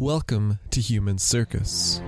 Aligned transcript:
Welcome 0.00 0.60
to 0.70 0.80
Human 0.80 1.18
Circus. 1.18 1.98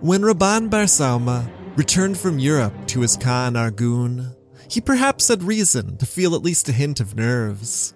When 0.00 0.22
Rabban 0.22 0.68
Bar 0.68 0.86
Sauma 0.86 1.48
returned 1.76 2.18
from 2.18 2.40
Europe 2.40 2.74
to 2.88 3.02
his 3.02 3.16
Khan 3.16 3.54
Argun, 3.54 4.34
he 4.68 4.80
perhaps 4.80 5.28
had 5.28 5.44
reason 5.44 5.96
to 5.98 6.06
feel 6.06 6.34
at 6.34 6.42
least 6.42 6.68
a 6.68 6.72
hint 6.72 6.98
of 6.98 7.14
nerves. 7.14 7.94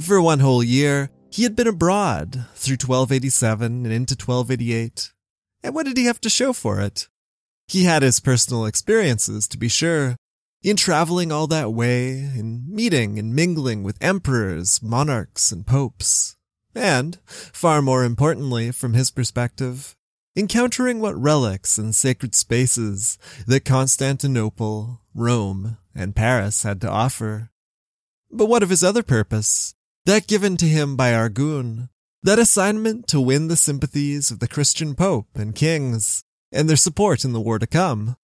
For 0.00 0.20
one 0.20 0.40
whole 0.40 0.64
year, 0.64 1.10
he 1.30 1.42
had 1.42 1.54
been 1.54 1.66
abroad 1.66 2.46
through 2.54 2.74
1287 2.74 3.84
and 3.84 3.92
into 3.92 4.14
1288. 4.14 5.12
And 5.62 5.74
what 5.74 5.86
did 5.86 5.96
he 5.96 6.04
have 6.04 6.20
to 6.22 6.30
show 6.30 6.52
for 6.52 6.80
it? 6.80 7.08
He 7.66 7.84
had 7.84 8.02
his 8.02 8.20
personal 8.20 8.64
experiences, 8.64 9.46
to 9.48 9.58
be 9.58 9.68
sure, 9.68 10.16
in 10.62 10.76
traveling 10.76 11.30
all 11.30 11.46
that 11.48 11.72
way, 11.72 12.12
in 12.12 12.64
meeting 12.68 13.18
and 13.18 13.34
mingling 13.34 13.82
with 13.82 14.02
emperors, 14.02 14.82
monarchs, 14.82 15.52
and 15.52 15.66
popes. 15.66 16.36
And, 16.74 17.18
far 17.26 17.82
more 17.82 18.04
importantly, 18.04 18.70
from 18.70 18.94
his 18.94 19.10
perspective, 19.10 19.96
encountering 20.36 21.00
what 21.00 21.20
relics 21.20 21.78
and 21.78 21.94
sacred 21.94 22.34
spaces 22.34 23.18
that 23.46 23.64
Constantinople, 23.64 25.00
Rome, 25.14 25.76
and 25.94 26.16
Paris 26.16 26.62
had 26.62 26.80
to 26.80 26.90
offer. 26.90 27.50
But 28.30 28.46
what 28.46 28.62
of 28.62 28.70
his 28.70 28.84
other 28.84 29.02
purpose? 29.02 29.74
That 30.08 30.26
given 30.26 30.56
to 30.56 30.64
him 30.64 30.96
by 30.96 31.12
Argun, 31.12 31.90
that 32.22 32.38
assignment 32.38 33.08
to 33.08 33.20
win 33.20 33.48
the 33.48 33.58
sympathies 33.58 34.30
of 34.30 34.38
the 34.38 34.48
Christian 34.48 34.94
Pope 34.94 35.28
and 35.34 35.54
kings, 35.54 36.24
and 36.50 36.66
their 36.66 36.78
support 36.78 37.26
in 37.26 37.34
the 37.34 37.42
war 37.42 37.58
to 37.58 37.66
come. 37.66 38.16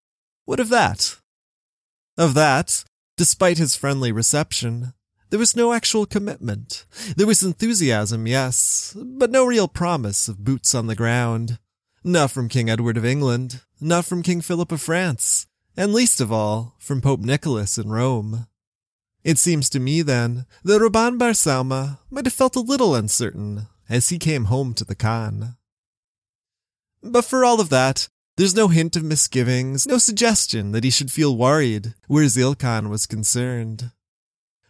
What 0.47 0.61
of 0.61 0.71
that? 0.71 1.17
Of 2.17 2.33
that, 2.33 2.85
despite 3.19 3.59
his 3.59 3.77
friendly 3.77 4.13
reception, 4.13 4.95
there 5.29 5.39
was 5.39 5.55
no 5.55 5.75
actual 5.75 6.07
commitment. 6.07 6.87
There 7.19 7.27
was 7.27 7.43
enthusiasm, 7.43 8.27
yes, 8.27 8.97
but 8.99 9.31
no 9.31 9.45
real 9.45 9.69
promise 9.69 10.27
of 10.27 10.43
boots 10.43 10.75
on 10.75 10.87
the 10.87 10.97
ground. 10.97 11.59
Not 12.03 12.31
from 12.31 12.49
King 12.49 12.71
Edward 12.71 12.97
of 12.97 13.05
England, 13.05 13.61
not 13.79 14.07
from 14.07 14.23
King 14.23 14.41
Philip 14.41 14.73
of 14.73 14.81
France, 14.81 15.47
and 15.77 15.93
least 15.93 16.23
of 16.23 16.33
all, 16.33 16.77
from 16.79 17.03
Pope 17.03 17.21
Nicholas 17.21 17.77
in 17.77 17.91
Rome. 17.91 18.47
It 19.25 19.39
seems 19.39 19.69
to 19.71 19.81
me, 19.81 20.03
then, 20.03 20.47
that 20.63 20.81
Rabban 20.81 21.19
Bar 21.19 21.31
Sauma 21.31 21.99
might 22.11 22.27
have 22.27 22.35
felt 22.35 22.57
a 22.57 22.61
little 22.61 22.95
uncertain 22.95 23.69
as 23.89 24.11
he 24.11 24.19
came 24.19 24.45
home 24.45 24.75
to 24.75 24.85
the 24.85 24.95
Khan. 24.95 25.57
But 27.03 27.25
for 27.25 27.45
all 27.45 27.61
of 27.61 27.71
that, 27.71 28.09
there's 28.37 28.55
no 28.55 28.69
hint 28.69 28.97
of 28.97 29.03
misgivings, 29.03 29.87
no 29.87 29.99
suggestion 29.99 30.73
that 30.73 30.85
he 30.85 30.91
should 30.91 31.11
feel 31.11 31.37
worried 31.37 31.95
where 32.07 32.25
Zilkhan 32.27 32.91
was 32.91 33.07
concerned. 33.07 33.91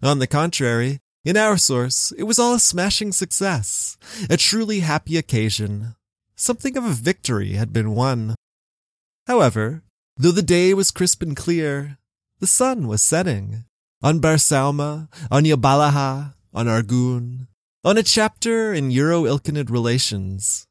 On 0.02 0.19
the 0.19 0.27
contrary, 0.27 1.00
in 1.24 1.36
our 1.36 1.56
source, 1.56 2.12
it 2.16 2.24
was 2.24 2.39
all 2.39 2.55
a 2.55 2.61
smashing 2.61 3.12
success, 3.12 3.96
a 4.30 4.36
truly 4.36 4.80
happy 4.80 5.16
occasion, 5.16 5.96
Something 6.36 6.77
of 6.77 6.84
a 6.84 6.91
victory 6.91 7.52
had 7.52 7.72
been 7.72 7.94
won. 7.94 8.34
However, 9.27 9.83
though 10.16 10.33
the 10.33 10.42
day 10.42 10.74
was 10.74 10.91
crisp 10.91 11.22
and 11.22 11.36
clear, 11.36 11.98
the 12.41 12.46
sun 12.46 12.89
was 12.89 13.02
setting. 13.02 13.64
On 14.05 14.20
Bar 14.20 14.34
Sauma, 14.34 15.08
on 15.30 15.44
Yabalaha, 15.44 16.34
on 16.52 16.66
Argun, 16.66 17.47
on 17.83 17.97
a 17.97 18.02
chapter 18.02 18.74
in 18.74 18.91
Euro-Ilkhanid 18.91 19.70
relations, 19.70 20.66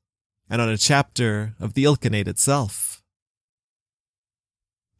and 0.51 0.61
on 0.61 0.69
a 0.69 0.77
chapter 0.77 1.55
of 1.59 1.73
the 1.73 1.83
Ilkhanate 1.83 2.27
itself. 2.27 3.01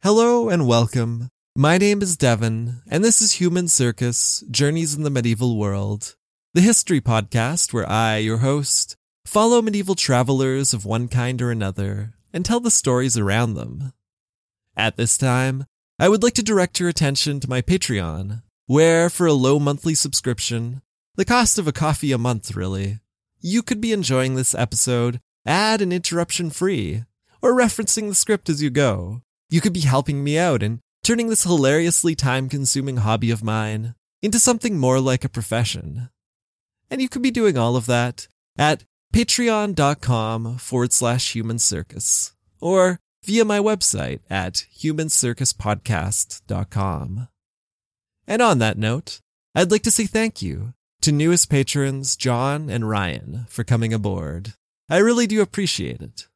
Hello 0.02 0.48
and 0.48 0.66
welcome. 0.66 1.28
My 1.54 1.78
name 1.78 2.02
is 2.02 2.16
Devon, 2.16 2.82
and 2.90 3.04
this 3.04 3.22
is 3.22 3.34
Human 3.34 3.68
Circus 3.68 4.42
Journeys 4.50 4.96
in 4.96 5.04
the 5.04 5.10
Medieval 5.10 5.56
World, 5.56 6.16
the 6.54 6.60
history 6.60 7.00
podcast 7.00 7.72
where 7.72 7.88
I, 7.88 8.16
your 8.16 8.38
host, 8.38 8.96
Follow 9.24 9.62
medieval 9.62 9.94
travelers 9.94 10.74
of 10.74 10.84
one 10.84 11.06
kind 11.06 11.40
or 11.40 11.52
another 11.52 12.14
and 12.32 12.44
tell 12.44 12.58
the 12.58 12.72
stories 12.72 13.16
around 13.16 13.54
them. 13.54 13.92
At 14.76 14.96
this 14.96 15.16
time, 15.16 15.66
I 15.96 16.08
would 16.08 16.24
like 16.24 16.34
to 16.34 16.42
direct 16.42 16.80
your 16.80 16.88
attention 16.88 17.38
to 17.38 17.48
my 17.48 17.62
Patreon, 17.62 18.42
where 18.66 19.08
for 19.08 19.26
a 19.26 19.32
low 19.32 19.60
monthly 19.60 19.94
subscription, 19.94 20.82
the 21.14 21.24
cost 21.24 21.56
of 21.56 21.68
a 21.68 21.72
coffee 21.72 22.10
a 22.10 22.18
month 22.18 22.56
really, 22.56 22.98
you 23.40 23.62
could 23.62 23.80
be 23.80 23.92
enjoying 23.92 24.34
this 24.34 24.56
episode 24.56 25.20
ad 25.46 25.80
and 25.80 25.92
interruption 25.92 26.50
free, 26.50 27.04
or 27.40 27.52
referencing 27.52 28.08
the 28.08 28.14
script 28.14 28.48
as 28.48 28.60
you 28.60 28.70
go. 28.70 29.22
You 29.50 29.60
could 29.60 29.72
be 29.72 29.82
helping 29.82 30.24
me 30.24 30.36
out 30.36 30.64
and 30.64 30.80
turning 31.04 31.28
this 31.28 31.44
hilariously 31.44 32.16
time 32.16 32.48
consuming 32.48 32.96
hobby 32.96 33.30
of 33.30 33.44
mine 33.44 33.94
into 34.20 34.40
something 34.40 34.78
more 34.78 34.98
like 34.98 35.24
a 35.24 35.28
profession. 35.28 36.08
And 36.90 37.00
you 37.00 37.08
could 37.08 37.22
be 37.22 37.30
doing 37.30 37.56
all 37.56 37.76
of 37.76 37.86
that 37.86 38.26
at 38.58 38.84
patreon.com 39.12 40.58
forward 40.58 40.92
slash 40.92 41.34
human 41.34 41.60
circus 41.60 42.34
or 42.60 42.98
via 43.24 43.44
my 43.44 43.58
website 43.58 44.20
at 44.28 44.66
humancircuspodcast.com. 44.78 47.28
And 48.26 48.42
on 48.42 48.58
that 48.58 48.78
note, 48.78 49.20
I'd 49.54 49.70
like 49.70 49.82
to 49.82 49.90
say 49.90 50.06
thank 50.06 50.40
you 50.42 50.72
to 51.02 51.12
newest 51.12 51.50
patrons 51.50 52.16
John 52.16 52.70
and 52.70 52.88
Ryan 52.88 53.44
for 53.48 53.64
coming 53.64 53.92
aboard. 53.92 54.54
I 54.88 54.96
really 54.98 55.26
do 55.26 55.42
appreciate 55.42 56.00
it. 56.00 56.26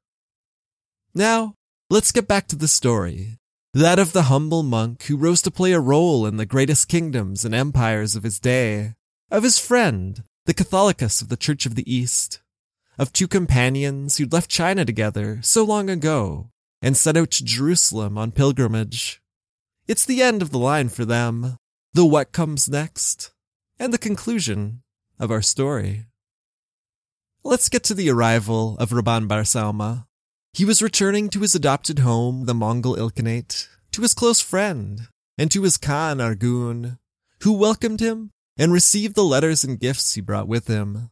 Now, 1.15 1.55
let's 1.91 2.13
get 2.13 2.29
back 2.29 2.47
to 2.49 2.57
the 2.57 2.69
story. 2.69 3.39
That 3.75 3.99
of 3.99 4.13
the 4.13 4.25
humble 4.25 4.63
monk 4.63 5.05
who 5.05 5.17
rose 5.17 5.43
to 5.43 5.51
play 5.51 5.73
a 5.73 5.81
role 5.81 6.27
in 6.27 6.37
the 6.37 6.47
greatest 6.47 6.89
kingdoms 6.89 7.45
and 7.45 7.55
empires 7.55 8.17
of 8.17 8.23
his 8.23 8.41
day, 8.41 8.95
of 9.31 9.43
his 9.43 9.59
friend, 9.59 10.23
the 10.47 10.55
Catholicus 10.55 11.21
of 11.21 11.29
the 11.29 11.37
Church 11.37 11.67
of 11.67 11.75
the 11.75 11.93
East, 11.93 12.41
of 12.99 13.13
two 13.13 13.29
companions 13.29 14.17
who'd 14.17 14.33
left 14.33 14.51
China 14.51 14.85
together 14.85 15.39
so 15.43 15.65
long 15.65 15.91
ago 15.91 16.51
and 16.81 16.97
set 16.97 17.17
out 17.17 17.31
to 17.33 17.45
Jerusalem 17.45 18.17
on 18.17 18.33
pilgrimage. 18.33 19.21
It's 19.87 20.05
the 20.05 20.23
end 20.23 20.43
of 20.43 20.51
the 20.51 20.59
line 20.59 20.89
for 20.89 21.05
them, 21.05 21.57
the 21.95 22.05
what 22.05 22.33
comes 22.33 22.69
next, 22.69 23.33
and 23.79 23.93
the 23.93 23.99
conclusion 23.99 24.83
of 25.19 25.31
our 25.31 25.43
story. 25.43 26.07
Let's 27.43 27.69
get 27.69 27.85
to 27.85 27.95
the 27.95 28.11
arrival 28.11 28.77
of 28.79 28.91
Rabban 28.91 29.29
Bar 29.29 29.43
Sauma. 29.43 30.07
He 30.53 30.65
was 30.65 30.83
returning 30.83 31.29
to 31.31 31.41
his 31.41 31.55
adopted 31.55 32.01
home, 32.01 32.47
the 32.47 32.55
Mongol 32.55 32.97
Ilkhanate, 32.97 33.69
to 33.93 34.03
his 34.03 34.15
close 34.15 34.41
friend, 34.41 35.09
and 35.39 35.51
to 35.51 35.63
his 35.63 35.77
Khan 35.77 36.19
Argun, 36.19 36.99
who 37.43 37.53
welcomed 37.53 38.01
him 38.01 38.31
and 38.57 38.73
received 38.73 39.15
the 39.15 39.25
letters 39.25 39.65
and 39.65 39.81
gifts 39.81 40.15
he 40.15 40.21
brought 40.21 40.49
with 40.49 40.67
him. 40.67 41.11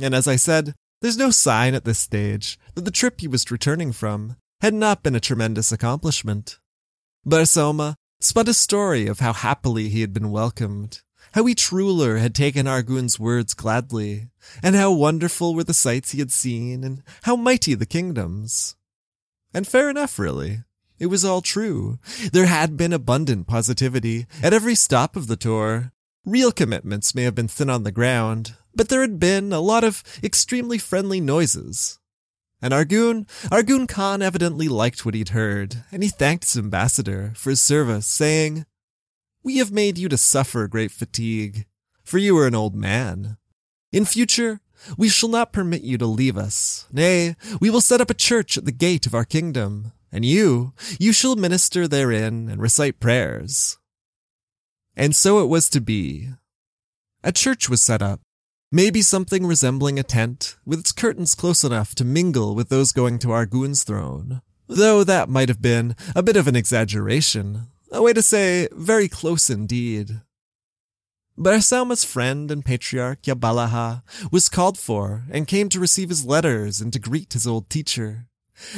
And 0.00 0.14
as 0.14 0.26
I 0.26 0.36
said, 0.36 0.74
there's 1.02 1.18
no 1.18 1.30
sign 1.30 1.74
at 1.74 1.84
this 1.84 1.98
stage 1.98 2.58
that 2.74 2.84
the 2.84 2.90
trip 2.90 3.20
he 3.20 3.28
was 3.28 3.50
returning 3.50 3.92
from 3.92 4.36
had 4.60 4.74
not 4.74 5.02
been 5.02 5.14
a 5.14 5.20
tremendous 5.20 5.72
accomplishment. 5.72 6.58
Bar 7.24 7.42
Sauma 7.42 7.94
spun 8.20 8.48
a 8.48 8.54
story 8.54 9.06
of 9.06 9.20
how 9.20 9.32
happily 9.32 9.88
he 9.88 10.02
had 10.02 10.12
been 10.12 10.30
welcomed, 10.30 11.00
how 11.32 11.48
each 11.48 11.72
ruler 11.72 12.18
had 12.18 12.34
taken 12.34 12.66
Argun's 12.66 13.18
words 13.18 13.54
gladly, 13.54 14.28
and 14.62 14.74
how 14.74 14.92
wonderful 14.92 15.54
were 15.54 15.64
the 15.64 15.74
sights 15.74 16.12
he 16.12 16.18
had 16.18 16.32
seen, 16.32 16.84
and 16.84 17.02
how 17.22 17.36
mighty 17.36 17.74
the 17.74 17.86
kingdoms. 17.86 18.76
And 19.54 19.66
fair 19.66 19.88
enough, 19.88 20.18
really. 20.18 20.64
It 20.98 21.06
was 21.06 21.24
all 21.24 21.40
true. 21.40 21.98
There 22.30 22.46
had 22.46 22.76
been 22.76 22.92
abundant 22.92 23.46
positivity 23.46 24.26
at 24.42 24.52
every 24.52 24.74
stop 24.74 25.16
of 25.16 25.28
the 25.28 25.36
tour. 25.36 25.92
Real 26.26 26.52
commitments 26.52 27.14
may 27.14 27.22
have 27.22 27.34
been 27.34 27.48
thin 27.48 27.70
on 27.70 27.84
the 27.84 27.92
ground, 27.92 28.56
but 28.74 28.90
there 28.90 29.00
had 29.00 29.18
been 29.18 29.52
a 29.52 29.60
lot 29.60 29.82
of 29.82 30.04
extremely 30.22 30.76
friendly 30.76 31.20
noises. 31.20 31.99
And 32.62 32.74
Argun, 32.74 33.26
Argun 33.50 33.88
Khan 33.88 34.20
evidently 34.20 34.68
liked 34.68 35.04
what 35.04 35.14
he'd 35.14 35.30
heard, 35.30 35.82
and 35.90 36.02
he 36.02 36.10
thanked 36.10 36.44
his 36.44 36.58
ambassador 36.58 37.32
for 37.34 37.50
his 37.50 37.62
service, 37.62 38.06
saying, 38.06 38.66
We 39.42 39.58
have 39.58 39.72
made 39.72 39.96
you 39.96 40.08
to 40.10 40.18
suffer 40.18 40.68
great 40.68 40.90
fatigue, 40.90 41.66
for 42.04 42.18
you 42.18 42.36
are 42.38 42.46
an 42.46 42.54
old 42.54 42.74
man. 42.74 43.38
In 43.92 44.04
future, 44.04 44.60
we 44.96 45.08
shall 45.08 45.28
not 45.28 45.52
permit 45.52 45.82
you 45.82 45.96
to 45.98 46.06
leave 46.06 46.36
us. 46.36 46.86
Nay, 46.92 47.34
we 47.60 47.70
will 47.70 47.80
set 47.80 48.00
up 48.00 48.10
a 48.10 48.14
church 48.14 48.58
at 48.58 48.66
the 48.66 48.72
gate 48.72 49.06
of 49.06 49.14
our 49.14 49.24
kingdom, 49.24 49.92
and 50.12 50.24
you, 50.24 50.72
you 50.98 51.12
shall 51.12 51.36
minister 51.36 51.88
therein 51.88 52.48
and 52.48 52.60
recite 52.60 53.00
prayers. 53.00 53.78
And 54.96 55.14
so 55.14 55.42
it 55.42 55.48
was 55.48 55.70
to 55.70 55.80
be. 55.80 56.30
A 57.22 57.32
church 57.32 57.68
was 57.68 57.82
set 57.82 58.02
up, 58.02 58.20
Maybe 58.72 59.02
something 59.02 59.44
resembling 59.46 59.98
a 59.98 60.04
tent, 60.04 60.56
with 60.64 60.78
its 60.78 60.92
curtains 60.92 61.34
close 61.34 61.64
enough 61.64 61.92
to 61.96 62.04
mingle 62.04 62.54
with 62.54 62.68
those 62.68 62.92
going 62.92 63.18
to 63.18 63.28
Argun's 63.28 63.82
throne. 63.82 64.42
Though 64.68 65.02
that 65.02 65.28
might 65.28 65.48
have 65.48 65.60
been 65.60 65.96
a 66.14 66.22
bit 66.22 66.36
of 66.36 66.46
an 66.46 66.54
exaggeration, 66.54 67.66
a 67.90 68.00
way 68.00 68.12
to 68.12 68.22
say 68.22 68.68
very 68.70 69.08
close 69.08 69.50
indeed. 69.50 70.20
Barsaumah's 71.36 72.04
friend 72.04 72.48
and 72.48 72.64
patriarch 72.64 73.22
Yabalaha 73.22 74.02
was 74.30 74.48
called 74.48 74.78
for 74.78 75.24
and 75.32 75.48
came 75.48 75.68
to 75.70 75.80
receive 75.80 76.08
his 76.08 76.24
letters 76.24 76.80
and 76.80 76.92
to 76.92 77.00
greet 77.00 77.32
his 77.32 77.48
old 77.48 77.68
teacher. 77.70 78.26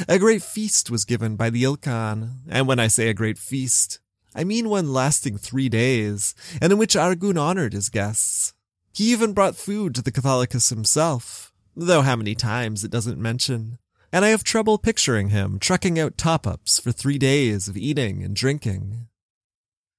A 0.07 0.17
great 0.17 0.41
feast 0.41 0.89
was 0.89 1.05
given 1.05 1.35
by 1.35 1.51
the 1.51 1.61
Ilkhan, 1.61 2.39
and 2.49 2.67
when 2.67 2.79
I 2.79 2.87
say 2.87 3.09
a 3.09 3.13
great 3.13 3.37
feast, 3.37 3.99
I 4.33 4.43
mean 4.43 4.69
one 4.69 4.91
lasting 4.91 5.37
three 5.37 5.69
days, 5.69 6.33
and 6.59 6.73
in 6.73 6.79
which 6.79 6.95
Arghun 6.95 7.39
honored 7.39 7.73
his 7.73 7.89
guests. 7.89 8.55
He 8.93 9.11
even 9.11 9.33
brought 9.33 9.55
food 9.55 9.95
to 9.95 10.03
the 10.03 10.11
Catholicus 10.11 10.69
himself, 10.69 11.51
though 11.75 12.03
how 12.03 12.15
many 12.15 12.35
times 12.35 12.83
it 12.83 12.91
doesn't 12.91 13.19
mention, 13.19 13.79
and 14.11 14.23
I 14.23 14.29
have 14.29 14.43
trouble 14.43 14.77
picturing 14.77 15.29
him 15.29 15.57
trucking 15.57 15.97
out 15.97 16.15
top-ups 16.15 16.79
for 16.79 16.91
three 16.91 17.17
days 17.17 17.67
of 17.67 17.75
eating 17.75 18.23
and 18.23 18.35
drinking. 18.35 19.07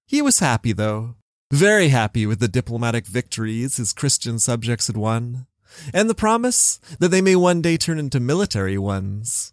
He 0.07 0.23
was 0.23 0.39
happy, 0.39 0.73
though, 0.73 1.17
very 1.51 1.89
happy 1.89 2.25
with 2.25 2.39
the 2.39 2.47
diplomatic 2.47 3.05
victories 3.05 3.79
his 3.79 3.93
Christian 3.93 4.39
subjects 4.39 4.87
had 4.87 4.97
won, 4.97 5.47
and 5.93 6.09
the 6.09 6.15
promise 6.15 6.79
that 7.01 7.09
they 7.09 7.21
may 7.21 7.35
one 7.35 7.61
day 7.61 7.77
turn 7.77 7.99
into 7.99 8.21
military 8.21 8.79
ones. 8.79 9.53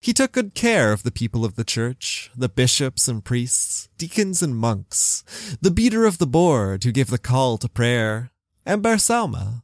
He 0.00 0.14
took 0.14 0.32
good 0.32 0.54
care 0.54 0.92
of 0.92 1.02
the 1.02 1.10
people 1.10 1.44
of 1.44 1.56
the 1.56 1.64
church, 1.64 2.30
the 2.34 2.48
bishops 2.48 3.06
and 3.06 3.22
priests, 3.22 3.90
deacons 3.98 4.42
and 4.42 4.56
monks, 4.56 5.24
the 5.60 5.70
beater 5.70 6.06
of 6.06 6.16
the 6.16 6.26
board 6.26 6.84
who 6.84 6.92
gave 6.92 7.10
the 7.10 7.18
call 7.18 7.58
to 7.58 7.68
prayer, 7.68 8.30
and 8.68 8.82
Barsaumah. 8.82 9.62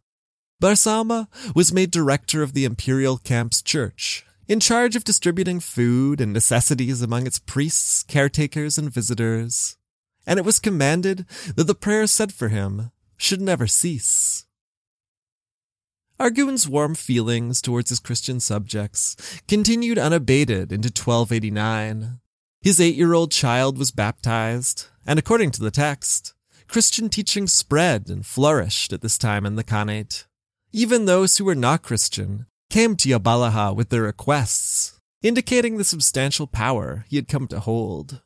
Barsaumah 0.62 1.28
was 1.54 1.74
made 1.74 1.90
director 1.90 2.42
of 2.42 2.54
the 2.54 2.64
imperial 2.64 3.18
camp's 3.18 3.60
church, 3.60 4.24
in 4.48 4.60
charge 4.60 4.96
of 4.96 5.04
distributing 5.04 5.60
food 5.60 6.22
and 6.22 6.32
necessities 6.32 7.02
among 7.02 7.26
its 7.26 7.38
priests, 7.38 8.02
caretakers, 8.02 8.78
and 8.78 8.90
visitors. 8.90 9.76
And 10.26 10.38
it 10.38 10.44
was 10.44 10.58
commanded 10.58 11.26
that 11.54 11.66
the 11.66 11.74
prayers 11.74 12.12
said 12.12 12.32
for 12.32 12.48
him 12.48 12.92
should 13.18 13.42
never 13.42 13.66
cease. 13.66 14.46
Arghun's 16.18 16.66
warm 16.66 16.94
feelings 16.94 17.60
towards 17.60 17.90
his 17.90 18.00
Christian 18.00 18.40
subjects 18.40 19.16
continued 19.46 19.98
unabated 19.98 20.72
into 20.72 20.88
1289. 20.88 22.20
His 22.62 22.80
eight-year-old 22.80 23.32
child 23.32 23.76
was 23.76 23.90
baptized, 23.90 24.86
and 25.06 25.18
according 25.18 25.50
to 25.52 25.60
the 25.62 25.70
text, 25.70 26.33
Christian 26.74 27.08
teaching 27.08 27.46
spread 27.46 28.08
and 28.08 28.26
flourished 28.26 28.92
at 28.92 29.00
this 29.00 29.16
time 29.16 29.46
in 29.46 29.54
the 29.54 29.62
Khanate. 29.62 30.24
Even 30.72 31.04
those 31.04 31.38
who 31.38 31.44
were 31.44 31.54
not 31.54 31.84
Christian 31.84 32.46
came 32.68 32.96
to 32.96 33.08
Yabalaha 33.08 33.76
with 33.76 33.90
their 33.90 34.02
requests, 34.02 34.98
indicating 35.22 35.76
the 35.76 35.84
substantial 35.84 36.48
power 36.48 37.04
he 37.08 37.14
had 37.14 37.28
come 37.28 37.46
to 37.46 37.60
hold. 37.60 38.22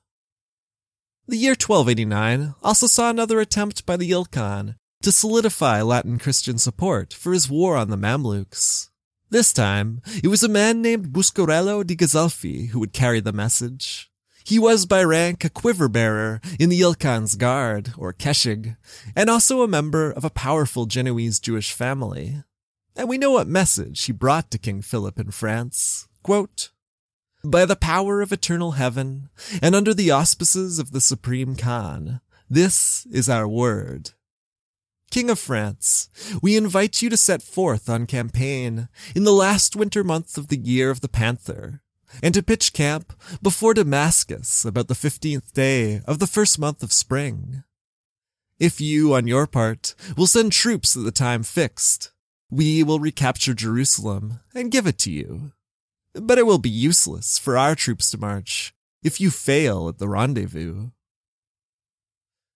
The 1.27 1.37
year 1.37 1.51
1289 1.51 2.55
also 2.63 2.87
saw 2.87 3.11
another 3.11 3.39
attempt 3.39 3.85
by 3.85 3.99
the 3.99 4.11
Ilkhan 4.13 4.77
to 5.03 5.13
solidify 5.13 5.83
Latin 5.83 6.19
Christian 6.19 6.57
support 6.57 7.13
for 7.13 7.35
his 7.35 7.51
war 7.51 7.77
on 7.77 7.91
the 7.91 7.99
Mamluks. 7.99 8.89
This 9.29 9.53
time, 9.53 10.01
it 10.25 10.29
was 10.29 10.43
a 10.43 10.49
man 10.49 10.81
named 10.81 11.13
Buscarello 11.13 11.87
di 11.87 11.95
Ghisolfi 11.95 12.69
who 12.69 12.81
would 12.81 12.95
carry 12.95 13.21
the 13.21 13.31
message. 13.31 14.08
He 14.49 14.59
was 14.59 14.87
by 14.87 15.05
rank 15.05 15.45
a 15.45 15.51
quiver 15.51 15.91
bearer 15.91 16.41
in 16.59 16.71
the 16.71 16.81
Ilkhan's 16.81 17.35
guard, 17.35 17.93
or 17.99 18.15
Keshig, 18.15 18.79
and 19.15 19.29
also 19.29 19.61
a 19.61 19.69
member 19.69 20.11
of 20.11 20.25
a 20.25 20.31
powerful 20.31 20.87
Genoese 20.87 21.39
Jewish 21.39 21.71
family. 21.71 22.43
And 22.97 23.11
we 23.11 23.19
know 23.19 23.33
what 23.33 23.47
message 23.47 24.03
he 24.05 24.13
brought 24.13 24.51
to 24.51 24.59
King 24.59 24.81
Philip 24.81 25.21
in 25.21 25.33
France. 25.33 26.09
Quote, 26.23 26.71
By 27.45 27.67
the 27.67 27.77
power 27.77 28.23
of 28.23 28.33
eternal 28.33 28.71
heaven, 28.71 29.29
and 29.61 29.75
under 29.75 29.93
the 29.93 30.11
auspices 30.11 30.79
of 30.79 30.93
the 30.93 31.03
Supreme 31.03 31.55
Khan, 31.55 32.23
this 32.49 33.07
is 33.13 33.29
our 33.29 33.47
word. 33.47 34.13
King 35.11 35.29
of 35.29 35.39
France, 35.39 36.09
we 36.41 36.57
invite 36.57 37.03
you 37.03 37.11
to 37.11 37.19
set 37.19 37.43
forth 37.43 37.91
on 37.91 38.07
campaign 38.07 38.89
in 39.15 39.25
the 39.25 39.33
last 39.33 39.77
winter 39.77 40.03
month 40.03 40.39
of 40.39 40.49
the 40.49 40.57
year 40.57 40.89
of 40.89 41.03
the 41.03 41.09
Panther, 41.09 41.83
and 42.23 42.35
to 42.35 42.43
pitch 42.43 42.73
camp 42.73 43.13
before 43.43 43.75
Damascus 43.75 44.65
about 44.65 44.89
the 44.89 44.95
fifteenth 44.95 45.53
day 45.55 46.01
of 46.07 46.19
the 46.19 46.27
first 46.27 46.59
month 46.59 46.83
of 46.83 46.93
spring. 46.93 47.63
If 48.59 48.81
you, 48.81 49.15
on 49.15 49.27
your 49.27 49.47
part, 49.47 49.95
will 50.17 50.27
send 50.27 50.53
troops 50.53 50.97
at 50.97 51.05
the 51.05 51.13
time 51.13 51.43
fixed, 51.43 52.11
we 52.51 52.83
will 52.83 52.99
recapture 52.99 53.55
Jerusalem 53.55 54.41
and 54.55 54.71
give 54.71 54.87
it 54.87 54.99
to 54.99 55.13
you. 55.13 55.53
But 56.15 56.39
it 56.39 56.47
will 56.47 56.59
be 56.59 56.71
useless 56.71 57.39
for 57.39 57.57
our 57.57 57.75
troops 57.75 58.11
to 58.11 58.19
march 58.19 58.73
if 59.03 59.21
you 59.21 59.31
fail 59.31 59.89
at 59.89 59.99
the 59.99 60.09
rendezvous. 60.09 60.91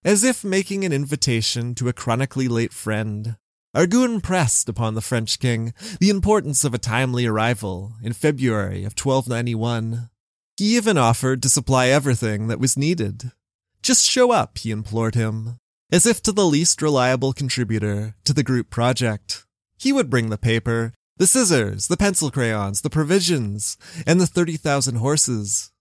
As 0.04 0.25
if 0.25 0.43
making 0.43 0.84
an 0.84 0.93
invitation 0.93 1.76
to 1.76 1.88
a 1.88 1.93
chronically 1.93 2.49
late 2.49 2.72
friend, 2.72 3.37
Arghun 3.75 4.23
pressed 4.23 4.69
upon 4.69 4.95
the 4.95 5.01
French 5.01 5.39
king 5.39 5.73
the 5.99 6.11
importance 6.11 6.63
of 6.63 6.75
a 6.75 6.79
timely 6.79 7.25
arrival 7.25 7.95
in 8.03 8.13
February 8.13 8.85
of 8.85 8.93
1291. 8.93 10.11
He 10.59 10.77
even 10.77 10.99
offered 10.99 11.43
to 11.43 11.49
supply 11.49 11.87
everything 11.87 12.49
that 12.49 12.61
was 12.61 12.77
needed. 12.77 13.33
Just 13.81 14.05
show 14.05 14.31
up, 14.31 14.59
he 14.59 14.71
implored 14.71 15.15
him, 15.15 15.57
as 15.91 16.05
if 16.05 16.23
to 16.23 16.33
the 16.33 16.45
least 16.45 16.83
reliable 16.83 17.33
contributor 17.33 18.15
to 18.25 18.35
the 18.35 18.43
group 18.43 18.69
project. 18.69 19.47
He 19.79 19.91
would 19.91 20.11
bring 20.11 20.29
the 20.29 20.37
paper, 20.37 20.93
the 21.17 21.27
scissors, 21.27 21.89
the 21.89 21.97
pencil 21.97 22.31
crayons, 22.31 22.83
the 22.83 22.91
provisions, 22.91 23.79
and 24.07 24.21
the 24.21 24.27
30,000 24.27 24.97
horses. 24.97 25.73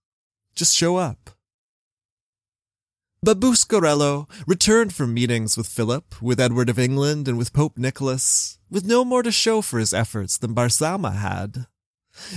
Just 0.55 0.75
show 0.75 0.95
up. 0.95 1.31
But 3.23 3.39
Buscarello 3.39 4.27
returned 4.47 4.95
from 4.95 5.13
meetings 5.13 5.55
with 5.55 5.67
Philip, 5.67 6.19
with 6.23 6.39
Edward 6.39 6.69
of 6.69 6.79
England, 6.79 7.27
and 7.27 7.37
with 7.37 7.53
Pope 7.53 7.77
Nicholas, 7.77 8.57
with 8.67 8.83
no 8.83 9.05
more 9.05 9.21
to 9.21 9.31
show 9.31 9.61
for 9.61 9.77
his 9.77 9.93
efforts 9.93 10.39
than 10.39 10.55
Barsaumah 10.55 11.17
had. 11.17 11.67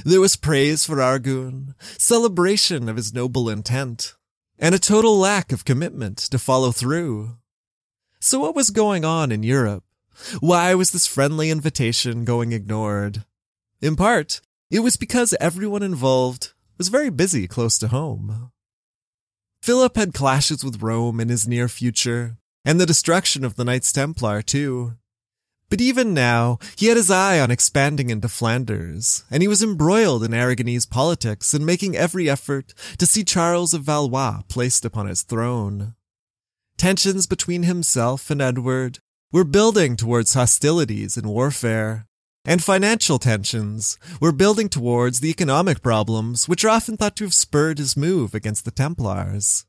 There 0.04 0.20
was 0.20 0.36
praise 0.36 0.84
for 0.84 0.96
Arghun, 0.96 1.74
celebration 1.98 2.90
of 2.90 2.96
his 2.96 3.14
noble 3.14 3.48
intent, 3.48 4.14
and 4.58 4.74
a 4.74 4.78
total 4.78 5.18
lack 5.18 5.52
of 5.52 5.64
commitment 5.64 6.18
to 6.18 6.38
follow 6.38 6.70
through. 6.70 7.38
So 8.20 8.40
what 8.40 8.54
was 8.54 8.68
going 8.68 9.06
on 9.06 9.32
in 9.32 9.42
Europe? 9.42 9.84
Why 10.40 10.74
was 10.74 10.90
this 10.90 11.06
friendly 11.06 11.50
invitation 11.50 12.26
going 12.26 12.52
ignored? 12.52 13.24
In 13.80 13.96
part, 13.96 14.42
it 14.70 14.80
was 14.80 14.98
because 14.98 15.34
everyone 15.40 15.82
involved 15.82 16.52
was 16.76 16.88
very 16.88 17.08
busy 17.08 17.48
close 17.48 17.78
to 17.78 17.88
home. 17.88 18.50
Philip 19.64 19.96
had 19.96 20.12
clashes 20.12 20.62
with 20.62 20.82
Rome 20.82 21.18
in 21.20 21.30
his 21.30 21.48
near 21.48 21.68
future, 21.70 22.36
and 22.66 22.78
the 22.78 22.84
destruction 22.84 23.46
of 23.46 23.56
the 23.56 23.64
Knights 23.64 23.94
Templar 23.94 24.42
too. 24.42 24.92
But 25.70 25.80
even 25.80 26.12
now, 26.12 26.58
he 26.76 26.88
had 26.88 26.98
his 26.98 27.10
eye 27.10 27.40
on 27.40 27.50
expanding 27.50 28.10
into 28.10 28.28
Flanders, 28.28 29.24
and 29.30 29.42
he 29.42 29.48
was 29.48 29.62
embroiled 29.62 30.22
in 30.22 30.32
Aragonese 30.32 30.84
politics 30.84 31.54
and 31.54 31.64
making 31.64 31.96
every 31.96 32.28
effort 32.28 32.74
to 32.98 33.06
see 33.06 33.24
Charles 33.24 33.72
of 33.72 33.84
Valois 33.84 34.42
placed 34.50 34.84
upon 34.84 35.06
his 35.06 35.22
throne. 35.22 35.94
Tensions 36.76 37.26
between 37.26 37.62
himself 37.62 38.28
and 38.30 38.42
Edward 38.42 38.98
were 39.32 39.44
building 39.44 39.96
towards 39.96 40.34
hostilities 40.34 41.16
and 41.16 41.26
warfare, 41.26 42.06
and 42.44 42.62
financial 42.62 43.18
tensions 43.18 43.98
were 44.20 44.32
building 44.32 44.68
towards 44.68 45.20
the 45.20 45.30
economic 45.30 45.82
problems 45.82 46.48
which 46.48 46.64
are 46.64 46.68
often 46.68 46.96
thought 46.96 47.16
to 47.16 47.24
have 47.24 47.34
spurred 47.34 47.78
his 47.78 47.96
move 47.96 48.34
against 48.34 48.64
the 48.64 48.70
Templars. 48.70 49.64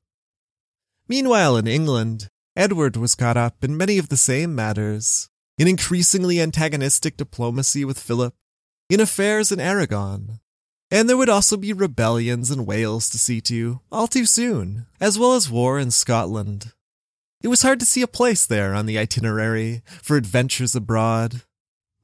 Meanwhile, 1.08 1.58
in 1.58 1.68
England, 1.68 2.30
Edward 2.56 2.98
was 2.98 3.16
caught 3.16 3.38
up 3.38 3.64
in 3.64 3.78
many 3.78 3.98
of 3.98 4.10
the 4.10 4.18
same 4.18 4.56
matters, 4.56 5.30
in 5.58 5.68
increasingly 5.68 6.42
antagonistic 6.42 7.18
diplomacy 7.18 7.86
with 7.86 8.00
Philip, 8.00 8.34
in 8.90 9.00
affairs 9.00 9.52
in 9.52 9.60
Aragon, 9.60 10.40
and 10.92 11.10
there 11.10 11.18
would 11.18 11.30
also 11.30 11.58
be 11.58 11.74
rebellions 11.74 12.52
in 12.52 12.66
Wales 12.66 13.10
to 13.10 13.18
see 13.18 13.42
to, 13.42 13.82
all 13.92 14.08
too 14.08 14.26
soon, 14.26 14.86
as 15.02 15.18
well 15.18 15.34
as 15.34 15.50
war 15.50 15.80
in 15.80 15.92
Scotland. 15.92 16.74
It 17.42 17.48
was 17.48 17.64
hard 17.64 17.80
to 17.80 17.86
see 17.86 18.02
a 18.02 18.08
place 18.08 18.46
there 18.46 18.74
on 18.74 18.86
the 18.86 18.98
itinerary 18.98 19.82
for 19.86 20.16
adventures 20.16 20.76
abroad, 20.76 21.42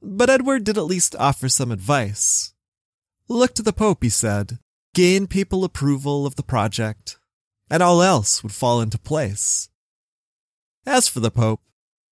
but 0.02 0.28
Edward 0.30 0.64
did 0.64 0.76
at 0.76 0.84
least 0.84 1.16
offer 1.18 1.48
some 1.48 1.70
advice. 1.70 2.52
Look 3.28 3.54
to 3.54 3.62
the 3.62 3.72
Pope, 3.72 4.02
he 4.02 4.08
said, 4.08 4.58
gain 4.94 5.26
papal 5.26 5.64
approval 5.64 6.26
of 6.26 6.36
the 6.36 6.42
project, 6.42 7.18
and 7.70 7.82
all 7.82 8.02
else 8.02 8.42
would 8.42 8.52
fall 8.52 8.80
into 8.80 8.98
place. 8.98 9.68
As 10.84 11.08
for 11.08 11.20
the 11.20 11.30
Pope, 11.30 11.60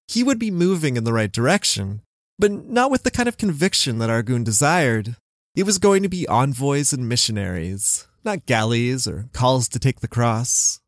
he 0.07 0.23
would 0.23 0.39
be 0.39 0.51
moving 0.51 0.97
in 0.97 1.05
the 1.05 1.13
right 1.13 1.31
direction, 1.31 2.03
but 2.39 2.51
not 2.51 2.91
with 2.91 3.03
the 3.03 3.11
kind 3.11 3.29
of 3.29 3.37
conviction 3.37 3.99
that 3.99 4.11
Arghun 4.11 4.45
desired. 4.45 5.17
It 5.55 5.65
was 5.65 5.79
going 5.79 6.03
to 6.03 6.09
be 6.09 6.29
envoys 6.29 6.93
and 6.93 7.09
missionaries, 7.09 8.07
not 8.25 8.47
galleys 8.47 9.07
or 9.07 9.29
calls 9.33 9.69
to 9.69 9.79
take 9.79 10.01
the 10.01 10.09
cross. 10.09 10.81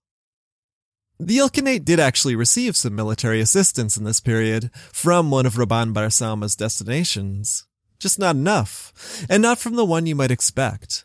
The 1.25 1.39
Ilkhanate 1.39 1.85
did 1.85 2.01
actually 2.01 2.35
receive 2.35 2.77
some 2.77 2.97
military 2.97 3.41
assistance 3.41 3.97
in 3.97 4.03
this 4.03 4.19
period 4.19 4.73
from 4.93 5.31
one 5.31 5.47
of 5.47 5.55
Rabban 5.55 5.95
Barsaumah's 5.95 6.57
destinations. 6.57 7.65
Just 8.01 8.19
not 8.19 8.35
enough, 8.35 8.93
and 9.31 9.41
not 9.41 9.61
from 9.61 9.77
the 9.77 9.85
one 9.85 10.05
you 10.05 10.17
might 10.17 10.33
expect. 10.33 11.05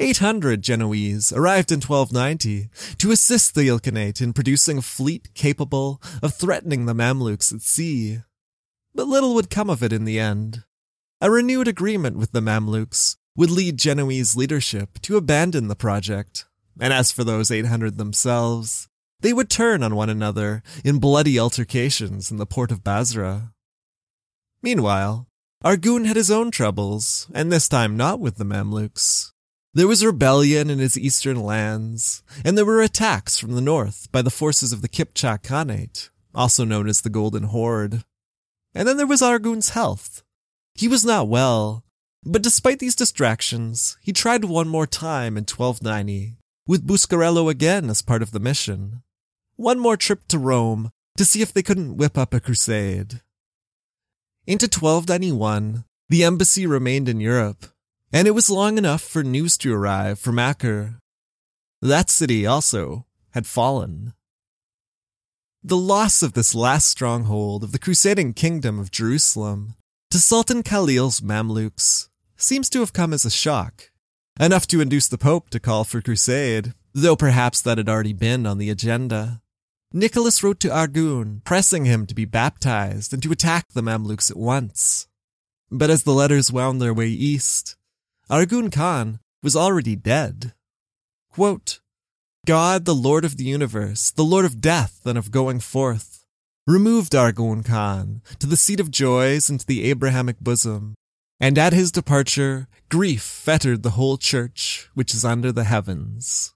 800 0.00 0.62
Genoese 0.62 1.32
arrived 1.32 1.70
in 1.70 1.80
1290 1.80 2.70
to 2.98 3.12
assist 3.12 3.54
the 3.54 3.68
Ilkhanate 3.68 4.20
in 4.20 4.32
producing 4.32 4.78
a 4.78 4.82
fleet 4.82 5.32
capable 5.34 6.02
of 6.24 6.34
threatening 6.34 6.86
the 6.86 6.92
Mamluks 6.92 7.54
at 7.54 7.62
sea. 7.62 8.22
But 8.96 9.06
little 9.06 9.32
would 9.36 9.48
come 9.48 9.70
of 9.70 9.80
it 9.80 9.92
in 9.92 10.06
the 10.06 10.18
end. 10.18 10.64
A 11.20 11.30
renewed 11.30 11.68
agreement 11.68 12.16
with 12.16 12.32
the 12.32 12.42
Mamluks 12.42 13.16
would 13.36 13.52
lead 13.52 13.78
Genoese 13.78 14.34
leadership 14.34 14.98
to 15.02 15.16
abandon 15.16 15.68
the 15.68 15.76
project, 15.76 16.46
and 16.80 16.92
as 16.92 17.12
for 17.12 17.22
those 17.22 17.52
800 17.52 17.96
themselves, 17.96 18.88
they 19.20 19.32
would 19.32 19.50
turn 19.50 19.82
on 19.82 19.96
one 19.96 20.10
another 20.10 20.62
in 20.84 20.98
bloody 20.98 21.38
altercations 21.38 22.30
in 22.30 22.36
the 22.36 22.46
port 22.46 22.70
of 22.70 22.84
Basra. 22.84 23.52
Meanwhile, 24.62 25.26
Arghun 25.64 26.06
had 26.06 26.16
his 26.16 26.30
own 26.30 26.50
troubles, 26.50 27.28
and 27.34 27.50
this 27.50 27.68
time 27.68 27.96
not 27.96 28.20
with 28.20 28.36
the 28.36 28.44
Mamluks. 28.44 29.32
There 29.74 29.88
was 29.88 30.04
rebellion 30.04 30.70
in 30.70 30.78
his 30.78 30.98
eastern 30.98 31.42
lands, 31.42 32.22
and 32.44 32.56
there 32.56 32.64
were 32.64 32.80
attacks 32.80 33.38
from 33.38 33.52
the 33.52 33.60
north 33.60 34.10
by 34.12 34.22
the 34.22 34.30
forces 34.30 34.72
of 34.72 34.80
the 34.80 34.88
Kipchak 34.88 35.42
Khanate, 35.42 36.10
also 36.34 36.64
known 36.64 36.88
as 36.88 37.00
the 37.00 37.10
Golden 37.10 37.44
Horde. 37.44 38.04
And 38.74 38.86
then 38.86 38.96
there 38.96 39.06
was 39.06 39.22
Arghun's 39.22 39.70
health. 39.70 40.22
He 40.74 40.88
was 40.88 41.04
not 41.04 41.28
well, 41.28 41.84
but 42.24 42.42
despite 42.42 42.78
these 42.78 42.94
distractions, 42.94 43.96
he 44.00 44.12
tried 44.12 44.44
one 44.44 44.68
more 44.68 44.86
time 44.86 45.36
in 45.36 45.42
1290, 45.42 46.36
with 46.66 46.86
Buscarello 46.86 47.50
again 47.50 47.88
as 47.88 48.02
part 48.02 48.22
of 48.22 48.32
the 48.32 48.40
mission. 48.40 49.02
One 49.56 49.78
more 49.78 49.96
trip 49.96 50.28
to 50.28 50.38
Rome 50.38 50.90
to 51.16 51.24
see 51.24 51.40
if 51.40 51.50
they 51.50 51.62
couldn't 51.62 51.96
whip 51.96 52.18
up 52.18 52.34
a 52.34 52.40
crusade. 52.40 53.22
Into 54.46 54.66
1291, 54.66 55.84
the 56.10 56.24
embassy 56.24 56.66
remained 56.66 57.08
in 57.08 57.20
Europe, 57.20 57.66
and 58.12 58.28
it 58.28 58.32
was 58.32 58.50
long 58.50 58.76
enough 58.76 59.00
for 59.00 59.24
news 59.24 59.56
to 59.58 59.72
arrive 59.72 60.18
from 60.18 60.38
Acre. 60.38 60.98
That 61.80 62.10
city 62.10 62.46
also 62.46 63.06
had 63.30 63.46
fallen. 63.46 64.12
The 65.64 65.76
loss 65.76 66.22
of 66.22 66.34
this 66.34 66.54
last 66.54 66.88
stronghold 66.88 67.64
of 67.64 67.72
the 67.72 67.78
crusading 67.78 68.34
kingdom 68.34 68.78
of 68.78 68.90
Jerusalem 68.90 69.74
to 70.10 70.18
Sultan 70.18 70.62
Khalil's 70.62 71.22
Mamluks 71.22 72.08
seems 72.36 72.68
to 72.70 72.80
have 72.80 72.92
come 72.92 73.14
as 73.14 73.24
a 73.24 73.30
shock, 73.30 73.90
enough 74.38 74.66
to 74.68 74.82
induce 74.82 75.08
the 75.08 75.18
Pope 75.18 75.48
to 75.48 75.58
call 75.58 75.84
for 75.84 76.02
crusade, 76.02 76.74
though 76.92 77.16
perhaps 77.16 77.62
that 77.62 77.78
had 77.78 77.88
already 77.88 78.12
been 78.12 78.46
on 78.46 78.58
the 78.58 78.68
agenda. 78.68 79.40
Nicholas 79.92 80.42
wrote 80.42 80.60
to 80.60 80.68
Argun, 80.68 81.42
pressing 81.44 81.84
him 81.84 82.06
to 82.06 82.14
be 82.14 82.24
baptized 82.24 83.12
and 83.12 83.22
to 83.22 83.32
attack 83.32 83.68
the 83.72 83.82
Mamluks 83.82 84.30
at 84.30 84.36
once. 84.36 85.06
But 85.70 85.90
as 85.90 86.02
the 86.02 86.12
letters 86.12 86.52
wound 86.52 86.80
their 86.80 86.94
way 86.94 87.08
east, 87.08 87.76
Argun 88.28 88.70
Khan 88.72 89.20
was 89.42 89.54
already 89.54 89.94
dead. 89.94 90.54
Quote, 91.30 91.80
God, 92.46 92.84
the 92.84 92.94
Lord 92.94 93.24
of 93.24 93.36
the 93.36 93.44
universe, 93.44 94.10
the 94.10 94.24
Lord 94.24 94.44
of 94.44 94.60
death 94.60 95.00
and 95.04 95.16
of 95.16 95.30
going 95.30 95.60
forth, 95.60 96.26
removed 96.66 97.12
Argun 97.12 97.64
Khan 97.64 98.22
to 98.38 98.46
the 98.46 98.56
seat 98.56 98.80
of 98.80 98.90
joys 98.90 99.48
and 99.48 99.60
to 99.60 99.66
the 99.66 99.84
Abrahamic 99.88 100.40
bosom, 100.40 100.94
and 101.38 101.58
at 101.58 101.72
his 101.72 101.92
departure, 101.92 102.66
grief 102.88 103.22
fettered 103.22 103.82
the 103.82 103.90
whole 103.90 104.16
church 104.16 104.88
which 104.94 105.14
is 105.14 105.24
under 105.24 105.52
the 105.52 105.64
heavens. 105.64 106.54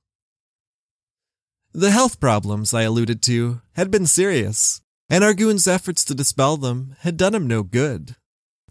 The 1.72 1.92
health 1.92 2.18
problems 2.18 2.74
I 2.74 2.82
alluded 2.82 3.22
to 3.22 3.60
had 3.74 3.92
been 3.92 4.06
serious, 4.06 4.80
and 5.08 5.22
Arghun's 5.22 5.68
efforts 5.68 6.04
to 6.06 6.16
dispel 6.16 6.56
them 6.56 6.96
had 7.00 7.16
done 7.16 7.32
him 7.32 7.46
no 7.46 7.62
good. 7.62 8.16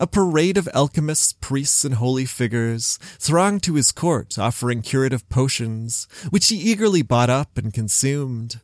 A 0.02 0.08
parade 0.08 0.58
of 0.58 0.68
alchemists, 0.74 1.32
priests, 1.32 1.86
and 1.86 1.96
holy 1.96 2.26
figures 2.26 3.00
thronged 3.18 3.64
to 3.64 3.76
his 3.76 3.94
court 3.94 4.38
offering 4.38 4.82
curative 4.82 5.30
potions, 5.30 6.10
which 6.30 6.50
he 6.50 6.58
eagerly 6.58 7.02
bought 7.02 7.30
up 7.30 7.58
and 7.58 7.74
consumed. 7.74 8.60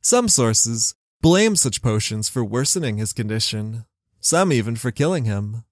Some 0.00 0.28
sources 0.28 0.94
blame 1.20 1.56
such 1.56 1.82
potions 1.82 2.28
for 2.28 2.44
worsening 2.44 2.98
his 2.98 3.12
condition, 3.12 3.86
some 4.20 4.52
even 4.52 4.76
for 4.76 4.92
killing 4.92 5.24
him. 5.24 5.64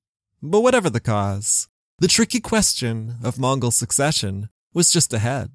But 0.43 0.63
whatever 0.63 0.91
the 0.91 0.99
cause, 0.99 1.69
the 2.01 2.09
tricky 2.09 2.41
question 2.41 3.15
of 3.23 3.39
Mongol 3.39 3.71
succession 3.71 4.49
was 4.75 4.91
just 4.91 5.13
ahead. 5.13 5.53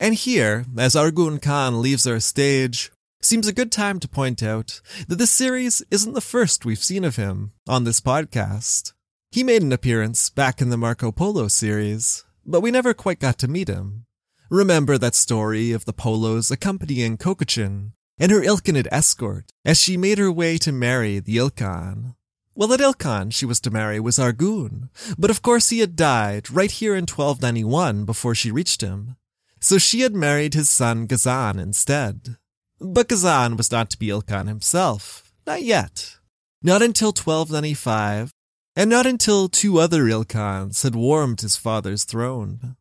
And 0.00 0.14
here, 0.14 0.66
as 0.76 0.94
Arghun 0.94 1.40
Khan 1.40 1.80
leaves 1.80 2.06
our 2.06 2.20
stage, 2.20 2.90
seems 3.20 3.46
a 3.46 3.52
good 3.52 3.70
time 3.70 4.00
to 4.00 4.08
point 4.08 4.42
out 4.42 4.80
that 5.06 5.16
this 5.16 5.30
series 5.30 5.82
isn't 5.90 6.14
the 6.14 6.20
first 6.20 6.64
we've 6.64 6.82
seen 6.82 7.04
of 7.04 7.16
him 7.16 7.52
on 7.68 7.84
this 7.84 8.00
podcast. 8.00 8.92
He 9.30 9.44
made 9.44 9.62
an 9.62 9.72
appearance 9.72 10.28
back 10.28 10.60
in 10.60 10.70
the 10.70 10.76
Marco 10.76 11.12
Polo 11.12 11.48
series, 11.48 12.24
but 12.44 12.60
we 12.60 12.70
never 12.70 12.92
quite 12.92 13.20
got 13.20 13.38
to 13.38 13.48
meet 13.48 13.68
him. 13.68 14.06
Remember 14.50 14.98
that 14.98 15.14
story 15.14 15.72
of 15.72 15.84
the 15.86 15.92
Polos 15.94 16.50
accompanying 16.50 17.16
Kokochin 17.16 17.92
and 18.18 18.30
her 18.30 18.42
Ilkhanid 18.42 18.86
escort 18.92 19.50
as 19.64 19.80
she 19.80 19.96
made 19.96 20.18
her 20.18 20.30
way 20.30 20.58
to 20.58 20.72
marry 20.72 21.18
the 21.18 21.36
Ilkhan? 21.36 22.14
Well, 22.54 22.68
that 22.68 22.80
Ilkhan 22.80 23.32
she 23.32 23.46
was 23.46 23.60
to 23.60 23.70
marry 23.70 23.98
was 23.98 24.18
Arghun, 24.18 24.90
but 25.16 25.30
of 25.30 25.40
course 25.40 25.70
he 25.70 25.78
had 25.78 25.96
died 25.96 26.50
right 26.50 26.70
here 26.70 26.94
in 26.94 27.04
1291 27.04 28.04
before 28.04 28.34
she 28.34 28.50
reached 28.50 28.82
him. 28.82 29.16
So 29.62 29.78
she 29.78 30.00
had 30.00 30.14
married 30.14 30.54
his 30.54 30.68
son 30.68 31.06
Ghazan 31.06 31.60
instead. 31.60 32.36
But 32.80 33.08
Ghazan 33.08 33.56
was 33.56 33.70
not 33.70 33.90
to 33.90 33.98
be 33.98 34.08
Ilkhan 34.08 34.48
himself. 34.48 35.32
Not 35.46 35.62
yet. 35.62 36.16
Not 36.64 36.82
until 36.82 37.08
1295, 37.08 38.32
and 38.74 38.90
not 38.90 39.06
until 39.06 39.48
two 39.48 39.78
other 39.78 40.02
Ilkhans 40.04 40.82
had 40.82 40.96
warmed 40.96 41.42
his 41.42 41.56
father's 41.56 42.02
throne. 42.02 42.76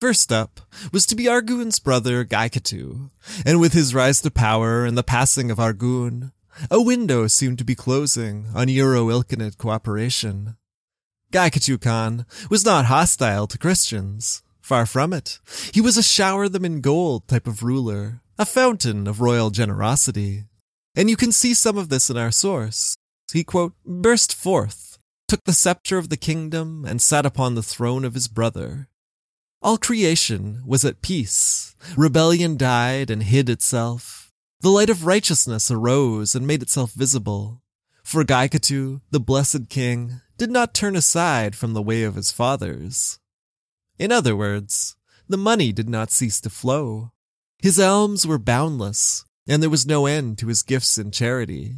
First 0.00 0.32
up 0.32 0.60
was 0.92 1.04
to 1.06 1.14
be 1.14 1.24
Arghun's 1.24 1.78
brother 1.78 2.24
Gaikatu, 2.24 3.10
and 3.44 3.60
with 3.60 3.74
his 3.74 3.94
rise 3.94 4.22
to 4.22 4.30
power 4.30 4.86
and 4.86 4.96
the 4.96 5.02
passing 5.02 5.50
of 5.50 5.58
Arghun, 5.58 6.32
a 6.70 6.80
window 6.80 7.26
seemed 7.26 7.58
to 7.58 7.64
be 7.64 7.74
closing 7.74 8.46
on 8.54 8.68
Euro-Ilkhanid 8.68 9.58
cooperation. 9.58 10.56
Gaikatu 11.32 11.78
Khan 11.78 12.24
was 12.48 12.64
not 12.64 12.86
hostile 12.86 13.46
to 13.46 13.58
Christians. 13.58 14.42
Far 14.70 14.86
from 14.86 15.12
it. 15.12 15.40
He 15.74 15.80
was 15.80 15.96
a 15.96 16.02
shower 16.16 16.48
them 16.48 16.64
in 16.64 16.80
gold 16.80 17.26
type 17.26 17.48
of 17.48 17.64
ruler, 17.64 18.20
a 18.38 18.46
fountain 18.46 19.08
of 19.08 19.20
royal 19.20 19.50
generosity. 19.50 20.44
And 20.94 21.10
you 21.10 21.16
can 21.16 21.32
see 21.32 21.54
some 21.54 21.76
of 21.76 21.88
this 21.88 22.08
in 22.08 22.16
our 22.16 22.30
source. 22.30 22.94
He, 23.32 23.42
quote, 23.42 23.72
burst 23.84 24.32
forth, 24.32 24.96
took 25.26 25.42
the 25.42 25.54
scepter 25.54 25.98
of 25.98 26.08
the 26.08 26.16
kingdom, 26.16 26.84
and 26.84 27.02
sat 27.02 27.26
upon 27.26 27.56
the 27.56 27.64
throne 27.64 28.04
of 28.04 28.14
his 28.14 28.28
brother. 28.28 28.86
All 29.60 29.76
creation 29.76 30.62
was 30.64 30.84
at 30.84 31.02
peace. 31.02 31.74
Rebellion 31.96 32.56
died 32.56 33.10
and 33.10 33.24
hid 33.24 33.50
itself. 33.50 34.30
The 34.60 34.70
light 34.70 34.88
of 34.88 35.04
righteousness 35.04 35.68
arose 35.72 36.36
and 36.36 36.46
made 36.46 36.62
itself 36.62 36.92
visible. 36.92 37.60
For 38.04 38.22
Gaikatu, 38.22 39.00
the 39.10 39.18
blessed 39.18 39.68
king, 39.68 40.20
did 40.38 40.52
not 40.52 40.74
turn 40.74 40.94
aside 40.94 41.56
from 41.56 41.72
the 41.72 41.82
way 41.82 42.04
of 42.04 42.14
his 42.14 42.30
fathers. 42.30 43.19
In 44.00 44.10
other 44.10 44.34
words, 44.34 44.96
the 45.28 45.36
money 45.36 45.72
did 45.72 45.86
not 45.86 46.10
cease 46.10 46.40
to 46.40 46.48
flow. 46.48 47.12
His 47.58 47.78
alms 47.78 48.26
were 48.26 48.38
boundless, 48.38 49.26
and 49.46 49.62
there 49.62 49.68
was 49.68 49.86
no 49.86 50.06
end 50.06 50.38
to 50.38 50.46
his 50.46 50.62
gifts 50.62 50.96
in 50.96 51.10
charity. 51.10 51.74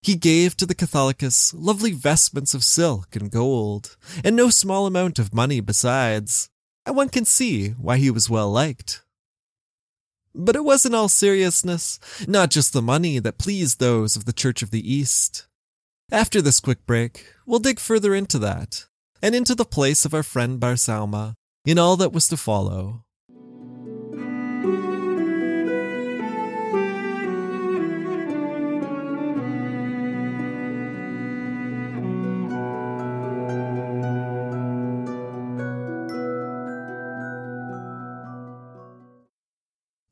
He 0.00 0.14
gave 0.14 0.56
to 0.56 0.64
the 0.64 0.74
Catholicus 0.74 1.52
lovely 1.54 1.92
vestments 1.92 2.54
of 2.54 2.64
silk 2.64 3.14
and 3.14 3.30
gold, 3.30 3.98
and 4.24 4.34
no 4.34 4.48
small 4.48 4.86
amount 4.86 5.18
of 5.18 5.34
money 5.34 5.60
besides, 5.60 6.48
and 6.86 6.96
one 6.96 7.10
can 7.10 7.26
see 7.26 7.72
why 7.72 7.98
he 7.98 8.10
was 8.10 8.30
well 8.30 8.50
liked. 8.50 9.02
But 10.34 10.56
it 10.56 10.64
was 10.64 10.86
in 10.86 10.94
all 10.94 11.10
seriousness 11.10 12.00
not 12.26 12.50
just 12.50 12.72
the 12.72 12.80
money 12.80 13.18
that 13.18 13.36
pleased 13.36 13.78
those 13.78 14.16
of 14.16 14.24
the 14.24 14.32
Church 14.32 14.62
of 14.62 14.70
the 14.70 14.90
East. 14.90 15.46
After 16.10 16.40
this 16.40 16.60
quick 16.60 16.86
break, 16.86 17.26
we'll 17.44 17.58
dig 17.58 17.78
further 17.78 18.14
into 18.14 18.38
that, 18.38 18.86
and 19.20 19.34
into 19.34 19.54
the 19.54 19.66
place 19.66 20.06
of 20.06 20.14
our 20.14 20.22
friend 20.22 20.58
Barsauma 20.58 21.34
in 21.68 21.78
all 21.78 21.98
that 21.98 22.14
was 22.14 22.26
to 22.28 22.34
follow. 22.34 23.04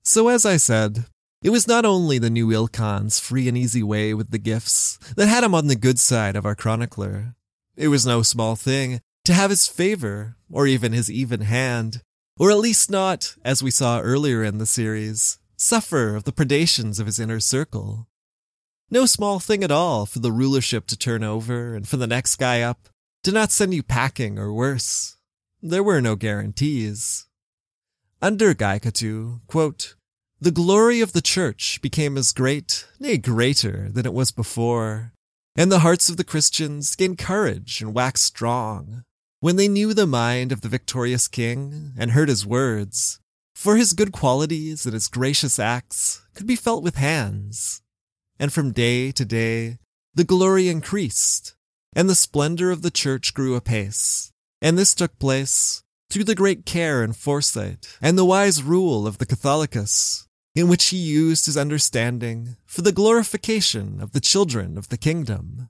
So, 0.05 0.29
as 0.29 0.45
I 0.45 0.59
said, 0.59 1.07
it 1.43 1.49
was 1.49 1.67
not 1.67 1.87
only 1.87 2.19
the 2.19 2.29
new 2.29 2.49
Ilkhan's 2.49 3.19
free 3.19 3.49
and 3.49 3.57
easy 3.57 3.83
way 3.83 4.13
with 4.13 4.31
the 4.31 4.39
gifts 4.39 4.99
that 5.17 5.27
had 5.27 5.43
him 5.43 5.55
on 5.55 5.69
the 5.69 5.75
good 5.75 5.99
side 5.99 6.37
of 6.37 6.45
our 6.45 6.55
chronicler. 6.55 7.35
It 7.77 7.89
was 7.89 8.05
no 8.05 8.21
small 8.21 8.57
thing 8.57 9.01
to 9.26 9.35
have 9.35 9.50
his 9.50 9.66
favor, 9.66 10.37
or 10.50 10.66
even 10.68 10.92
his 10.92 11.11
even 11.11 11.40
hand, 11.40 12.00
or 12.38 12.50
at 12.50 12.59
least 12.59 12.90
not, 12.90 13.35
as 13.45 13.62
we 13.62 13.73
saw 13.73 14.00
earlier 14.00 14.45
in 14.45 14.59
the 14.59 14.66
series, 14.66 15.38
suffer 15.56 16.14
of 16.14 16.23
the 16.25 16.33
predations 16.33 17.00
of 17.00 17.06
his 17.06 17.18
inner 17.18 17.40
circle. 17.40 18.06
No 18.88 19.04
small 19.04 19.40
thing 19.40 19.64
at 19.64 19.73
all 19.73 20.06
for 20.06 20.21
the 20.21 20.30
rulership 20.30 20.87
to 20.87 20.97
turn 20.97 21.25
over 21.25 21.75
and 21.75 21.88
for 21.88 21.97
the 21.97 22.06
next 22.06 22.37
guy 22.37 22.62
up 22.62 22.88
to 23.25 23.33
not 23.33 23.50
send 23.50 23.75
you 23.75 23.83
packing 23.83 24.38
or 24.38 24.52
worse. 24.52 25.16
there 25.61 25.83
were 25.83 26.00
no 26.00 26.14
guarantees. 26.14 27.26
Under 28.23 28.54
Gaikatu, 28.54 29.40
quote, 29.49 29.97
the 30.40 30.52
glory 30.52 31.00
of 31.00 31.12
the 31.12 31.21
church 31.21 31.80
became 31.83 32.16
as 32.16 32.30
great, 32.30 32.87
nay 33.00 33.16
greater, 33.16 33.88
than 33.90 34.06
it 34.06 34.12
was 34.12 34.30
before, 34.30 35.12
and 35.56 35.73
the 35.73 35.80
hearts 35.80 36.09
of 36.09 36.16
the 36.16 36.25
Christians 36.25 36.95
gained 36.95 37.18
courage 37.18 37.80
and 37.80 37.92
waxed 37.92 38.25
strong, 38.25 39.02
when 39.47 39.55
they 39.55 39.69
knew 39.69 39.95
the 39.95 40.09
mind 40.09 40.50
of 40.50 40.62
the 40.62 40.69
victorious 40.69 41.29
king 41.29 41.93
and 41.97 42.11
heard 42.11 42.29
his 42.29 42.45
words, 42.45 43.21
for 43.55 43.76
his 43.76 43.93
good 43.93 44.11
qualities 44.11 44.85
and 44.85 44.93
his 44.93 45.07
gracious 45.07 45.61
acts 45.61 46.26
could 46.35 46.49
be 46.49 46.57
felt 46.57 46.83
with 46.83 46.97
hands. 46.97 47.81
And 48.41 48.53
from 48.53 48.73
day 48.73 49.12
to 49.12 49.25
day, 49.25 49.79
the 50.12 50.25
glory 50.25 50.69
increased, 50.69 51.55
and 51.95 52.11
the 52.11 52.17
splendor 52.17 52.73
of 52.73 52.83
the 52.83 52.91
church 52.91 53.35
grew 53.35 53.55
apace. 53.55 54.33
And 54.61 54.76
this 54.76 54.97
took 54.97 55.17
place 55.21 55.85
through 56.11 56.25
the 56.25 56.35
great 56.35 56.67
care 56.67 57.05
and 57.05 57.17
foresight 57.17 57.97
and 58.03 58.19
the 58.19 58.25
wise 58.25 58.65
rule 58.65 59.07
of 59.07 59.19
the 59.19 59.26
Catholicus, 59.26 60.26
in 60.57 60.67
which 60.67 60.87
he 60.87 60.97
used 60.97 61.47
his 61.47 61.57
understanding 61.57 62.57
for 62.65 62.83
the 62.83 62.91
glorification 62.91 64.00
of 64.00 64.11
the 64.11 64.19
children 64.19 64.76
of 64.76 64.88
the 64.88 64.99
kingdom. 64.99 65.69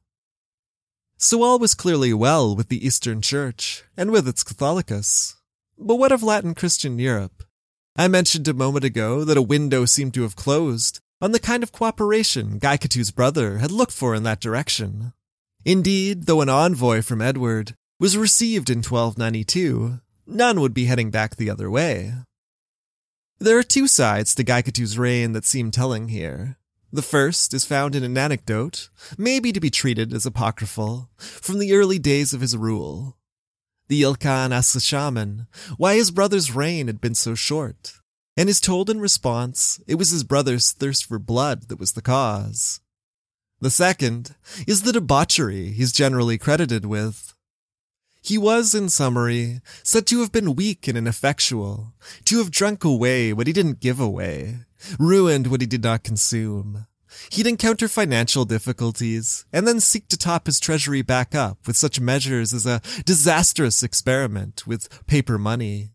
So 1.18 1.42
all 1.42 1.58
was 1.58 1.75
clearly 1.75 2.12
well 2.12 2.54
with 2.54 2.68
the 2.68 2.87
Eastern 2.87 3.23
Church 3.23 3.85
and 3.96 4.11
with 4.11 4.28
its 4.28 4.44
Catholicus. 4.44 5.37
But 5.78 5.96
what 5.96 6.12
of 6.12 6.23
Latin 6.23 6.54
Christian 6.54 6.99
Europe? 6.99 7.42
I 7.96 8.06
mentioned 8.06 8.46
a 8.49 8.54
moment 8.54 8.85
ago 8.85 9.25
that 9.25 9.38
a 9.38 9.42
window 9.42 9.87
seemed 9.87 10.12
to 10.14 10.23
have 10.23 10.37
closed 10.37 11.00
on 11.23 11.32
the 11.32 11.40
kind 11.40 11.62
of 11.62 11.73
cooperation 11.73 12.61
Gaikatu's 12.61 13.11
brother 13.11 13.58
had 13.58 13.70
looked 13.70 13.92
for 13.92 14.14
in 14.14 14.25
that 14.25 14.40
direction. 14.40 15.14
Indeed, 15.64 16.26
though 16.26 16.42
an 16.42 16.50
envoy 16.50 17.00
from 17.00 17.23
Edward 17.23 17.75
was 17.99 18.18
received 18.18 18.68
in 18.68 18.78
1292, 18.78 20.00
none 20.26 20.61
would 20.61 20.75
be 20.75 20.85
heading 20.85 21.11
back 21.11 21.37
the 21.37 21.49
other 21.49 21.70
way. 21.70 22.12
There 23.38 23.58
are 23.58 23.62
two 23.62 23.88
sides 23.88 24.35
to 24.35 24.44
Gaikatu's 24.44 24.99
reign 24.99 25.32
that 25.32 25.46
seem 25.46 25.70
telling 25.70 26.08
here. 26.08 26.58
The 26.93 27.02
first 27.02 27.52
is 27.52 27.64
found 27.64 27.95
in 27.95 28.05
an 28.05 28.16
anecdote, 28.16 28.90
maybe 29.19 29.52
to 29.52 29.61
be 29.61 29.71
treated 29.71 30.14
as 30.14 30.25
apocryphal, 30.25 31.11
from 31.19 31.59
the 31.59 31.75
early 31.75 31.99
days 31.99 32.33
of 32.33 32.40
his 32.40 32.57
rule. 32.57 33.16
The 33.88 34.02
Ilkhan 34.02 34.52
asks 34.52 34.73
the 34.73 34.81
shaman 34.81 35.47
why 35.76 35.95
his 35.97 36.11
brother's 36.11 36.55
reign 36.55 36.87
had 36.87 37.00
been 37.00 37.14
so 37.14 37.35
short, 37.35 37.95
and 38.37 38.49
is 38.49 38.61
told 38.61 38.88
in 38.88 39.00
response 39.00 39.81
it 39.87 39.97
was 39.97 40.11
his 40.11 40.25
brother's 40.25 40.73
thirst 40.73 41.05
for 41.05 41.19
blood 41.19 41.69
that 41.69 41.81
was 41.81 41.93
the 41.93 42.02
cause. 42.02 42.81
The 43.61 43.71
second 43.71 44.35
is 44.66 44.83
the 44.83 44.93
debauchery 44.93 45.73
he's 45.73 45.93
generally 45.93 46.37
credited 46.37 46.85
with. 46.85 47.35
He 48.21 48.37
was, 48.37 48.75
in 48.75 48.88
summary, 48.88 49.61
said 49.83 50.07
to 50.09 50.21
have 50.21 50.33
been 50.33 50.57
weak 50.57 50.88
and 50.88 50.99
ineffectual, 50.99 51.95
to 52.25 52.38
have 52.38 52.50
drunk 52.50 52.85
away 52.85 53.33
what 53.33 53.47
he 53.47 53.52
didn't 53.52 53.81
give 53.81 54.00
away, 54.00 54.65
ruined 54.99 55.47
what 55.47 55.61
he 55.61 55.66
did 55.66 55.83
not 55.83 56.04
consume. 56.04 56.87
He'd 57.30 57.47
encounter 57.47 57.88
financial 57.88 58.45
difficulties 58.45 59.47
and 59.52 59.66
then 59.66 59.80
seek 59.80 60.09
to 60.09 60.16
top 60.16 60.47
his 60.47 60.61
treasury 60.61 61.02
back 61.02 61.35
up 61.35 61.66
with 61.66 61.76
such 61.76 62.00
measures 62.00 62.52
as 62.52 62.66
a 62.66 62.83
disastrous 63.04 63.83
experiment 63.83 64.66
with 64.66 65.06
paper 65.06 65.38
money. 65.38 65.90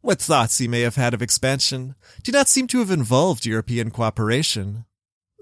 What 0.00 0.20
thoughts 0.20 0.58
he 0.58 0.68
may 0.68 0.80
have 0.80 0.96
had 0.96 1.12
of 1.12 1.22
expansion 1.22 1.94
do 2.22 2.32
not 2.32 2.48
seem 2.48 2.66
to 2.68 2.78
have 2.78 2.90
involved 2.90 3.46
European 3.46 3.90
cooperation. 3.90 4.84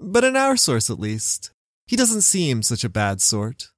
But 0.01 0.23
in 0.23 0.35
our 0.35 0.57
source 0.57 0.89
at 0.89 0.99
least, 0.99 1.51
he 1.85 1.95
doesn't 1.95 2.21
seem 2.21 2.63
such 2.63 2.83
a 2.83 2.89
bad 2.89 3.21
sort. 3.21 3.69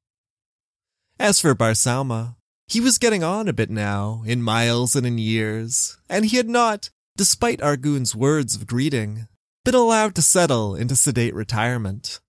As 1.19 1.39
for 1.39 1.53
Barsauma, 1.53 2.35
he 2.67 2.79
was 2.79 2.97
getting 2.97 3.23
on 3.23 3.47
a 3.47 3.53
bit 3.53 3.69
now, 3.69 4.23
in 4.25 4.41
miles 4.41 4.95
and 4.95 5.05
in 5.05 5.17
years, 5.17 5.97
and 6.09 6.25
he 6.25 6.37
had 6.37 6.49
not, 6.49 6.89
despite 7.15 7.61
Argun's 7.61 8.15
words 8.15 8.55
of 8.55 8.67
greeting, 8.67 9.27
been 9.63 9.75
allowed 9.75 10.15
to 10.15 10.21
settle 10.21 10.75
into 10.75 10.95
sedate 10.95 11.35
retirement. 11.35 12.19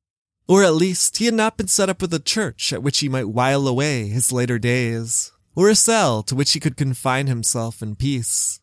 Or 0.48 0.64
at 0.64 0.74
least 0.74 1.18
he 1.18 1.24
had 1.26 1.34
not 1.34 1.56
been 1.56 1.68
set 1.68 1.88
up 1.88 2.02
with 2.02 2.12
a 2.12 2.18
church 2.18 2.72
at 2.72 2.82
which 2.82 2.98
he 2.98 3.08
might 3.08 3.28
while 3.28 3.66
away 3.66 4.08
his 4.08 4.32
later 4.32 4.58
days, 4.58 5.32
or 5.54 5.68
a 5.68 5.74
cell 5.74 6.22
to 6.24 6.34
which 6.34 6.52
he 6.52 6.60
could 6.60 6.76
confine 6.76 7.26
himself 7.26 7.82
in 7.82 7.96
peace. 7.96 8.60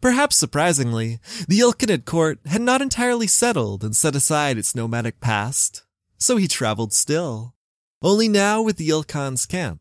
Perhaps 0.00 0.36
surprisingly, 0.36 1.20
the 1.46 1.60
Ilkhanid 1.60 2.06
court 2.06 2.40
had 2.46 2.62
not 2.62 2.80
entirely 2.80 3.26
settled 3.26 3.84
and 3.84 3.94
set 3.94 4.16
aside 4.16 4.56
its 4.56 4.74
nomadic 4.74 5.20
past, 5.20 5.82
so 6.16 6.38
he 6.38 6.48
traveled 6.48 6.94
still, 6.94 7.54
only 8.02 8.28
now 8.28 8.62
with 8.62 8.78
the 8.78 8.88
Ilkhan's 8.88 9.44
camp. 9.44 9.80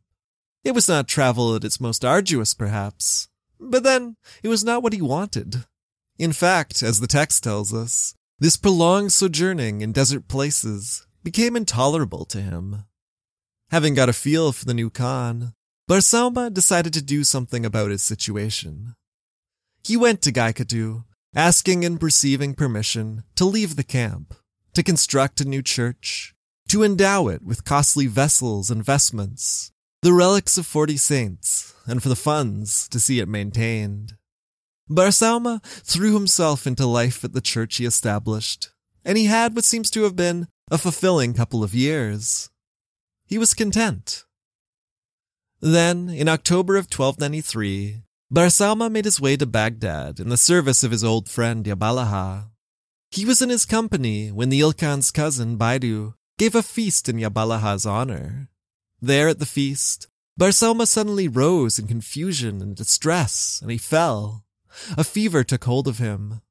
It 0.63 0.76
was 0.76 0.90
not 0.90 1.08
travel 1.08 1.56
at 1.56 1.63
its 1.63 1.80
most 1.80 2.04
arduous, 2.04 2.54
perhaps, 2.54 3.30
but 3.60 3.84
then 3.84 4.15
it 4.43 4.48
was 4.48 4.63
not 4.63 4.82
what 4.82 4.93
he 4.93 5.02
wanted. 5.02 5.65
In 6.17 6.34
fact, 6.34 6.84
as 6.84 7.00
the 7.00 7.08
text 7.08 7.43
tells 7.43 7.74
us, 7.74 8.13
this 8.39 8.58
prolonged 8.58 9.12
sojourning 9.12 9.82
in 9.82 9.91
desert 9.91 10.28
places 10.28 11.06
became 11.24 11.56
intolerable 11.56 12.26
to 12.26 12.41
him. 12.41 12.86
Having 13.72 13.95
got 13.95 14.10
a 14.10 14.13
feel 14.13 14.52
for 14.52 14.65
the 14.65 14.74
new 14.74 14.89
Khan, 14.89 15.54
Barsauma 15.89 16.54
decided 16.54 16.93
to 16.93 17.02
do 17.02 17.24
something 17.24 17.65
about 17.65 17.91
his 17.91 18.04
situation. 18.04 18.95
He 19.84 19.98
went 19.98 20.22
to 20.22 20.32
Gaikatu, 20.32 21.04
asking 21.36 21.86
and 21.86 22.02
receiving 22.02 22.54
permission 22.54 23.24
to 23.36 23.45
leave 23.45 23.76
the 23.76 23.84
camp, 23.84 24.34
to 24.74 24.84
construct 24.84 25.41
a 25.41 25.45
new 25.45 25.62
church, 25.62 26.34
to 26.69 26.84
endow 26.84 27.28
it 27.28 27.43
with 27.43 27.65
costly 27.65 28.08
vessels 28.08 28.69
and 28.69 28.84
vestments, 28.86 29.72
the 30.02 30.14
relics 30.14 30.58
of 30.58 30.66
forty 30.66 30.98
saints, 30.98 31.74
and 31.86 32.02
for 32.02 32.10
the 32.10 32.16
funds 32.16 32.88
to 32.90 33.00
see 33.00 33.20
it 33.20 33.28
maintained. 33.28 34.14
Barsauma 34.90 35.62
threw 35.64 36.14
himself 36.14 36.66
into 36.66 36.86
life 36.86 37.24
at 37.24 37.34
the 37.34 37.42
church 37.42 37.78
he 37.78 37.86
established, 37.86 38.72
and 39.06 39.18
he 39.18 39.26
had 39.26 39.56
what 39.56 39.66
seems 39.66 39.92
to 39.92 40.04
have 40.04 40.16
been 40.16 40.48
a 40.72 40.78
fulfilling 40.78 41.34
couple 41.34 41.64
of 41.64 41.76
years. 41.76 42.50
He 43.26 43.38
was 43.38 43.54
content. 43.54 44.26
Then, 45.62 46.10
in 46.10 46.30
October 46.30 46.78
of 46.78 46.86
1293, 46.86 48.04
Barsauma 48.34 48.92
made 48.92 49.06
his 49.06 49.20
way 49.20 49.36
to 49.38 49.46
Baghdad 49.46 50.20
in 50.20 50.30
the 50.30 50.38
service 50.38 50.84
of 50.84 50.92
his 50.92 51.04
old 51.04 51.30
friend 51.30 51.66
Yabalaha. 51.66 52.50
He 53.12 53.26
was 53.26 53.42
in 53.42 53.50
his 53.50 53.66
company 53.66 54.32
when 54.32 54.50
the 54.50 54.62
Ilkhan's 54.62 55.12
cousin, 55.12 55.58
Baidu, 55.58 56.14
gave 56.38 56.56
a 56.56 56.64
feast 56.64 57.10
in 57.10 57.18
Yabalaha's 57.18 57.86
honor. 57.86 58.49
There 59.02 59.30
at 59.30 59.40
the 59.40 59.46
feast, 59.46 60.08
Barsauma 60.40 60.88
suddenly 60.88 61.28
rose 61.28 61.80
in 61.80 61.88
confusion 61.88 62.62
and 62.62 62.76
distress, 62.76 63.60
and 63.62 63.72
he 63.72 63.78
fell. 63.78 64.46
A 64.98 65.04
fever 65.04 65.44
took 65.44 65.64
hold 65.64 65.88
of 65.88 65.98
him. 65.98 66.42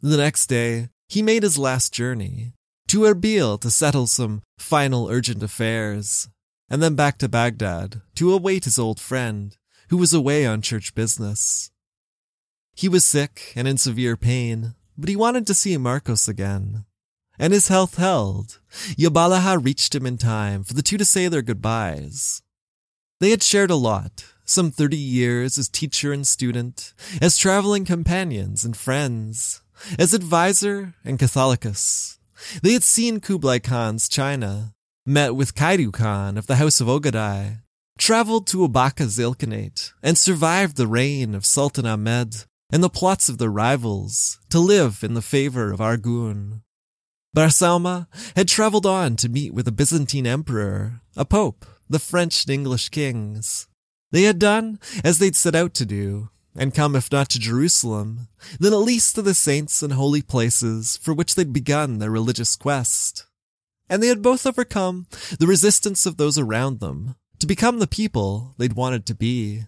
The 0.00 0.16
next 0.16 0.46
day, 0.46 0.88
he 1.08 1.22
made 1.22 1.42
his 1.42 1.58
last 1.58 1.92
journey 1.92 2.54
to 2.88 3.00
Erbil 3.00 3.60
to 3.60 3.70
settle 3.70 4.06
some 4.06 4.42
final 4.58 5.08
urgent 5.08 5.42
affairs, 5.42 6.28
and 6.68 6.82
then 6.82 6.94
back 6.94 7.18
to 7.18 7.28
Baghdad 7.28 8.02
to 8.16 8.32
await 8.32 8.64
his 8.64 8.78
old 8.78 8.98
friend, 8.98 9.56
who 9.88 9.96
was 9.96 10.12
away 10.12 10.46
on 10.46 10.62
church 10.62 10.94
business. 10.94 11.70
He 12.74 12.88
was 12.88 13.04
sick 13.04 13.52
and 13.54 13.68
in 13.68 13.76
severe 13.76 14.16
pain, 14.16 14.74
but 14.96 15.08
he 15.08 15.16
wanted 15.16 15.46
to 15.46 15.54
see 15.54 15.76
Marcos 15.76 16.28
again. 16.28 16.84
And 17.42 17.52
his 17.52 17.66
health 17.66 17.96
held. 17.96 18.60
Yabalaha 18.96 19.64
reached 19.64 19.96
him 19.96 20.06
in 20.06 20.16
time 20.16 20.62
for 20.62 20.74
the 20.74 20.80
two 20.80 20.96
to 20.96 21.04
say 21.04 21.26
their 21.26 21.42
goodbyes. 21.42 22.40
They 23.18 23.30
had 23.30 23.42
shared 23.42 23.72
a 23.72 23.74
lot, 23.74 24.26
some 24.44 24.70
30 24.70 24.96
years 24.96 25.58
as 25.58 25.68
teacher 25.68 26.12
and 26.12 26.24
student, 26.24 26.94
as 27.20 27.36
traveling 27.36 27.84
companions 27.84 28.64
and 28.64 28.76
friends, 28.76 29.60
as 29.98 30.14
advisor 30.14 30.94
and 31.04 31.18
Catholicus. 31.18 32.18
They 32.62 32.74
had 32.74 32.84
seen 32.84 33.18
Kublai 33.18 33.58
Khan's 33.58 34.08
China, 34.08 34.72
met 35.04 35.34
with 35.34 35.56
Kaidu 35.56 35.92
Khan 35.92 36.38
of 36.38 36.46
the 36.46 36.56
House 36.62 36.80
of 36.80 36.86
Ogadai, 36.86 37.62
traveled 37.98 38.46
to 38.46 38.58
Abaka's 38.58 39.18
Ilkhanate, 39.18 39.90
and 40.00 40.16
survived 40.16 40.76
the 40.76 40.86
reign 40.86 41.34
of 41.34 41.44
Sultan 41.44 41.86
Ahmed 41.86 42.44
and 42.70 42.84
the 42.84 42.88
plots 42.88 43.28
of 43.28 43.38
their 43.38 43.50
rivals 43.50 44.38
to 44.50 44.60
live 44.60 45.02
in 45.02 45.14
the 45.14 45.22
favor 45.22 45.72
of 45.72 45.80
Argun. 45.80 46.60
Barsauma 47.34 48.08
had 48.36 48.48
traveled 48.48 48.86
on 48.86 49.16
to 49.16 49.28
meet 49.28 49.54
with 49.54 49.66
a 49.66 49.72
Byzantine 49.72 50.26
emperor, 50.26 51.00
a 51.16 51.24
pope, 51.24 51.64
the 51.88 51.98
French 51.98 52.44
and 52.44 52.54
English 52.54 52.90
kings, 52.90 53.68
they 54.12 54.22
had 54.24 54.38
done 54.38 54.78
as 55.02 55.18
they'd 55.18 55.34
set 55.34 55.54
out 55.54 55.74
to 55.74 55.86
do, 55.86 56.28
and 56.54 56.74
come 56.74 56.94
if 56.94 57.10
not 57.10 57.30
to 57.30 57.38
Jerusalem, 57.38 58.28
then 58.60 58.74
at 58.74 58.76
least 58.76 59.14
to 59.14 59.22
the 59.22 59.34
saints 59.34 59.82
and 59.82 59.94
holy 59.94 60.20
places 60.20 60.98
for 60.98 61.14
which 61.14 61.34
they'd 61.34 61.52
begun 61.52 61.98
their 61.98 62.10
religious 62.10 62.54
quest. 62.54 63.24
And 63.88 64.02
they 64.02 64.08
had 64.08 64.22
both 64.22 64.46
overcome 64.46 65.06
the 65.38 65.46
resistance 65.46 66.06
of 66.06 66.18
those 66.18 66.38
around 66.38 66.80
them 66.80 67.16
to 67.38 67.46
become 67.46 67.78
the 67.78 67.86
people 67.86 68.54
they'd 68.58 68.74
wanted 68.74 69.06
to 69.06 69.14
be. 69.14 69.64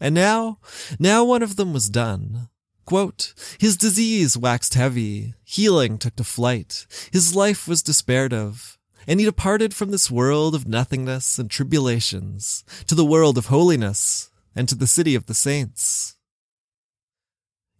And 0.00 0.14
now, 0.14 0.58
now 0.98 1.24
one 1.24 1.42
of 1.42 1.56
them 1.56 1.72
was 1.72 1.90
done. 1.90 2.48
Quote, 2.88 3.34
his 3.58 3.76
disease 3.76 4.34
waxed 4.38 4.72
heavy, 4.72 5.34
healing 5.44 5.98
took 5.98 6.16
to 6.16 6.24
flight, 6.24 6.86
his 7.12 7.36
life 7.36 7.68
was 7.68 7.82
despaired 7.82 8.32
of, 8.32 8.78
and 9.06 9.20
he 9.20 9.26
departed 9.26 9.74
from 9.74 9.90
this 9.90 10.10
world 10.10 10.54
of 10.54 10.66
nothingness 10.66 11.38
and 11.38 11.50
tribulations 11.50 12.64
to 12.86 12.94
the 12.94 13.04
world 13.04 13.36
of 13.36 13.48
holiness, 13.48 14.30
and 14.56 14.70
to 14.70 14.74
the 14.74 14.86
city 14.86 15.14
of 15.14 15.26
the 15.26 15.34
saints. 15.34 16.16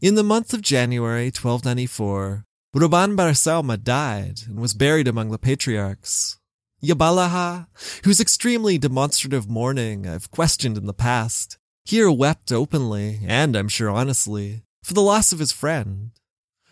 In 0.02 0.14
the 0.14 0.22
month 0.22 0.52
of 0.52 0.60
January 0.60 1.28
1294, 1.28 2.44
Rabban 2.76 3.16
bar 3.16 3.30
Sauma 3.30 3.82
died 3.82 4.42
and 4.46 4.60
was 4.60 4.74
buried 4.74 5.08
among 5.08 5.30
the 5.30 5.38
patriarchs. 5.38 6.38
Yabalaha, 6.82 7.68
whose 8.04 8.20
extremely 8.20 8.76
demonstrative 8.76 9.48
mourning 9.48 10.06
I've 10.06 10.30
questioned 10.30 10.76
in 10.76 10.84
the 10.84 10.92
past, 10.92 11.56
here 11.86 12.10
wept 12.10 12.52
openly, 12.52 13.20
and 13.24 13.56
I'm 13.56 13.68
sure 13.68 13.88
honestly, 13.88 14.64
for 14.88 14.94
the 14.94 15.02
loss 15.02 15.34
of 15.34 15.38
his 15.38 15.52
friend. 15.52 16.12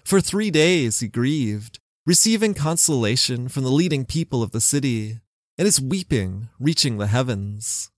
For 0.03 0.23
three 0.23 0.51
days 0.51 1.01
he 1.01 1.09
grieved, 1.09 1.81
receiving 2.07 2.55
consolation 2.55 3.49
from 3.49 3.63
the 3.63 3.71
leading 3.71 4.07
people 4.07 4.43
of 4.43 4.53
the 4.53 4.61
city, 4.61 5.21
and 5.59 5.67
his 5.67 5.83
weeping 5.83 6.49
reaching 6.59 6.97
the 6.97 7.09
heavens. 7.09 7.91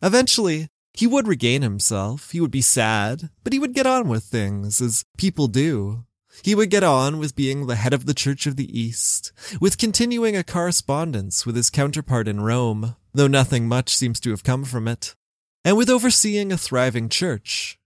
Eventually, 0.00 0.68
he 0.92 1.08
would 1.08 1.26
regain 1.26 1.62
himself, 1.62 2.30
he 2.30 2.40
would 2.40 2.52
be 2.52 2.60
sad, 2.60 3.30
but 3.42 3.52
he 3.52 3.58
would 3.58 3.74
get 3.74 3.84
on 3.84 4.06
with 4.06 4.22
things, 4.22 4.80
as 4.80 5.04
people 5.18 5.48
do. 5.48 6.04
He 6.44 6.54
would 6.54 6.70
get 6.70 6.84
on 6.84 7.18
with 7.18 7.34
being 7.34 7.66
the 7.66 7.74
head 7.74 7.92
of 7.92 8.06
the 8.06 8.14
Church 8.14 8.46
of 8.46 8.54
the 8.54 8.78
East, 8.78 9.32
with 9.60 9.76
continuing 9.76 10.36
a 10.36 10.44
correspondence 10.44 11.44
with 11.44 11.56
his 11.56 11.68
counterpart 11.68 12.28
in 12.28 12.42
Rome, 12.42 12.94
though 13.12 13.26
nothing 13.26 13.66
much 13.66 13.96
seems 13.96 14.20
to 14.20 14.30
have 14.30 14.44
come 14.44 14.64
from 14.64 14.86
it, 14.86 15.16
and 15.64 15.76
with 15.76 15.90
overseeing 15.90 16.52
a 16.52 16.56
thriving 16.56 17.08
church. 17.08 17.76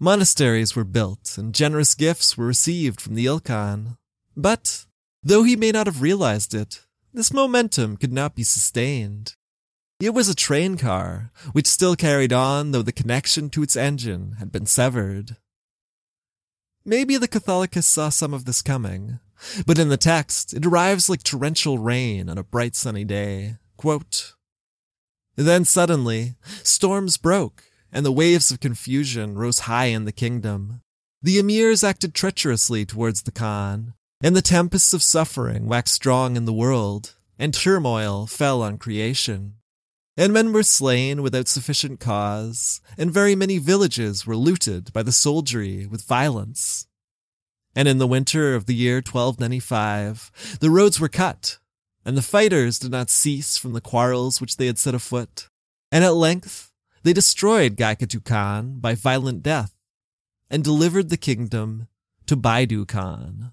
Monasteries 0.00 0.76
were 0.76 0.84
built, 0.84 1.36
and 1.36 1.54
generous 1.54 1.94
gifts 1.94 2.36
were 2.36 2.46
received 2.46 3.00
from 3.00 3.14
the 3.14 3.26
Ilkhan. 3.26 3.96
But, 4.36 4.86
though 5.22 5.42
he 5.42 5.56
may 5.56 5.72
not 5.72 5.86
have 5.86 6.02
realized 6.02 6.54
it, 6.54 6.86
this 7.12 7.32
momentum 7.32 7.96
could 7.96 8.12
not 8.12 8.36
be 8.36 8.44
sustained. 8.44 9.34
It 10.00 10.14
was 10.14 10.28
a 10.28 10.34
train 10.34 10.76
car, 10.76 11.32
which 11.50 11.66
still 11.66 11.96
carried 11.96 12.32
on 12.32 12.70
though 12.70 12.82
the 12.82 12.92
connection 12.92 13.50
to 13.50 13.62
its 13.64 13.74
engine 13.74 14.36
had 14.38 14.52
been 14.52 14.66
severed. 14.66 15.36
Maybe 16.84 17.16
the 17.16 17.26
Catholicus 17.26 17.84
saw 17.84 18.08
some 18.08 18.32
of 18.32 18.44
this 18.44 18.62
coming, 18.62 19.18
but 19.66 19.78
in 19.78 19.88
the 19.88 19.96
text 19.96 20.54
it 20.54 20.64
arrives 20.64 21.10
like 21.10 21.24
torrential 21.24 21.78
rain 21.78 22.28
on 22.28 22.38
a 22.38 22.44
bright 22.44 22.76
sunny 22.76 23.04
day. 23.04 23.56
Quote, 23.76 24.34
then 25.34 25.64
suddenly, 25.64 26.34
storms 26.64 27.16
broke, 27.16 27.67
and 27.92 28.04
the 28.04 28.12
waves 28.12 28.50
of 28.50 28.60
confusion 28.60 29.36
rose 29.36 29.60
high 29.60 29.86
in 29.86 30.04
the 30.04 30.12
kingdom. 30.12 30.82
The 31.22 31.38
emirs 31.38 31.82
acted 31.82 32.14
treacherously 32.14 32.86
towards 32.86 33.22
the 33.22 33.32
Khan, 33.32 33.94
and 34.20 34.36
the 34.36 34.42
tempests 34.42 34.92
of 34.92 35.02
suffering 35.02 35.66
waxed 35.66 35.94
strong 35.94 36.36
in 36.36 36.44
the 36.44 36.52
world, 36.52 37.14
and 37.38 37.54
turmoil 37.54 38.26
fell 38.26 38.62
on 38.62 38.78
creation. 38.78 39.54
And 40.16 40.32
men 40.32 40.52
were 40.52 40.64
slain 40.64 41.22
without 41.22 41.46
sufficient 41.46 42.00
cause, 42.00 42.80
and 42.96 43.12
very 43.12 43.36
many 43.36 43.58
villages 43.58 44.26
were 44.26 44.36
looted 44.36 44.92
by 44.92 45.04
the 45.04 45.12
soldiery 45.12 45.86
with 45.86 46.04
violence. 46.04 46.88
And 47.76 47.86
in 47.86 47.98
the 47.98 48.08
winter 48.08 48.56
of 48.56 48.66
the 48.66 48.74
year 48.74 48.96
1295, 48.96 50.58
the 50.60 50.70
roads 50.70 50.98
were 50.98 51.08
cut, 51.08 51.58
and 52.04 52.16
the 52.16 52.22
fighters 52.22 52.80
did 52.80 52.90
not 52.90 53.10
cease 53.10 53.56
from 53.56 53.74
the 53.74 53.80
quarrels 53.80 54.40
which 54.40 54.56
they 54.56 54.66
had 54.66 54.78
set 54.78 54.94
afoot, 54.94 55.48
and 55.92 56.02
at 56.02 56.14
length 56.14 56.72
they 57.02 57.12
destroyed 57.12 57.76
Gaikatu 57.76 58.24
Khan 58.24 58.78
by 58.78 58.94
violent 58.94 59.42
death, 59.42 59.74
and 60.50 60.64
delivered 60.64 61.08
the 61.08 61.16
kingdom 61.16 61.88
to 62.26 62.36
Baidu 62.36 62.86
Khan. 62.86 63.52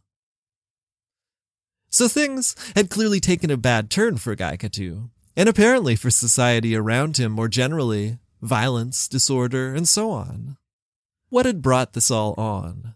So 1.89 2.07
things 2.07 2.55
had 2.75 2.89
clearly 2.89 3.19
taken 3.19 3.49
a 3.49 3.57
bad 3.57 3.89
turn 3.89 4.17
for 4.17 4.35
Gaikatu, 4.35 5.09
and 5.37 5.49
apparently 5.49 5.95
for 5.95 6.09
society 6.09 6.75
around 6.75 7.17
him 7.17 7.31
more 7.31 7.47
generally, 7.47 8.19
violence, 8.41 9.07
disorder, 9.07 9.73
and 9.73 9.87
so 9.87 10.11
on. 10.11 10.57
What 11.29 11.45
had 11.45 11.61
brought 11.61 11.93
this 11.93 12.11
all 12.11 12.33
on? 12.37 12.95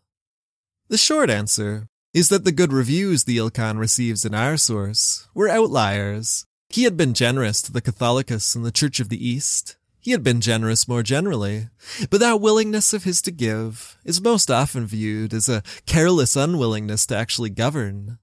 The 0.90 0.98
short 0.98 1.30
answer 1.30 1.88
is 2.14 2.30
that 2.30 2.44
the 2.44 2.52
good 2.52 2.74
reviews 2.74 3.24
the 3.24 3.38
Ilkhan 3.38 3.78
receives 3.78 4.26
in 4.26 4.34
our 4.34 4.58
source 4.58 5.28
were 5.34 5.48
outliers. 5.48 6.46
He 6.70 6.84
had 6.84 6.98
been 6.98 7.14
generous 7.14 7.62
to 7.64 7.72
the 7.72 7.82
Catholicus 7.82 8.56
and 8.56 8.66
the 8.66 8.72
Church 8.72 9.00
of 9.00 9.10
the 9.10 9.28
East. 9.28 9.78
He 10.10 10.14
had 10.14 10.24
been 10.24 10.42
generous 10.42 10.88
more 10.88 11.04
generally, 11.04 11.68
but 12.10 12.20
that 12.20 12.42
willingness 12.42 12.94
of 12.94 13.04
his 13.04 13.22
to 13.22 13.32
give 13.32 13.96
is 14.04 14.20
most 14.20 14.50
often 14.50 14.88
viewed 14.88 15.36
as 15.36 15.48
a 15.48 15.62
careless 15.86 16.36
unwillingness 16.36 17.06
to 17.06 17.16
actually 17.16 17.52
govern. 17.52 18.18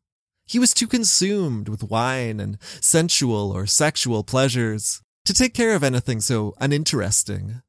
He 0.48 0.58
was 0.58 0.74
too 0.74 0.88
consumed 0.88 1.68
with 1.68 1.84
wine 1.84 2.40
and 2.40 2.58
sensual 2.80 3.52
or 3.52 3.66
sexual 3.66 4.24
pleasures 4.24 5.00
to 5.26 5.32
take 5.32 5.54
care 5.54 5.76
of 5.76 5.84
anything 5.84 6.20
so 6.20 6.56
uninteresting. 6.60 7.62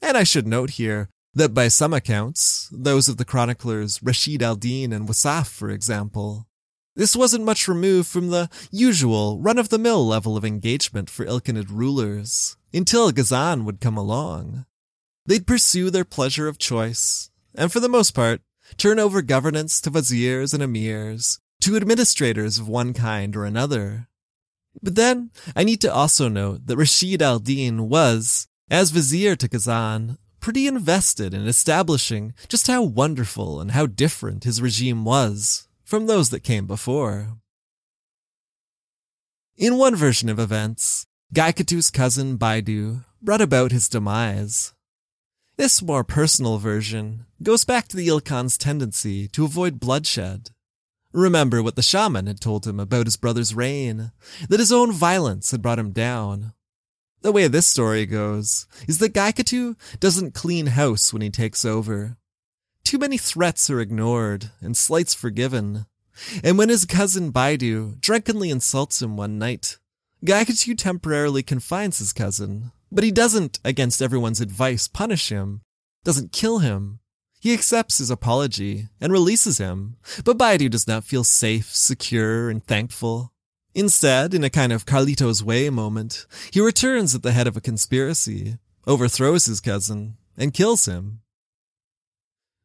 And 0.00 0.16
I 0.16 0.22
should 0.22 0.46
note 0.46 0.70
here 0.70 1.08
that 1.34 1.54
by 1.54 1.66
some 1.66 1.92
accounts, 1.92 2.68
those 2.70 3.08
of 3.08 3.16
the 3.16 3.24
chroniclers 3.24 4.00
Rashid 4.00 4.44
al-Din 4.44 4.92
and 4.92 5.08
Wasaf, 5.08 5.48
for 5.48 5.70
example, 5.70 6.46
this 6.96 7.16
wasn't 7.16 7.44
much 7.44 7.66
removed 7.66 8.08
from 8.08 8.30
the 8.30 8.48
usual 8.70 9.38
run-of-the-mill 9.40 10.06
level 10.06 10.36
of 10.36 10.44
engagement 10.44 11.10
for 11.10 11.26
Ilkhanid 11.26 11.68
rulers, 11.68 12.56
until 12.72 13.10
Ghazan 13.10 13.64
would 13.64 13.80
come 13.80 13.96
along. 13.96 14.64
They'd 15.26 15.46
pursue 15.46 15.90
their 15.90 16.04
pleasure 16.04 16.46
of 16.46 16.58
choice, 16.58 17.30
and 17.54 17.72
for 17.72 17.80
the 17.80 17.88
most 17.88 18.12
part, 18.12 18.42
turn 18.76 18.98
over 18.98 19.22
governance 19.22 19.80
to 19.80 19.90
viziers 19.90 20.54
and 20.54 20.62
emirs, 20.62 21.40
to 21.62 21.76
administrators 21.76 22.58
of 22.58 22.68
one 22.68 22.92
kind 22.92 23.34
or 23.34 23.44
another. 23.44 24.08
But 24.82 24.94
then, 24.94 25.30
I 25.56 25.64
need 25.64 25.80
to 25.80 25.92
also 25.92 26.28
note 26.28 26.66
that 26.66 26.76
Rashid 26.76 27.22
al-Din 27.22 27.88
was, 27.88 28.46
as 28.70 28.90
vizier 28.90 29.34
to 29.36 29.48
Ghazan, 29.48 30.18
pretty 30.40 30.66
invested 30.66 31.32
in 31.34 31.46
establishing 31.48 32.34
just 32.48 32.66
how 32.66 32.82
wonderful 32.82 33.60
and 33.60 33.70
how 33.70 33.86
different 33.86 34.44
his 34.44 34.60
regime 34.60 35.04
was 35.04 35.68
from 35.94 36.08
those 36.08 36.30
that 36.30 36.40
came 36.40 36.66
before. 36.66 37.28
In 39.56 39.78
one 39.78 39.94
version 39.94 40.28
of 40.28 40.40
events, 40.40 41.06
Gaikatu's 41.32 41.88
cousin 41.88 42.36
Baidu 42.36 43.04
brought 43.22 43.40
about 43.40 43.70
his 43.70 43.88
demise. 43.88 44.74
This 45.56 45.80
more 45.80 46.02
personal 46.02 46.58
version 46.58 47.26
goes 47.44 47.64
back 47.64 47.86
to 47.86 47.96
the 47.96 48.08
Ilkhan's 48.08 48.58
tendency 48.58 49.28
to 49.28 49.44
avoid 49.44 49.78
bloodshed 49.78 50.50
Remember 51.12 51.62
what 51.62 51.76
the 51.76 51.80
shaman 51.80 52.26
had 52.26 52.40
told 52.40 52.66
him 52.66 52.80
about 52.80 53.06
his 53.06 53.16
brother's 53.16 53.54
reign, 53.54 54.10
that 54.48 54.58
his 54.58 54.72
own 54.72 54.90
violence 54.90 55.52
had 55.52 55.62
brought 55.62 55.78
him 55.78 55.92
down. 55.92 56.54
The 57.22 57.30
way 57.30 57.46
this 57.46 57.68
story 57.68 58.04
goes 58.04 58.66
is 58.88 58.98
that 58.98 59.14
Gaikatu 59.14 59.76
doesn't 60.00 60.34
clean 60.34 60.66
house 60.66 61.12
when 61.12 61.22
he 61.22 61.30
takes 61.30 61.64
over. 61.64 62.16
Too 62.84 62.98
many 62.98 63.16
threats 63.18 63.70
are 63.70 63.80
ignored 63.80 64.50
and 64.60 64.76
slights 64.76 65.14
forgiven. 65.14 65.86
And 66.44 66.56
when 66.58 66.68
his 66.68 66.84
cousin 66.84 67.32
Baidu 67.32 68.00
drunkenly 68.00 68.50
insults 68.50 69.02
him 69.02 69.16
one 69.16 69.38
night, 69.38 69.78
Gaikatu 70.24 70.76
temporarily 70.78 71.42
confines 71.42 71.98
his 71.98 72.12
cousin, 72.12 72.70
but 72.92 73.02
he 73.02 73.10
doesn't, 73.10 73.58
against 73.64 74.00
everyone's 74.00 74.40
advice, 74.40 74.86
punish 74.86 75.30
him, 75.30 75.62
doesn't 76.04 76.32
kill 76.32 76.60
him, 76.60 77.00
he 77.40 77.52
accepts 77.52 77.98
his 77.98 78.08
apology 78.10 78.88
and 79.02 79.12
releases 79.12 79.58
him, 79.58 79.96
but 80.24 80.38
Baidu 80.38 80.70
does 80.70 80.86
not 80.86 81.04
feel 81.04 81.24
safe, 81.24 81.74
secure, 81.74 82.48
and 82.48 82.64
thankful. 82.64 83.32
Instead, 83.74 84.32
in 84.32 84.44
a 84.44 84.48
kind 84.48 84.72
of 84.72 84.86
Carlito's 84.86 85.44
Way 85.44 85.68
moment, 85.68 86.26
he 86.52 86.60
returns 86.60 87.14
at 87.14 87.22
the 87.22 87.32
head 87.32 87.46
of 87.46 87.54
a 87.54 87.60
conspiracy, 87.60 88.56
overthrows 88.86 89.44
his 89.44 89.60
cousin, 89.60 90.16
and 90.38 90.54
kills 90.54 90.86
him. 90.86 91.20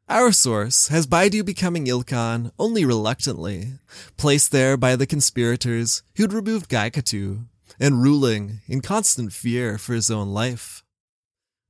Our 0.09 0.31
source 0.31 0.87
has 0.87 1.05
Baidu 1.05 1.45
becoming 1.45 1.85
Ilkhan 1.85 2.51
only 2.57 2.83
reluctantly, 2.83 3.73
placed 4.17 4.51
there 4.51 4.75
by 4.75 4.95
the 4.95 5.05
conspirators 5.05 6.01
who'd 6.15 6.33
removed 6.33 6.67
Gaikatu, 6.67 7.45
and 7.79 8.01
ruling 8.01 8.61
in 8.67 8.81
constant 8.81 9.31
fear 9.33 9.77
for 9.77 9.93
his 9.93 10.09
own 10.09 10.29
life. 10.29 10.83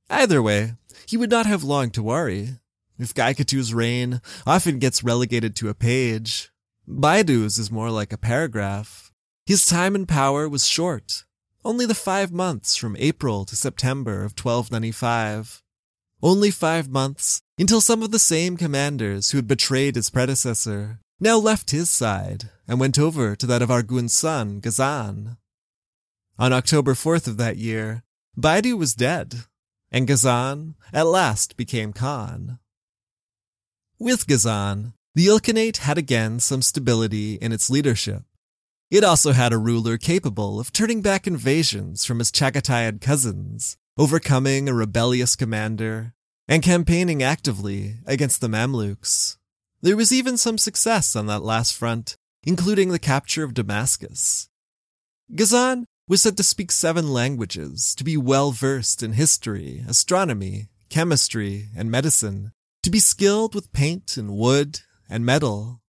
Either 0.08 0.40
way, 0.40 0.72
he 1.06 1.18
would 1.18 1.30
not 1.30 1.44
have 1.44 1.62
long 1.62 1.90
to 1.90 2.02
worry. 2.02 2.56
If 2.98 3.12
Gaikatu's 3.12 3.74
reign 3.74 4.22
often 4.46 4.78
gets 4.78 5.04
relegated 5.04 5.54
to 5.56 5.68
a 5.68 5.74
page, 5.74 6.48
Baidu's 6.88 7.58
is 7.58 7.70
more 7.70 7.90
like 7.90 8.10
a 8.10 8.16
paragraph. 8.16 9.12
His 9.44 9.66
time 9.66 9.94
in 9.94 10.06
power 10.06 10.48
was 10.48 10.66
short, 10.66 11.26
only 11.62 11.84
the 11.84 11.94
five 11.94 12.32
months 12.32 12.74
from 12.74 12.96
April 12.98 13.44
to 13.44 13.54
September 13.54 14.24
of 14.24 14.32
1295. 14.32 15.62
Only 16.22 16.50
five 16.50 16.88
months 16.88 17.42
until 17.60 17.82
some 17.82 18.02
of 18.02 18.10
the 18.10 18.18
same 18.18 18.56
commanders 18.56 19.30
who 19.30 19.38
had 19.38 19.46
betrayed 19.46 19.94
his 19.94 20.08
predecessor 20.08 20.98
now 21.20 21.36
left 21.36 21.72
his 21.72 21.90
side 21.90 22.48
and 22.66 22.80
went 22.80 22.98
over 22.98 23.36
to 23.36 23.46
that 23.46 23.60
of 23.60 23.70
Argun's 23.70 24.14
son, 24.14 24.60
Ghazan. 24.60 25.36
On 26.38 26.54
October 26.54 26.94
4th 26.94 27.26
of 27.28 27.36
that 27.36 27.58
year, 27.58 28.02
Baidu 28.34 28.78
was 28.78 28.94
dead, 28.94 29.44
and 29.92 30.06
Ghazan 30.06 30.74
at 30.90 31.06
last 31.06 31.58
became 31.58 31.92
Khan. 31.92 32.58
With 33.98 34.26
Ghazan, 34.26 34.94
the 35.14 35.26
Ilkhanate 35.26 35.78
had 35.78 35.98
again 35.98 36.40
some 36.40 36.62
stability 36.62 37.34
in 37.34 37.52
its 37.52 37.68
leadership. 37.68 38.22
It 38.90 39.04
also 39.04 39.32
had 39.32 39.52
a 39.52 39.58
ruler 39.58 39.98
capable 39.98 40.58
of 40.58 40.72
turning 40.72 41.02
back 41.02 41.26
invasions 41.26 42.06
from 42.06 42.20
his 42.20 42.32
Chagatai 42.32 43.02
cousins, 43.02 43.76
overcoming 43.98 44.66
a 44.66 44.72
rebellious 44.72 45.36
commander, 45.36 46.14
and 46.50 46.64
campaigning 46.64 47.22
actively 47.22 47.94
against 48.06 48.40
the 48.40 48.48
Mamluks. 48.48 49.36
There 49.82 49.96
was 49.96 50.12
even 50.12 50.36
some 50.36 50.58
success 50.58 51.14
on 51.14 51.26
that 51.28 51.44
last 51.44 51.76
front, 51.76 52.16
including 52.42 52.88
the 52.88 52.98
capture 52.98 53.44
of 53.44 53.54
Damascus. 53.54 54.48
Ghazan 55.32 55.86
was 56.08 56.20
said 56.20 56.36
to 56.36 56.42
speak 56.42 56.72
seven 56.72 57.12
languages, 57.12 57.94
to 57.94 58.02
be 58.02 58.16
well 58.16 58.50
versed 58.50 59.00
in 59.00 59.12
history, 59.12 59.84
astronomy, 59.86 60.70
chemistry, 60.88 61.68
and 61.76 61.88
medicine, 61.88 62.50
to 62.82 62.90
be 62.90 62.98
skilled 62.98 63.54
with 63.54 63.72
paint 63.72 64.16
and 64.16 64.32
wood 64.32 64.80
and 65.08 65.24
metal. 65.24 65.80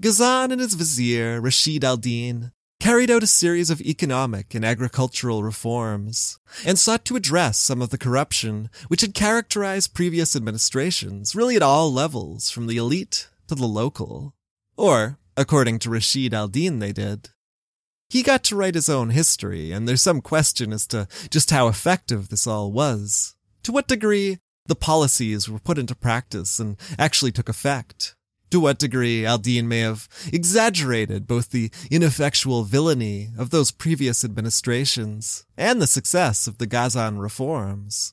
Ghazan 0.00 0.50
and 0.50 0.62
his 0.62 0.72
vizier, 0.72 1.42
Rashid 1.42 1.84
al-Din, 1.84 2.52
carried 2.82 3.12
out 3.12 3.22
a 3.22 3.28
series 3.28 3.70
of 3.70 3.80
economic 3.82 4.56
and 4.56 4.64
agricultural 4.64 5.44
reforms, 5.44 6.40
and 6.66 6.76
sought 6.76 7.04
to 7.04 7.14
address 7.14 7.56
some 7.56 7.80
of 7.80 7.90
the 7.90 7.96
corruption 7.96 8.68
which 8.88 9.02
had 9.02 9.14
characterized 9.14 9.94
previous 9.94 10.34
administrations, 10.34 11.36
really 11.36 11.54
at 11.54 11.62
all 11.62 11.92
levels, 11.92 12.50
from 12.50 12.66
the 12.66 12.76
elite 12.76 13.28
to 13.46 13.54
the 13.54 13.66
local. 13.66 14.34
Or, 14.76 15.16
according 15.36 15.78
to 15.78 15.90
Rashid 15.90 16.34
al-Din, 16.34 16.80
they 16.80 16.90
did. 16.90 17.28
He 18.10 18.24
got 18.24 18.42
to 18.44 18.56
write 18.56 18.74
his 18.74 18.88
own 18.88 19.10
history, 19.10 19.70
and 19.70 19.86
there's 19.86 20.02
some 20.02 20.20
question 20.20 20.72
as 20.72 20.84
to 20.88 21.06
just 21.30 21.52
how 21.52 21.68
effective 21.68 22.30
this 22.30 22.48
all 22.48 22.72
was. 22.72 23.36
To 23.62 23.70
what 23.70 23.86
degree 23.86 24.38
the 24.66 24.74
policies 24.74 25.48
were 25.48 25.60
put 25.60 25.78
into 25.78 25.94
practice 25.94 26.58
and 26.58 26.76
actually 26.98 27.30
took 27.30 27.48
effect. 27.48 28.16
To 28.52 28.60
what 28.60 28.78
degree 28.78 29.24
al-Din 29.24 29.66
may 29.66 29.78
have 29.78 30.06
exaggerated 30.30 31.26
both 31.26 31.48
the 31.52 31.70
ineffectual 31.90 32.64
villainy 32.64 33.30
of 33.38 33.48
those 33.48 33.70
previous 33.70 34.26
administrations 34.26 35.46
and 35.56 35.80
the 35.80 35.86
success 35.86 36.46
of 36.46 36.58
the 36.58 36.66
Ghazan 36.66 37.18
reforms. 37.18 38.12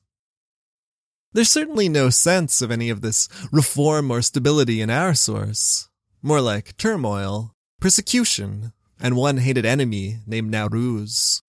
There's 1.34 1.50
certainly 1.50 1.90
no 1.90 2.10
sense 2.10 2.62
of 2.62 2.72
any 2.72 2.90
of 2.90 3.02
this 3.02 3.28
reform 3.52 4.10
or 4.10 4.22
stability 4.22 4.80
in 4.80 4.90
our 4.90 5.14
source. 5.14 5.90
More 6.22 6.40
like 6.40 6.78
turmoil, 6.78 7.54
persecution, 7.82 8.72
and 8.98 9.18
one 9.18 9.40
hated 9.40 9.66
enemy 9.66 10.20
named 10.26 10.54
Nauruz. 10.54 11.42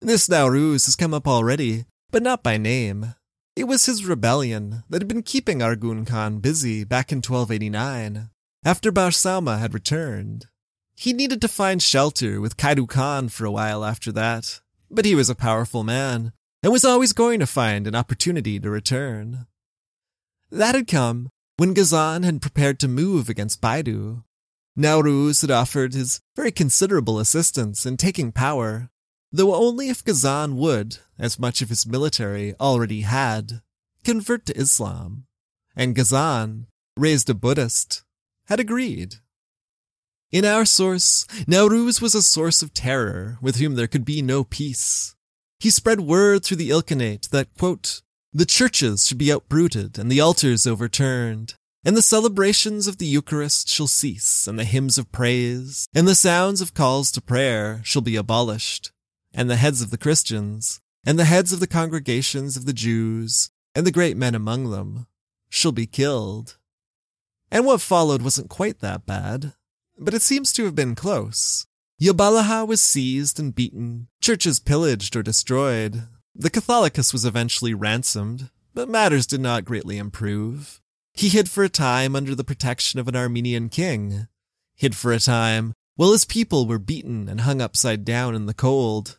This 0.00 0.28
Nauruz 0.28 0.86
has 0.86 0.94
come 0.94 1.12
up 1.12 1.26
already, 1.26 1.86
but 2.12 2.22
not 2.22 2.44
by 2.44 2.58
name. 2.58 3.16
It 3.56 3.64
was 3.64 3.86
his 3.86 4.04
rebellion 4.04 4.84
that 4.90 5.00
had 5.00 5.08
been 5.08 5.22
keeping 5.22 5.60
Argun 5.60 6.06
Khan 6.06 6.40
busy 6.40 6.84
back 6.84 7.10
in 7.10 7.18
1289, 7.18 8.28
after 8.62 8.92
Barsauma 8.92 9.58
had 9.58 9.72
returned. 9.72 10.46
He 10.94 11.14
needed 11.14 11.40
to 11.40 11.48
find 11.48 11.82
shelter 11.82 12.38
with 12.38 12.58
Kaidu 12.58 12.86
Khan 12.86 13.30
for 13.30 13.46
a 13.46 13.50
while 13.50 13.82
after 13.82 14.12
that, 14.12 14.60
but 14.90 15.06
he 15.06 15.14
was 15.14 15.30
a 15.30 15.34
powerful 15.34 15.84
man, 15.84 16.32
and 16.62 16.70
was 16.70 16.84
always 16.84 17.14
going 17.14 17.40
to 17.40 17.46
find 17.46 17.86
an 17.86 17.94
opportunity 17.94 18.60
to 18.60 18.68
return. 18.68 19.46
That 20.50 20.74
had 20.74 20.86
come 20.86 21.30
when 21.56 21.72
Ghazan 21.72 22.24
had 22.24 22.42
prepared 22.42 22.78
to 22.80 22.88
move 22.88 23.30
against 23.30 23.62
Baidu, 23.62 24.22
Nauruz 24.76 25.40
had 25.40 25.50
offered 25.50 25.94
his 25.94 26.20
very 26.36 26.52
considerable 26.52 27.18
assistance 27.18 27.86
in 27.86 27.96
taking 27.96 28.32
power, 28.32 28.90
though 29.32 29.54
only 29.54 29.88
if 29.88 30.04
Ghazan 30.04 30.56
would, 30.56 30.98
as 31.18 31.38
much 31.38 31.62
of 31.62 31.68
his 31.68 31.86
military 31.86 32.54
already 32.60 33.02
had, 33.02 33.62
convert 34.04 34.46
to 34.46 34.56
Islam. 34.56 35.26
And 35.74 35.94
Ghazan, 35.94 36.66
raised 36.96 37.28
a 37.28 37.34
Buddhist, 37.34 38.04
had 38.46 38.60
agreed. 38.60 39.16
In 40.32 40.44
our 40.44 40.64
source, 40.64 41.26
Nauruz 41.46 42.00
was 42.00 42.14
a 42.14 42.22
source 42.22 42.62
of 42.62 42.74
terror 42.74 43.38
with 43.40 43.56
whom 43.56 43.74
there 43.74 43.86
could 43.86 44.04
be 44.04 44.22
no 44.22 44.44
peace. 44.44 45.14
He 45.60 45.70
spread 45.70 46.00
word 46.00 46.44
through 46.44 46.58
the 46.58 46.70
Ilkhanate 46.70 47.30
that, 47.30 47.48
quote, 47.56 48.02
the 48.32 48.44
churches 48.44 49.06
should 49.06 49.18
be 49.18 49.30
uprooted 49.30 49.98
and 49.98 50.12
the 50.12 50.20
altars 50.20 50.66
overturned, 50.66 51.54
and 51.84 51.96
the 51.96 52.02
celebrations 52.02 52.86
of 52.86 52.98
the 52.98 53.06
Eucharist 53.06 53.68
shall 53.68 53.86
cease, 53.86 54.46
and 54.46 54.58
the 54.58 54.64
hymns 54.64 54.98
of 54.98 55.12
praise, 55.12 55.86
and 55.94 56.06
the 56.06 56.14
sounds 56.14 56.60
of 56.60 56.74
calls 56.74 57.10
to 57.12 57.20
prayer 57.22 57.80
shall 57.84 58.02
be 58.02 58.16
abolished, 58.16 58.90
and 59.36 59.50
the 59.50 59.56
heads 59.56 59.82
of 59.82 59.90
the 59.90 59.98
Christians, 59.98 60.80
and 61.04 61.18
the 61.18 61.26
heads 61.26 61.52
of 61.52 61.60
the 61.60 61.66
congregations 61.66 62.56
of 62.56 62.64
the 62.64 62.72
Jews, 62.72 63.50
and 63.74 63.86
the 63.86 63.92
great 63.92 64.16
men 64.16 64.34
among 64.34 64.70
them, 64.70 65.06
shall 65.50 65.72
be 65.72 65.86
killed. 65.86 66.56
And 67.50 67.66
what 67.66 67.82
followed 67.82 68.22
wasn't 68.22 68.48
quite 68.48 68.80
that 68.80 69.06
bad, 69.06 69.52
but 69.98 70.14
it 70.14 70.22
seems 70.22 70.52
to 70.54 70.64
have 70.64 70.74
been 70.74 70.94
close. 70.94 71.66
Yabalaha 72.00 72.66
was 72.66 72.82
seized 72.82 73.38
and 73.38 73.54
beaten, 73.54 74.08
churches 74.20 74.58
pillaged 74.58 75.14
or 75.14 75.22
destroyed. 75.22 76.08
The 76.34 76.50
Catholicus 76.50 77.12
was 77.12 77.24
eventually 77.24 77.74
ransomed, 77.74 78.50
but 78.74 78.88
matters 78.88 79.26
did 79.26 79.40
not 79.40 79.64
greatly 79.64 79.98
improve. 79.98 80.80
He 81.12 81.28
hid 81.28 81.48
for 81.48 81.62
a 81.62 81.68
time 81.68 82.16
under 82.16 82.34
the 82.34 82.44
protection 82.44 83.00
of 83.00 83.08
an 83.08 83.16
Armenian 83.16 83.68
king. 83.68 84.28
Hid 84.74 84.94
for 84.94 85.12
a 85.12 85.20
time 85.20 85.72
while 85.94 86.12
his 86.12 86.26
people 86.26 86.66
were 86.66 86.78
beaten 86.78 87.28
and 87.28 87.40
hung 87.40 87.62
upside 87.62 88.04
down 88.04 88.34
in 88.34 88.46
the 88.46 88.54
cold. 88.54 89.18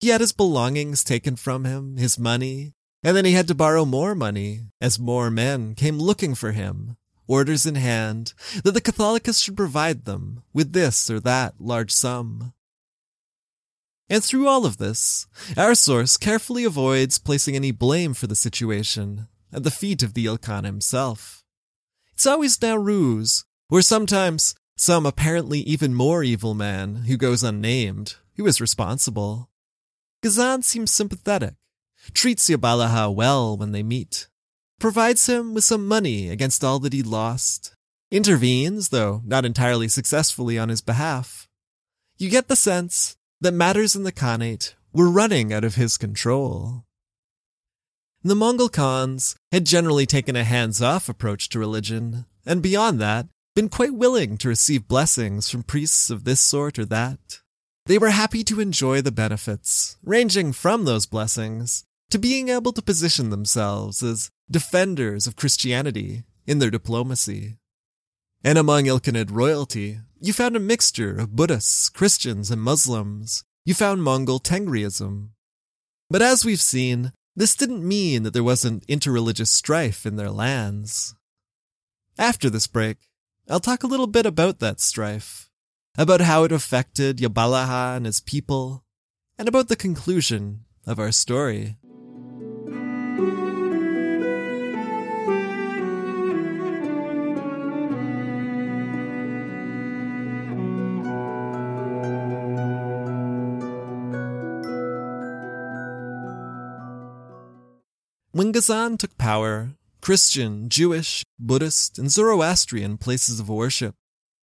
He 0.00 0.08
had 0.08 0.20
his 0.20 0.32
belongings 0.32 1.02
taken 1.02 1.36
from 1.36 1.64
him, 1.64 1.96
his 1.96 2.18
money, 2.18 2.74
and 3.02 3.16
then 3.16 3.24
he 3.24 3.32
had 3.32 3.48
to 3.48 3.54
borrow 3.54 3.84
more 3.84 4.14
money 4.14 4.62
as 4.80 4.98
more 4.98 5.30
men 5.30 5.74
came 5.74 5.98
looking 5.98 6.34
for 6.34 6.52
him, 6.52 6.96
orders 7.26 7.66
in 7.66 7.74
hand, 7.74 8.32
that 8.64 8.72
the 8.72 8.80
Catholicus 8.80 9.42
should 9.42 9.56
provide 9.56 10.04
them 10.04 10.42
with 10.52 10.72
this 10.72 11.10
or 11.10 11.20
that 11.20 11.54
large 11.58 11.90
sum. 11.90 12.52
And 14.08 14.24
through 14.24 14.48
all 14.48 14.64
of 14.64 14.78
this, 14.78 15.26
our 15.56 15.74
source 15.74 16.16
carefully 16.16 16.64
avoids 16.64 17.18
placing 17.18 17.56
any 17.56 17.72
blame 17.72 18.14
for 18.14 18.26
the 18.26 18.36
situation 18.36 19.28
at 19.52 19.64
the 19.64 19.70
feet 19.70 20.02
of 20.02 20.14
the 20.14 20.26
Ilkhan 20.26 20.64
himself. 20.64 21.44
It's 22.14 22.26
always 22.26 22.56
Nauruz, 22.58 23.44
or 23.70 23.82
sometimes 23.82 24.54
some 24.76 25.04
apparently 25.06 25.60
even 25.60 25.94
more 25.94 26.22
evil 26.22 26.54
man 26.54 27.04
who 27.06 27.16
goes 27.16 27.42
unnamed, 27.42 28.14
who 28.36 28.46
is 28.46 28.60
responsible. 28.60 29.50
Ghazan 30.22 30.62
seems 30.62 30.90
sympathetic, 30.90 31.54
treats 32.12 32.48
Yabalaha 32.48 33.14
well 33.14 33.56
when 33.56 33.72
they 33.72 33.82
meet, 33.82 34.28
provides 34.80 35.28
him 35.28 35.54
with 35.54 35.64
some 35.64 35.86
money 35.86 36.28
against 36.28 36.64
all 36.64 36.78
that 36.80 36.92
he 36.92 37.02
lost, 37.02 37.74
intervenes, 38.10 38.88
though 38.88 39.22
not 39.24 39.44
entirely 39.44 39.88
successfully 39.88 40.58
on 40.58 40.68
his 40.68 40.80
behalf. 40.80 41.48
You 42.16 42.30
get 42.30 42.48
the 42.48 42.56
sense 42.56 43.16
that 43.40 43.54
matters 43.54 43.94
in 43.94 44.02
the 44.02 44.12
Khanate 44.12 44.74
were 44.92 45.10
running 45.10 45.52
out 45.52 45.64
of 45.64 45.76
his 45.76 45.96
control. 45.96 46.84
The 48.24 48.34
Mongol 48.34 48.68
Khans 48.68 49.36
had 49.52 49.64
generally 49.64 50.04
taken 50.04 50.34
a 50.34 50.42
hands 50.42 50.82
off 50.82 51.08
approach 51.08 51.48
to 51.50 51.58
religion, 51.60 52.26
and 52.44 52.60
beyond 52.60 53.00
that, 53.00 53.28
been 53.54 53.68
quite 53.68 53.94
willing 53.94 54.36
to 54.38 54.48
receive 54.48 54.88
blessings 54.88 55.48
from 55.48 55.62
priests 55.62 56.10
of 56.10 56.24
this 56.24 56.40
sort 56.40 56.78
or 56.78 56.84
that. 56.86 57.40
They 57.88 57.96
were 57.96 58.10
happy 58.10 58.44
to 58.44 58.60
enjoy 58.60 59.00
the 59.00 59.10
benefits, 59.10 59.96
ranging 60.04 60.52
from 60.52 60.84
those 60.84 61.06
blessings 61.06 61.84
to 62.10 62.18
being 62.18 62.50
able 62.50 62.72
to 62.72 62.82
position 62.82 63.30
themselves 63.30 64.02
as 64.02 64.30
defenders 64.50 65.26
of 65.26 65.36
Christianity 65.36 66.24
in 66.46 66.58
their 66.58 66.70
diplomacy. 66.70 67.56
And 68.44 68.58
among 68.58 68.84
Ilkhanid 68.84 69.30
royalty, 69.30 70.00
you 70.20 70.34
found 70.34 70.54
a 70.54 70.60
mixture 70.60 71.16
of 71.16 71.34
Buddhists, 71.34 71.88
Christians, 71.88 72.50
and 72.50 72.60
Muslims. 72.60 73.44
You 73.64 73.72
found 73.72 74.02
Mongol 74.02 74.38
Tengriism. 74.38 75.30
But 76.10 76.20
as 76.20 76.44
we've 76.44 76.60
seen, 76.60 77.12
this 77.34 77.56
didn't 77.56 77.88
mean 77.88 78.22
that 78.24 78.34
there 78.34 78.44
wasn't 78.44 78.86
interreligious 78.86 79.48
strife 79.48 80.04
in 80.04 80.16
their 80.16 80.30
lands. 80.30 81.14
After 82.18 82.50
this 82.50 82.66
break, 82.66 82.98
I'll 83.48 83.60
talk 83.60 83.82
a 83.82 83.86
little 83.86 84.06
bit 84.06 84.26
about 84.26 84.58
that 84.58 84.78
strife, 84.78 85.47
about 85.98 86.20
how 86.20 86.44
it 86.44 86.52
affected 86.52 87.18
Yabalaha 87.18 87.96
and 87.96 88.06
his 88.06 88.20
people, 88.20 88.84
and 89.36 89.48
about 89.48 89.66
the 89.66 89.74
conclusion 89.74 90.64
of 90.86 91.00
our 91.00 91.10
story. 91.10 91.76
When 108.30 108.52
Ghazan 108.52 108.98
took 108.98 109.18
power, 109.18 109.70
Christian, 110.00 110.68
Jewish, 110.68 111.24
Buddhist, 111.40 111.98
and 111.98 112.08
Zoroastrian 112.08 112.98
places 112.98 113.40
of 113.40 113.48
worship 113.48 113.96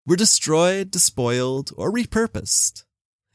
were 0.06 0.16
destroyed, 0.16 0.90
despoiled, 0.90 1.72
or 1.76 1.92
repurposed. 1.92 2.84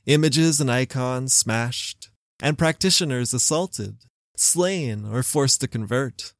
Images 0.05 0.59
and 0.61 0.71
icons 0.71 1.33
smashed, 1.33 2.09
and 2.41 2.57
practitioners 2.57 3.33
assaulted, 3.33 3.97
slain, 4.35 5.05
or 5.05 5.23
forced 5.23 5.61
to 5.61 5.67
convert. 5.67 6.33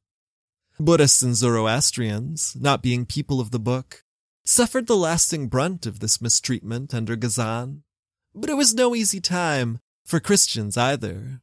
Buddhists 0.78 1.22
and 1.22 1.36
Zoroastrians, 1.36 2.56
not 2.58 2.82
being 2.82 3.04
people 3.04 3.40
of 3.40 3.50
the 3.50 3.58
book, 3.58 4.02
suffered 4.44 4.86
the 4.86 4.96
lasting 4.96 5.48
brunt 5.48 5.84
of 5.86 6.00
this 6.00 6.20
mistreatment 6.20 6.94
under 6.94 7.16
Ghazan, 7.16 7.82
but 8.34 8.50
it 8.50 8.56
was 8.56 8.74
no 8.74 8.94
easy 8.94 9.20
time 9.20 9.80
for 10.04 10.20
Christians 10.20 10.76
either. 10.76 11.42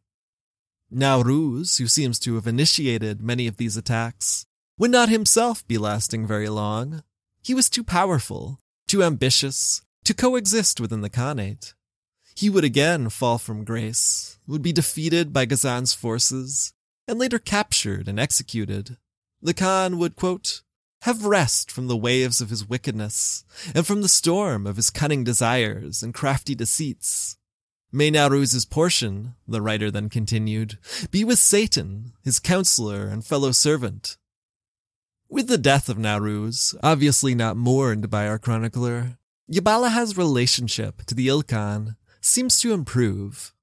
Nauruz, 0.92 1.78
who 1.78 1.88
seems 1.88 2.18
to 2.20 2.36
have 2.36 2.48
initiated 2.48 3.22
many 3.22 3.46
of 3.46 3.58
these 3.58 3.78
attacks, 3.78 4.46
would 4.78 4.92
not 4.92 5.10
himself 5.10 5.68
be 5.68 5.78
lasting 5.78 6.26
very 6.26 6.50
long. 6.50 7.04
He 7.44 7.54
was 7.54 7.70
too 7.70 7.84
powerful, 7.84 8.60
too 8.88 9.04
ambitious, 9.04 9.82
to 10.06 10.14
coexist 10.14 10.80
within 10.80 11.02
the 11.02 11.10
Khanate. 11.10 11.74
He 12.36 12.50
would 12.50 12.64
again 12.64 13.10
fall 13.10 13.38
from 13.38 13.64
grace, 13.64 14.40
would 14.48 14.62
be 14.62 14.72
defeated 14.72 15.34
by 15.34 15.46
Ghazan's 15.46 15.94
forces, 15.94 16.74
and 17.08 17.20
later 17.20 17.40
captured 17.40 18.08
and 18.08 18.20
executed. 18.20 18.98
The 19.42 19.54
Khan 19.54 19.98
would, 19.98 20.16
quote, 20.16 20.62
have 21.02 21.26
rest 21.26 21.72
from 21.72 21.88
the 21.88 21.98
waves 21.98 22.42
of 22.42 22.50
his 22.50 22.68
wickedness, 22.68 23.44
and 23.76 23.86
from 23.86 24.02
the 24.02 24.10
storm 24.10 24.66
of 24.66 24.78
his 24.78 24.90
cunning 24.90 25.24
desires 25.24 26.02
and 26.02 26.14
crafty 26.14 26.56
deceits. 26.56 27.38
May 27.92 28.12
Nauruz's 28.12 28.66
portion, 28.66 29.36
the 29.48 29.62
writer 29.62 29.90
then 29.90 30.10
continued, 30.10 30.78
be 31.12 31.24
with 31.24 31.40
Satan, 31.40 32.14
his 32.24 32.40
counselor 32.40 33.08
and 33.08 33.26
fellow 33.26 33.52
servant. 33.52 34.18
With 35.30 35.48
the 35.48 35.58
death 35.58 35.90
of 35.90 35.98
Nauruz, 35.98 36.74
obviously 36.82 37.36
not 37.36 37.58
mourned 37.58 38.10
by 38.10 38.28
our 38.28 38.40
chronicler, 38.40 39.18
Yabalaha's 39.52 40.16
relationship 40.16 41.04
to 41.06 41.14
the 41.14 41.28
Ilkhan 41.28 41.98
seems 42.22 42.62
to 42.62 42.72
improve. 42.72 43.54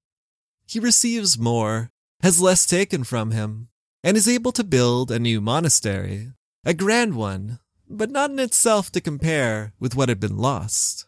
He 0.66 0.79
receives 0.79 1.38
more, 1.38 1.90
has 2.22 2.40
less 2.40 2.66
taken 2.66 3.03
from 3.03 3.31
him, 3.31 3.68
and 4.03 4.14
is 4.14 4.29
able 4.29 4.53
to 4.53 4.62
build 4.62 5.11
a 5.11 5.18
new 5.18 5.40
monastery, 5.40 6.33
a 6.66 6.74
grand 6.74 7.14
one, 7.14 7.61
but 7.88 8.11
not 8.11 8.31
in 8.31 8.38
itself 8.38 8.92
to 8.92 9.00
compare 9.00 9.72
with 9.81 9.94
what 9.94 10.11
had 10.11 10.20
been 10.20 10.37
lost. 10.37 11.07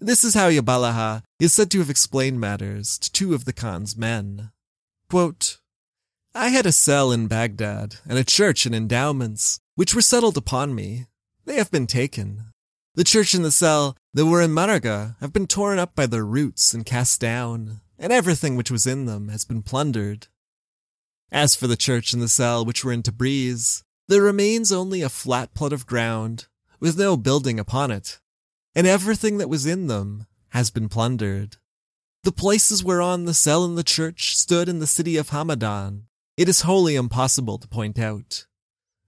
This 0.00 0.24
is 0.24 0.32
how 0.32 0.48
Yabalaha 0.48 1.22
is 1.38 1.52
said 1.52 1.70
to 1.72 1.80
have 1.80 1.90
explained 1.90 2.40
matters 2.40 2.98
to 2.98 3.12
two 3.12 3.34
of 3.34 3.44
the 3.44 3.52
Khan's 3.52 3.94
men. 3.94 4.52
Quote, 5.10 5.58
I 6.38 6.50
had 6.50 6.66
a 6.66 6.70
cell 6.70 7.12
in 7.12 7.28
Baghdad 7.28 7.96
and 8.06 8.18
a 8.18 8.24
church 8.24 8.66
and 8.66 8.74
endowments, 8.74 9.58
which 9.74 9.94
were 9.94 10.02
settled 10.02 10.36
upon 10.36 10.74
me. 10.74 11.06
They 11.46 11.56
have 11.56 11.70
been 11.70 11.86
taken. 11.86 12.52
The 12.94 13.04
church 13.04 13.32
and 13.32 13.42
the 13.42 13.50
cell 13.50 13.96
that 14.12 14.26
were 14.26 14.42
in 14.42 14.50
Maraga 14.50 15.16
have 15.20 15.32
been 15.32 15.46
torn 15.46 15.78
up 15.78 15.94
by 15.94 16.04
their 16.04 16.26
roots 16.26 16.74
and 16.74 16.84
cast 16.84 17.22
down, 17.22 17.80
and 17.98 18.12
everything 18.12 18.54
which 18.54 18.70
was 18.70 18.86
in 18.86 19.06
them 19.06 19.28
has 19.28 19.46
been 19.46 19.62
plundered. 19.62 20.28
As 21.32 21.56
for 21.56 21.66
the 21.68 21.74
church 21.74 22.12
and 22.12 22.20
the 22.20 22.28
cell 22.28 22.66
which 22.66 22.84
were 22.84 22.92
in 22.92 23.02
Tabriz, 23.02 23.82
there 24.06 24.20
remains 24.20 24.70
only 24.70 25.00
a 25.00 25.08
flat 25.08 25.54
plot 25.54 25.72
of 25.72 25.86
ground, 25.86 26.48
with 26.78 26.98
no 26.98 27.16
building 27.16 27.58
upon 27.58 27.90
it, 27.90 28.20
and 28.74 28.86
everything 28.86 29.38
that 29.38 29.48
was 29.48 29.64
in 29.64 29.86
them 29.86 30.26
has 30.50 30.70
been 30.70 30.90
plundered. 30.90 31.56
The 32.24 32.32
places 32.32 32.84
whereon 32.84 33.24
the 33.24 33.32
cell 33.32 33.64
and 33.64 33.78
the 33.78 33.82
church 33.82 34.36
stood 34.36 34.68
in 34.68 34.80
the 34.80 34.86
city 34.86 35.16
of 35.16 35.30
Hamadan, 35.30 36.02
it 36.36 36.48
is 36.48 36.62
wholly 36.62 36.96
impossible 36.96 37.58
to 37.58 37.68
point 37.68 37.98
out. 37.98 38.46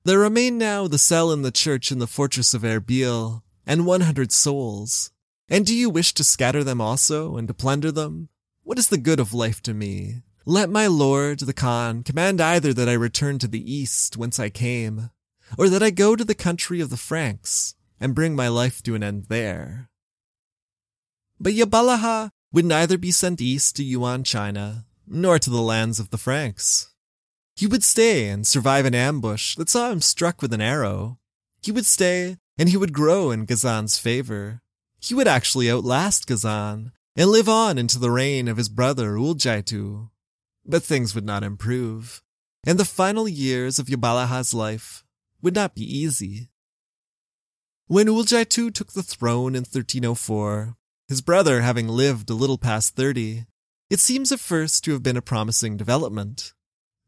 There 0.04 0.18
remain 0.18 0.56
now 0.56 0.88
the 0.88 0.98
cell 0.98 1.30
and 1.30 1.44
the 1.44 1.50
church 1.50 1.92
in 1.92 1.98
the 1.98 2.06
fortress 2.06 2.54
of 2.54 2.62
Erbil, 2.62 3.42
and 3.66 3.84
one 3.84 4.00
hundred 4.02 4.32
souls. 4.32 5.10
And 5.48 5.66
do 5.66 5.74
you 5.74 5.90
wish 5.90 6.14
to 6.14 6.24
scatter 6.24 6.64
them 6.64 6.80
also, 6.80 7.36
and 7.36 7.48
to 7.48 7.54
plunder 7.54 7.92
them? 7.92 8.28
What 8.62 8.78
is 8.78 8.88
the 8.88 8.98
good 8.98 9.20
of 9.20 9.34
life 9.34 9.62
to 9.62 9.74
me? 9.74 10.22
Let 10.44 10.70
my 10.70 10.86
lord, 10.86 11.40
the 11.40 11.52
Khan, 11.52 12.02
command 12.02 12.40
either 12.40 12.72
that 12.72 12.88
I 12.88 12.94
return 12.94 13.38
to 13.38 13.48
the 13.48 13.72
east 13.72 14.16
whence 14.16 14.38
I 14.38 14.48
came, 14.48 15.10
or 15.58 15.68
that 15.68 15.82
I 15.82 15.90
go 15.90 16.16
to 16.16 16.24
the 16.24 16.34
country 16.34 16.80
of 16.80 16.88
the 16.88 16.96
Franks, 16.96 17.74
and 18.00 18.14
bring 18.14 18.34
my 18.34 18.48
life 18.48 18.82
to 18.84 18.94
an 18.94 19.02
end 19.02 19.26
there. 19.28 19.90
But 21.38 21.52
Yabalaha 21.52 22.30
would 22.52 22.64
neither 22.64 22.96
be 22.96 23.10
sent 23.10 23.42
east 23.42 23.76
to 23.76 23.84
Yuan 23.84 24.24
China, 24.24 24.86
nor 25.06 25.38
to 25.38 25.50
the 25.50 25.60
lands 25.60 25.98
of 25.98 26.10
the 26.10 26.18
Franks. 26.18 26.94
He 27.58 27.66
would 27.66 27.82
stay 27.82 28.28
and 28.28 28.46
survive 28.46 28.86
an 28.86 28.94
ambush 28.94 29.56
that 29.56 29.68
saw 29.68 29.90
him 29.90 30.00
struck 30.00 30.40
with 30.40 30.52
an 30.52 30.60
arrow. 30.60 31.18
He 31.60 31.72
would 31.72 31.86
stay, 31.86 32.36
and 32.56 32.68
he 32.68 32.76
would 32.76 32.92
grow 32.92 33.32
in 33.32 33.46
Ghazan's 33.46 33.98
favor. 33.98 34.62
He 35.00 35.12
would 35.12 35.26
actually 35.26 35.68
outlast 35.68 36.28
Ghazan, 36.28 36.92
and 37.16 37.30
live 37.30 37.48
on 37.48 37.76
into 37.76 37.98
the 37.98 38.12
reign 38.12 38.46
of 38.46 38.58
his 38.58 38.68
brother 38.68 39.14
Uljaitu. 39.14 40.08
But 40.64 40.84
things 40.84 41.16
would 41.16 41.26
not 41.26 41.42
improve, 41.42 42.22
and 42.64 42.78
the 42.78 42.84
final 42.84 43.26
years 43.26 43.80
of 43.80 43.88
Yabalaha's 43.88 44.54
life 44.54 45.02
would 45.42 45.56
not 45.56 45.74
be 45.74 45.82
easy. 45.82 46.50
When 47.88 48.06
Uljaitu 48.06 48.72
took 48.72 48.92
the 48.92 49.02
throne 49.02 49.56
in 49.56 49.62
1304, 49.62 50.76
his 51.08 51.20
brother 51.22 51.62
having 51.62 51.88
lived 51.88 52.30
a 52.30 52.34
little 52.34 52.58
past 52.58 52.94
30, 52.94 53.46
it 53.90 53.98
seems 53.98 54.30
at 54.30 54.38
first 54.38 54.84
to 54.84 54.92
have 54.92 55.02
been 55.02 55.16
a 55.16 55.22
promising 55.22 55.76
development. 55.76 56.52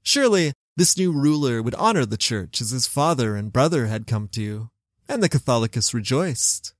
Surely 0.02 0.52
this 0.76 0.96
new 0.96 1.12
ruler 1.12 1.62
would 1.62 1.74
honor 1.74 2.06
the 2.06 2.16
church 2.16 2.60
as 2.60 2.70
his 2.70 2.86
father 2.86 3.36
and 3.36 3.52
brother 3.52 3.86
had 3.86 4.06
come 4.06 4.28
to, 4.28 4.70
and 5.08 5.22
the 5.22 5.28
Catholicus 5.28 5.92
rejoiced. 5.92 6.74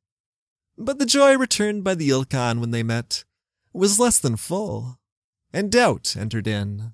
But 0.79 0.99
the 0.99 1.07
joy 1.07 1.37
returned 1.37 1.85
by 1.85 1.95
the 1.95 2.09
Ilkhan 2.09 2.61
when 2.61 2.71
they 2.71 2.83
met 2.83 3.25
was 3.73 4.01
less 4.01 4.19
than 4.19 4.37
full, 4.37 4.99
and 5.53 5.71
doubt 5.71 6.17
entered 6.17 6.47
in. 6.47 6.93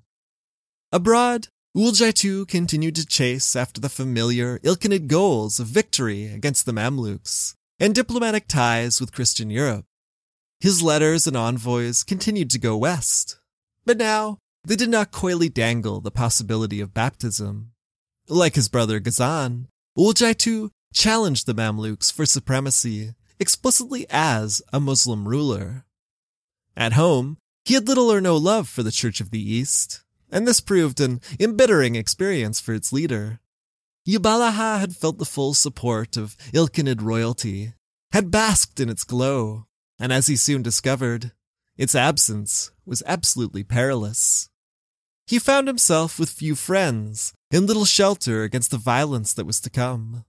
Abroad, 0.91 1.47
Uljaitu 1.75 2.47
continued 2.47 2.95
to 2.95 3.05
chase 3.05 3.55
after 3.55 3.79
the 3.79 3.89
familiar 3.89 4.59
Ilkhanid 4.59 5.07
goals 5.07 5.59
of 5.59 5.67
victory 5.67 6.25
against 6.25 6.65
the 6.65 6.71
Mamluks 6.71 7.55
and 7.79 7.93
diplomatic 7.93 8.47
ties 8.47 8.99
with 8.99 9.11
Christian 9.11 9.49
Europe. 9.49 9.85
His 10.59 10.81
letters 10.81 11.27
and 11.27 11.37
envoys 11.37 12.03
continued 12.03 12.49
to 12.49 12.59
go 12.59 12.75
west, 12.75 13.39
but 13.85 13.97
now 13.97 14.39
they 14.67 14.75
did 14.75 14.89
not 14.89 15.11
coyly 15.11 15.47
dangle 15.47 16.01
the 16.01 16.11
possibility 16.11 16.81
of 16.81 16.93
baptism. 16.93 17.71
Like 18.27 18.55
his 18.55 18.67
brother 18.67 18.99
Ghazan, 18.99 19.69
Uljaitu 19.97 20.71
challenged 20.93 21.45
the 21.45 21.53
Mamluks 21.55 22.11
for 22.11 22.25
supremacy 22.25 23.13
explicitly 23.39 24.05
as 24.09 24.61
a 24.73 24.81
Muslim 24.81 25.25
ruler. 25.25 25.85
At 26.75 26.93
home, 26.93 27.37
he 27.63 27.75
had 27.75 27.87
little 27.87 28.11
or 28.11 28.19
no 28.19 28.35
love 28.35 28.67
for 28.67 28.83
the 28.83 28.91
Church 28.91 29.21
of 29.21 29.31
the 29.31 29.39
East, 29.39 30.03
and 30.29 30.45
this 30.45 30.59
proved 30.59 30.99
an 30.99 31.21
embittering 31.39 31.95
experience 31.95 32.59
for 32.59 32.73
its 32.73 32.91
leader. 32.91 33.39
Yabalaha 34.05 34.81
had 34.81 34.97
felt 34.97 35.17
the 35.17 35.25
full 35.25 35.53
support 35.53 36.17
of 36.17 36.35
Ilkhanid 36.53 37.01
royalty, 37.01 37.73
had 38.11 38.31
basked 38.31 38.81
in 38.81 38.89
its 38.89 39.05
glow, 39.05 39.65
and 39.97 40.11
as 40.11 40.27
he 40.27 40.35
soon 40.35 40.61
discovered, 40.61 41.31
its 41.77 41.95
absence 41.95 42.71
was 42.85 43.01
absolutely 43.05 43.63
perilous. 43.63 44.49
He 45.27 45.39
found 45.39 45.67
himself 45.67 46.17
with 46.17 46.29
few 46.29 46.55
friends, 46.55 47.33
in 47.51 47.65
little 47.65 47.83
shelter 47.83 48.43
against 48.43 48.71
the 48.71 48.77
violence 48.77 49.33
that 49.33 49.45
was 49.45 49.59
to 49.59 49.69
come. 49.69 50.23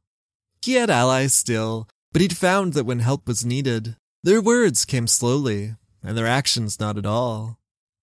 He 0.60 0.74
had 0.74 0.90
allies 0.90 1.32
still, 1.32 1.88
but 2.12 2.20
he'd 2.20 2.36
found 2.36 2.72
that 2.72 2.84
when 2.84 2.98
help 2.98 3.28
was 3.28 3.44
needed, 3.44 3.96
their 4.24 4.42
words 4.42 4.84
came 4.84 5.06
slowly, 5.06 5.76
and 6.02 6.18
their 6.18 6.26
actions 6.26 6.80
not 6.80 6.98
at 6.98 7.06
all. 7.06 7.60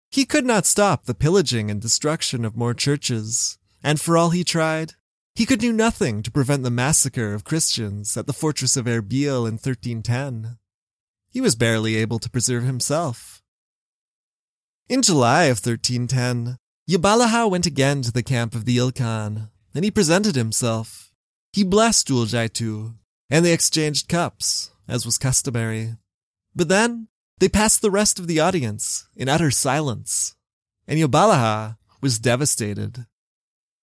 He 0.10 0.26
could 0.26 0.46
not 0.46 0.66
stop 0.66 1.04
the 1.04 1.14
pillaging 1.14 1.70
and 1.70 1.82
destruction 1.82 2.46
of 2.46 2.56
more 2.56 2.74
churches, 2.74 3.58
and 3.84 4.00
for 4.00 4.18
all 4.18 4.30
he 4.30 4.46
tried, 4.46 4.94
he 5.36 5.46
could 5.46 5.60
do 5.60 5.74
nothing 5.74 6.24
to 6.24 6.32
prevent 6.32 6.64
the 6.64 6.72
massacre 6.72 7.34
of 7.34 7.44
Christians 7.44 8.16
at 8.16 8.26
the 8.26 8.32
fortress 8.32 8.78
of 8.78 8.86
Erbil 8.86 9.46
in 9.46 9.56
1310. 9.56 10.58
He 11.30 11.42
was 11.42 11.56
barely 11.56 11.98
able 11.98 12.20
to 12.20 12.30
preserve 12.30 12.64
himself. 12.64 13.44
In 14.88 15.02
July 15.02 15.46
of 15.46 15.58
1310, 15.58 16.58
Yabalaha 16.88 17.50
went 17.50 17.66
again 17.66 18.04
to 18.04 18.12
the 18.12 18.22
camp 18.22 18.54
of 18.54 18.66
the 18.66 18.78
Ilkhan, 18.78 19.50
and 19.74 19.84
he 19.84 19.90
presented 19.90 20.36
himself. 20.36 21.12
He 21.52 21.64
blessed 21.64 22.10
Uljaitu, 22.10 22.94
and 23.30 23.44
they 23.44 23.54
exchanged 23.54 24.08
cups, 24.08 24.70
as 24.88 25.04
was 25.04 25.18
customary. 25.18 25.96
But 26.56 26.68
then, 26.68 27.08
they 27.40 27.50
passed 27.50 27.82
the 27.82 27.90
rest 27.90 28.20
of 28.20 28.28
the 28.28 28.40
audience 28.40 29.08
in 29.16 29.28
utter 29.28 29.50
silence, 29.50 30.36
and 30.88 31.00
Yabalaha 31.00 31.78
was 32.02 32.20
devastated. 32.20 33.08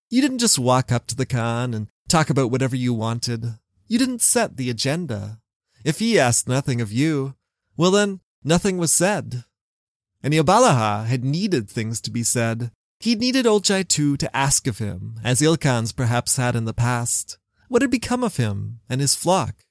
You 0.09 0.23
didn't 0.23 0.39
just 0.39 0.59
walk 0.59 0.93
up 0.93 1.09
to 1.09 1.17
the 1.17 1.27
Khan 1.27 1.75
and 1.75 1.89
talk 2.09 2.31
about 2.31 2.53
whatever 2.53 2.77
you 2.77 2.95
wanted. 2.95 3.59
You 3.89 3.99
didn't 3.99 4.23
set 4.23 4.57
the 4.57 4.71
agenda. 4.71 5.41
If 5.85 5.99
he 5.99 6.21
asked 6.21 6.47
nothing 6.47 6.81
of 6.81 6.93
you, 6.93 7.35
well 7.77 7.91
then, 7.91 8.21
nothing 8.45 8.79
was 8.79 8.93
said. 8.93 9.43
And 10.23 10.33
Yabalaha 10.33 11.07
had 11.07 11.25
needed 11.25 11.69
things 11.69 12.01
to 12.03 12.11
be 12.13 12.23
said. 12.23 12.71
He 13.03 13.17
needed 13.17 13.47
Uljaitu 13.47 14.17
to 14.17 14.37
ask 14.37 14.69
of 14.69 14.79
him, 14.79 15.19
as 15.25 15.41
Ilkhans 15.41 15.93
perhaps 15.95 16.37
had 16.37 16.55
in 16.55 16.67
the 16.67 16.73
past, 16.73 17.37
what 17.67 17.83
had 17.83 17.91
become 17.91 18.23
of 18.23 18.37
him 18.37 18.79
and 18.89 19.01
his 19.01 19.17
flock. 19.17 19.65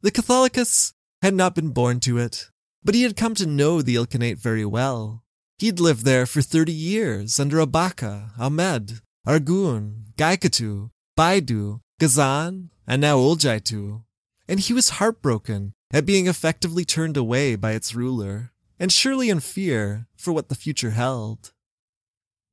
The 0.00 0.10
Catholicus 0.10 0.94
had 1.20 1.34
not 1.34 1.54
been 1.54 1.68
born 1.68 2.00
to 2.00 2.16
it, 2.16 2.48
but 2.82 2.94
he 2.94 3.02
had 3.02 3.14
come 3.14 3.34
to 3.34 3.44
know 3.44 3.82
the 3.82 3.96
Ilkhanate 3.96 4.38
very 4.38 4.64
well. 4.64 5.22
He'd 5.58 5.80
lived 5.80 6.06
there 6.06 6.24
for 6.24 6.40
30 6.40 6.72
years 6.72 7.38
under 7.38 7.58
Abaka, 7.58 8.30
Ahmed, 8.38 9.02
Argun, 9.26 10.14
Gaikatu, 10.16 10.92
Baidu, 11.18 11.82
Ghazan, 11.98 12.70
and 12.86 13.02
now 13.02 13.18
Uljaitu. 13.18 14.04
And 14.48 14.60
he 14.60 14.72
was 14.72 14.96
heartbroken 14.96 15.74
at 15.92 16.06
being 16.06 16.26
effectively 16.26 16.86
turned 16.86 17.18
away 17.18 17.54
by 17.54 17.72
its 17.72 17.94
ruler, 17.94 18.52
and 18.78 18.90
surely 18.90 19.28
in 19.28 19.40
fear 19.40 20.06
for 20.16 20.32
what 20.32 20.48
the 20.48 20.54
future 20.54 20.92
held. 20.92 21.52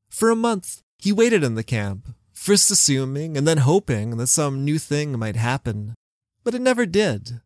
For 0.10 0.30
a 0.30 0.36
month, 0.36 0.82
he 0.98 1.12
waited 1.12 1.44
in 1.44 1.56
the 1.56 1.64
camp, 1.64 2.08
first 2.34 2.72
assuming 2.72 3.38
and 3.38 3.48
then 3.48 3.60
hoping 3.60 4.18
that 4.18 4.28
some 4.28 4.66
new 4.66 4.80
thing 4.80 5.18
might 5.18 5.36
happen. 5.36 5.96
But 6.44 6.56
it 6.56 6.62
never 6.62 6.86
did. 6.86 7.42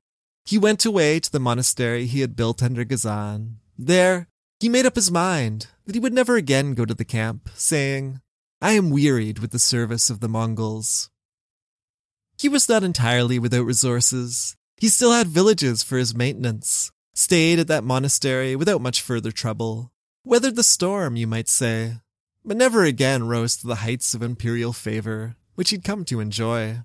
He 0.45 0.57
went 0.57 0.85
away 0.85 1.19
to 1.19 1.31
the 1.31 1.39
monastery 1.39 2.05
he 2.05 2.21
had 2.21 2.35
built 2.35 2.63
under 2.63 2.83
Ghazan. 2.83 3.57
There, 3.77 4.27
he 4.59 4.69
made 4.69 4.85
up 4.85 4.95
his 4.95 5.11
mind 5.11 5.67
that 5.85 5.95
he 5.95 5.99
would 5.99 6.13
never 6.13 6.35
again 6.35 6.73
go 6.73 6.85
to 6.85 6.93
the 6.93 7.05
camp, 7.05 7.49
saying, 7.55 8.21
I 8.61 8.73
am 8.73 8.91
wearied 8.91 9.39
with 9.39 9.51
the 9.51 9.59
service 9.59 10.09
of 10.09 10.19
the 10.19 10.29
Mongols. 10.29 11.09
He 12.37 12.47
was 12.47 12.69
not 12.69 12.83
entirely 12.83 13.39
without 13.39 13.65
resources. 13.65 14.55
He 14.77 14.87
still 14.87 15.11
had 15.11 15.27
villages 15.27 15.83
for 15.83 15.97
his 15.97 16.15
maintenance, 16.15 16.91
stayed 17.13 17.59
at 17.59 17.67
that 17.67 17.83
monastery 17.83 18.55
without 18.55 18.81
much 18.81 19.01
further 19.01 19.31
trouble, 19.31 19.91
weathered 20.23 20.55
the 20.55 20.63
storm, 20.63 21.15
you 21.15 21.27
might 21.27 21.49
say, 21.49 21.97
but 22.43 22.57
never 22.57 22.83
again 22.83 23.27
rose 23.27 23.55
to 23.57 23.67
the 23.67 23.75
heights 23.75 24.13
of 24.13 24.21
imperial 24.21 24.73
favor, 24.73 25.35
which 25.55 25.69
he'd 25.69 25.83
come 25.83 26.03
to 26.05 26.19
enjoy. 26.19 26.81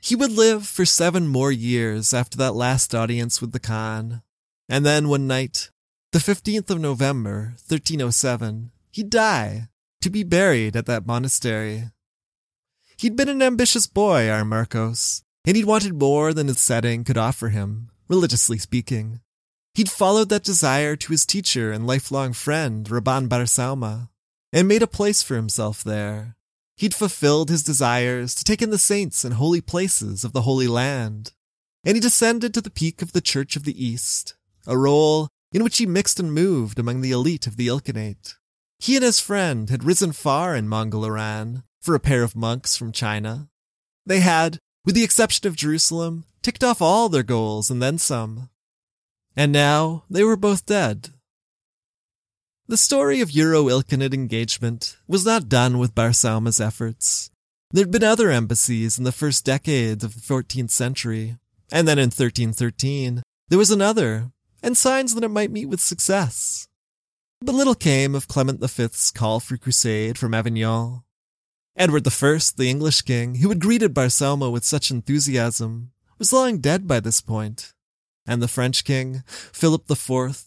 He 0.00 0.16
would 0.16 0.32
live 0.32 0.66
for 0.66 0.84
seven 0.84 1.26
more 1.26 1.52
years 1.52 2.12
after 2.12 2.36
that 2.38 2.54
last 2.54 2.94
audience 2.94 3.40
with 3.40 3.52
the 3.52 3.60
Khan, 3.60 4.22
and 4.68 4.84
then 4.84 5.08
one 5.08 5.26
night, 5.26 5.70
the 6.12 6.18
15th 6.18 6.70
of 6.70 6.80
November, 6.80 7.54
1307, 7.66 8.70
he'd 8.92 9.10
die 9.10 9.68
to 10.00 10.10
be 10.10 10.22
buried 10.22 10.76
at 10.76 10.86
that 10.86 11.06
monastery. 11.06 11.90
He'd 12.98 13.16
been 13.16 13.28
an 13.28 13.42
ambitious 13.42 13.86
boy, 13.86 14.28
our 14.28 14.44
Marcos, 14.44 15.22
and 15.46 15.56
he'd 15.56 15.64
wanted 15.64 15.98
more 15.98 16.32
than 16.32 16.48
his 16.48 16.60
setting 16.60 17.04
could 17.04 17.18
offer 17.18 17.48
him, 17.48 17.90
religiously 18.08 18.58
speaking. 18.58 19.20
He'd 19.74 19.90
followed 19.90 20.28
that 20.28 20.44
desire 20.44 20.94
to 20.96 21.12
his 21.12 21.26
teacher 21.26 21.72
and 21.72 21.86
lifelong 21.86 22.32
friend, 22.32 22.86
Rabban 22.86 23.28
Bar 23.28 23.44
Sauma, 23.44 24.08
and 24.54 24.68
made 24.68 24.82
a 24.82 24.86
place 24.86 25.20
for 25.20 25.34
himself 25.34 25.82
there. 25.82 26.36
He'd 26.76 26.94
fulfilled 26.94 27.50
his 27.50 27.64
desires 27.64 28.36
to 28.36 28.44
take 28.44 28.62
in 28.62 28.70
the 28.70 28.78
saints 28.78 29.24
and 29.24 29.34
holy 29.34 29.60
places 29.60 30.22
of 30.22 30.32
the 30.32 30.42
Holy 30.42 30.68
Land, 30.68 31.32
and 31.84 31.96
he 31.96 32.00
descended 32.00 32.54
to 32.54 32.60
the 32.60 32.70
peak 32.70 33.02
of 33.02 33.12
the 33.12 33.20
Church 33.20 33.56
of 33.56 33.64
the 33.64 33.84
East, 33.84 34.36
a 34.64 34.78
role 34.78 35.28
in 35.52 35.64
which 35.64 35.78
he 35.78 35.86
mixed 35.86 36.20
and 36.20 36.32
moved 36.32 36.78
among 36.78 37.00
the 37.00 37.10
elite 37.10 37.48
of 37.48 37.56
the 37.56 37.66
Ilkhanate. 37.66 38.36
He 38.78 38.94
and 38.94 39.04
his 39.04 39.18
friend 39.18 39.70
had 39.70 39.84
risen 39.84 40.12
far 40.12 40.54
in 40.54 40.68
Mongol 40.68 41.04
Iran 41.04 41.64
for 41.80 41.96
a 41.96 42.00
pair 42.00 42.22
of 42.22 42.36
monks 42.36 42.76
from 42.76 42.92
China. 42.92 43.48
They 44.06 44.20
had, 44.20 44.58
with 44.84 44.94
the 44.94 45.04
exception 45.04 45.48
of 45.48 45.56
Jerusalem, 45.56 46.26
ticked 46.42 46.62
off 46.62 46.80
all 46.80 47.08
their 47.08 47.22
goals 47.24 47.70
and 47.70 47.82
then 47.82 47.98
some. 47.98 48.50
And 49.36 49.50
now 49.50 50.04
they 50.08 50.22
were 50.22 50.36
both 50.36 50.66
dead, 50.66 51.13
the 52.66 52.76
story 52.78 53.20
of 53.20 53.30
Euro-Ilkhanate 53.30 54.14
engagement 54.14 54.96
was 55.06 55.26
not 55.26 55.50
done 55.50 55.78
with 55.78 55.94
Bar 55.94 56.10
Sauma's 56.10 56.60
efforts. 56.60 57.30
There'd 57.70 57.90
been 57.90 58.04
other 58.04 58.30
embassies 58.30 58.96
in 58.96 59.04
the 59.04 59.12
first 59.12 59.44
decades 59.44 60.02
of 60.02 60.14
the 60.14 60.20
14th 60.20 60.70
century, 60.70 61.36
and 61.70 61.86
then 61.86 61.98
in 61.98 62.06
1313, 62.06 63.22
there 63.48 63.58
was 63.58 63.70
another, 63.70 64.30
and 64.62 64.76
signs 64.76 65.14
that 65.14 65.24
it 65.24 65.28
might 65.28 65.50
meet 65.50 65.66
with 65.66 65.80
success. 65.80 66.66
But 67.42 67.54
little 67.54 67.74
came 67.74 68.14
of 68.14 68.28
Clement 68.28 68.60
V's 68.60 69.10
call 69.10 69.40
for 69.40 69.58
crusade 69.58 70.16
from 70.16 70.32
Avignon. 70.32 71.02
Edward 71.76 72.06
I, 72.06 72.38
the 72.56 72.70
English 72.70 73.02
king, 73.02 73.36
who 73.36 73.50
had 73.50 73.60
greeted 73.60 73.92
Bar 73.92 74.06
Sauma 74.06 74.50
with 74.50 74.64
such 74.64 74.90
enthusiasm, 74.90 75.90
was 76.18 76.32
lying 76.32 76.60
dead 76.60 76.88
by 76.88 77.00
this 77.00 77.20
point, 77.20 77.74
and 78.26 78.40
the 78.40 78.48
French 78.48 78.84
king, 78.84 79.22
Philip 79.26 79.90
IV, 79.90 80.46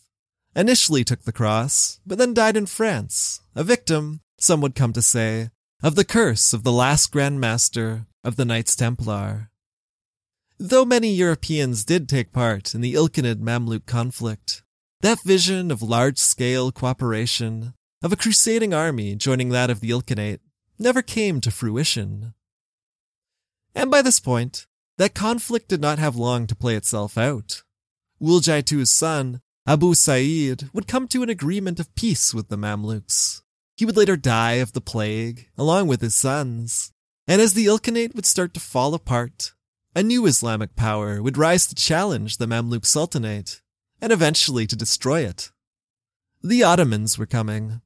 initially 0.58 1.04
took 1.04 1.22
the 1.22 1.32
cross, 1.32 2.00
but 2.06 2.18
then 2.18 2.34
died 2.34 2.58
in 2.58 2.66
France, 2.66 3.42
a 3.56 3.64
victim, 3.64 4.22
some 4.40 4.60
would 4.60 4.76
come 4.76 4.92
to 4.92 5.02
say, 5.02 5.52
of 5.84 5.96
the 5.96 6.04
curse 6.04 6.52
of 6.52 6.64
the 6.64 6.72
last 6.72 7.12
Grand 7.12 7.40
Master 7.40 8.08
of 8.24 8.36
the 8.36 8.44
Knights 8.44 8.76
Templar. 8.76 9.52
Though 10.58 10.84
many 10.84 11.14
Europeans 11.14 11.86
did 11.86 12.10
take 12.10 12.34
part 12.34 12.74
in 12.74 12.82
the 12.82 12.96
Ilkhanid 12.96 13.36
Mamluk 13.36 13.86
conflict, 13.86 14.64
that 15.02 15.22
vision 15.24 15.70
of 15.70 15.84
large-scale 15.84 16.72
cooperation, 16.72 17.76
of 18.02 18.12
a 18.12 18.16
crusading 18.16 18.74
army 18.74 19.16
joining 19.16 19.50
that 19.50 19.70
of 19.70 19.80
the 19.80 19.92
Ilkhanate, 19.92 20.40
never 20.80 21.04
came 21.04 21.40
to 21.42 21.52
fruition. 21.52 22.34
And 23.76 23.92
by 23.92 24.02
this 24.02 24.20
point, 24.20 24.66
that 24.98 25.14
conflict 25.14 25.68
did 25.68 25.82
not 25.82 26.00
have 26.00 26.16
long 26.16 26.48
to 26.48 26.56
play 26.56 26.76
itself 26.76 27.16
out. 27.16 27.62
Uljai 28.20 28.88
son 28.88 29.42
Abu 29.70 29.94
Sa'id 29.94 30.70
would 30.72 30.88
come 30.88 31.10
to 31.10 31.24
an 31.24 31.30
agreement 31.30 31.78
of 31.78 31.94
peace 31.94 32.34
with 32.34 32.48
the 32.48 32.58
Mamluks. 32.58 33.42
He 33.76 33.84
would 33.84 33.98
later 33.98 34.16
die 34.16 34.54
of 34.54 34.72
the 34.72 34.80
plague, 34.80 35.50
along 35.58 35.90
with 35.90 36.00
his 36.00 36.16
sons. 36.16 36.94
And 37.28 37.42
as 37.42 37.54
the 37.54 37.66
Ilkhanate 37.66 38.16
would 38.16 38.26
start 38.26 38.54
to 38.54 38.62
fall 38.62 38.94
apart, 38.94 39.52
a 39.94 40.02
new 40.02 40.26
Islamic 40.26 40.78
power 40.78 41.22
would 41.22 41.38
rise 41.38 41.68
to 41.68 41.76
challenge 41.76 42.38
the 42.38 42.46
Mamluk 42.46 42.86
Sultanate, 42.86 43.62
and 44.02 44.14
eventually 44.14 44.66
to 44.68 44.76
destroy 44.78 45.26
it. 45.26 45.52
The 46.42 46.64
Ottomans 46.64 47.18
were 47.18 47.26
coming. 47.26 47.82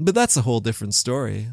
But 0.00 0.16
that's 0.16 0.36
a 0.36 0.42
whole 0.42 0.58
different 0.58 0.94
story. 0.94 1.50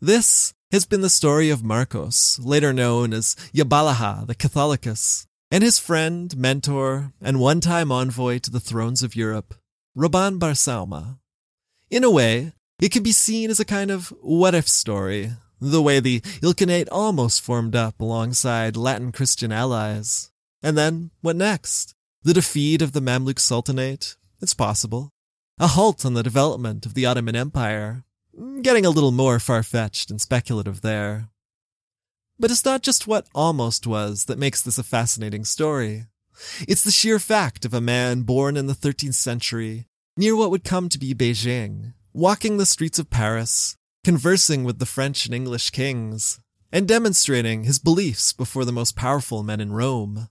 This 0.00 0.54
has 0.72 0.86
been 0.86 1.02
the 1.02 1.10
story 1.10 1.50
of 1.50 1.62
Marcos, 1.62 2.38
later 2.38 2.72
known 2.72 3.12
as 3.12 3.36
Yabalaha 3.52 4.26
the 4.26 4.34
Catholicus, 4.34 5.26
and 5.50 5.64
his 5.64 5.78
friend, 5.78 6.36
mentor, 6.36 7.12
and 7.20 7.40
one-time 7.40 7.90
envoy 7.90 8.38
to 8.38 8.50
the 8.50 8.60
thrones 8.60 9.02
of 9.02 9.16
Europe, 9.16 9.54
Rabban 9.96 10.38
Bar 10.38 10.52
Sauma. 10.52 11.18
In 11.90 12.04
a 12.04 12.10
way, 12.10 12.52
it 12.80 12.92
can 12.92 13.02
be 13.02 13.12
seen 13.12 13.50
as 13.50 13.58
a 13.58 13.64
kind 13.64 13.90
of 13.90 14.08
what-if 14.20 14.68
story, 14.68 15.32
the 15.60 15.82
way 15.82 15.98
the 15.98 16.20
Ilkhanate 16.20 16.88
almost 16.92 17.42
formed 17.42 17.74
up 17.74 18.00
alongside 18.00 18.76
Latin 18.76 19.12
Christian 19.12 19.50
allies. 19.50 20.30
And 20.62 20.78
then, 20.78 21.10
what 21.20 21.36
next? 21.36 21.94
The 22.22 22.34
defeat 22.34 22.82
of 22.82 22.92
the 22.92 23.00
Mamluk 23.00 23.38
Sultanate? 23.38 24.16
It's 24.40 24.54
possible. 24.54 25.10
A 25.58 25.68
halt 25.68 26.06
on 26.06 26.14
the 26.14 26.22
development 26.22 26.86
of 26.86 26.94
the 26.94 27.06
Ottoman 27.06 27.34
Empire? 27.34 28.04
Getting 28.62 28.86
a 28.86 28.90
little 28.90 29.10
more 29.10 29.40
far-fetched 29.40 30.10
and 30.10 30.20
speculative 30.20 30.82
there. 30.82 31.29
But 32.40 32.50
it's 32.50 32.64
not 32.64 32.82
just 32.82 33.06
what 33.06 33.26
almost 33.34 33.86
was 33.86 34.24
that 34.24 34.38
makes 34.38 34.62
this 34.62 34.78
a 34.78 34.82
fascinating 34.82 35.44
story. 35.44 36.06
It's 36.66 36.82
the 36.82 36.90
sheer 36.90 37.18
fact 37.18 37.66
of 37.66 37.74
a 37.74 37.82
man 37.82 38.22
born 38.22 38.56
in 38.56 38.66
the 38.66 38.72
13th 38.72 39.12
century, 39.12 39.86
near 40.16 40.34
what 40.34 40.50
would 40.50 40.64
come 40.64 40.88
to 40.88 40.98
be 40.98 41.14
Beijing, 41.14 41.92
walking 42.14 42.56
the 42.56 42.64
streets 42.64 42.98
of 42.98 43.10
Paris, 43.10 43.76
conversing 44.04 44.64
with 44.64 44.78
the 44.78 44.86
French 44.86 45.26
and 45.26 45.34
English 45.34 45.68
kings, 45.68 46.40
and 46.72 46.88
demonstrating 46.88 47.64
his 47.64 47.78
beliefs 47.78 48.32
before 48.32 48.64
the 48.64 48.72
most 48.72 48.96
powerful 48.96 49.42
men 49.42 49.60
in 49.60 49.74
Rome. 49.74 50.30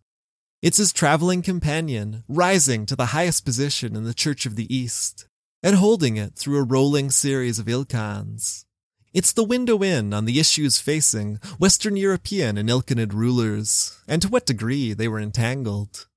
It's 0.64 0.78
his 0.78 0.92
traveling 0.92 1.44
companion 1.44 2.24
rising 2.28 2.88
to 2.88 2.96
the 2.96 3.14
highest 3.14 3.46
position 3.46 3.96
in 3.96 4.06
the 4.06 4.16
Church 4.16 4.48
of 4.48 4.56
the 4.56 4.74
East, 4.76 5.28
and 5.62 5.76
holding 5.76 6.18
it 6.18 6.34
through 6.36 6.58
a 6.58 6.64
rolling 6.64 7.12
series 7.12 7.60
of 7.60 7.68
ilkhans. 7.68 8.66
It's 9.12 9.32
the 9.32 9.44
window 9.44 9.82
in 9.82 10.14
on 10.14 10.26
the 10.26 10.40
issues 10.40 10.80
facing 10.80 11.40
Western 11.58 11.96
European 11.96 12.58
and 12.58 12.70
Ilkhanid 12.70 13.12
rulers, 13.12 14.00
and 14.08 14.22
to 14.22 14.28
what 14.28 14.46
degree 14.46 14.94
they 14.94 15.08
were 15.08 15.20
entangled. 15.20 16.08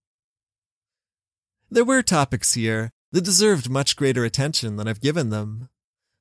There 1.70 1.86
were 1.86 2.03
topics 2.03 2.53
here 2.53 2.90
that 3.12 3.24
deserved 3.24 3.70
much 3.70 3.97
greater 3.97 4.24
attention 4.24 4.76
than 4.76 4.86
I've 4.86 5.01
given 5.01 5.30
them. 5.30 5.70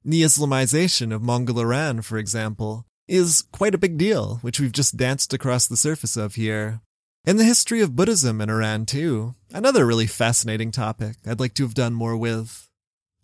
The 0.06 0.24
Islamization 0.24 1.14
of 1.14 1.22
Mongol 1.22 1.60
Iran, 1.60 2.02
for 2.04 2.18
example, 2.18 2.86
is 3.06 3.44
quite 3.52 3.76
a 3.76 3.80
big 3.80 3.98
deal, 3.98 4.38
which 4.42 4.60
we've 4.60 4.72
just 4.72 4.96
danced 4.96 5.34
across 5.34 5.68
the 5.68 5.76
surface 5.76 6.16
of 6.16 6.36
here. 6.36 6.80
And 7.26 7.38
the 7.38 7.44
history 7.44 7.82
of 7.82 7.98
Buddhism 7.98 8.40
in 8.40 8.50
Iran, 8.50 8.86
too, 8.86 9.36
another 9.54 9.86
really 9.86 10.08
fascinating 10.08 10.72
topic 10.72 11.18
I'd 11.28 11.42
like 11.42 11.54
to 11.56 11.64
have 11.64 11.74
done 11.74 11.94
more 11.94 12.16
with. 12.16 12.70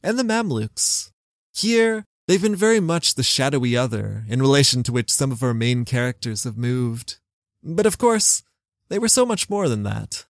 And 0.04 0.20
the 0.20 0.24
Mamluks. 0.24 1.12
Here, 1.54 2.06
They've 2.28 2.42
been 2.42 2.58
very 2.58 2.82
much 2.82 3.16
the 3.16 3.24
shadowy 3.24 3.78
other 3.78 4.26
in 4.28 4.42
relation 4.42 4.84
to 4.84 4.92
which 4.92 5.12
some 5.12 5.32
of 5.32 5.42
our 5.42 5.54
main 5.54 5.86
characters 5.86 6.44
have 6.44 6.58
moved. 6.58 7.20
But 7.64 7.86
of 7.86 7.98
course, 7.98 8.44
they 8.90 9.00
were 9.00 9.08
so 9.08 9.26
much 9.26 9.50
more 9.50 9.70
than 9.70 9.84
that. 9.84 10.26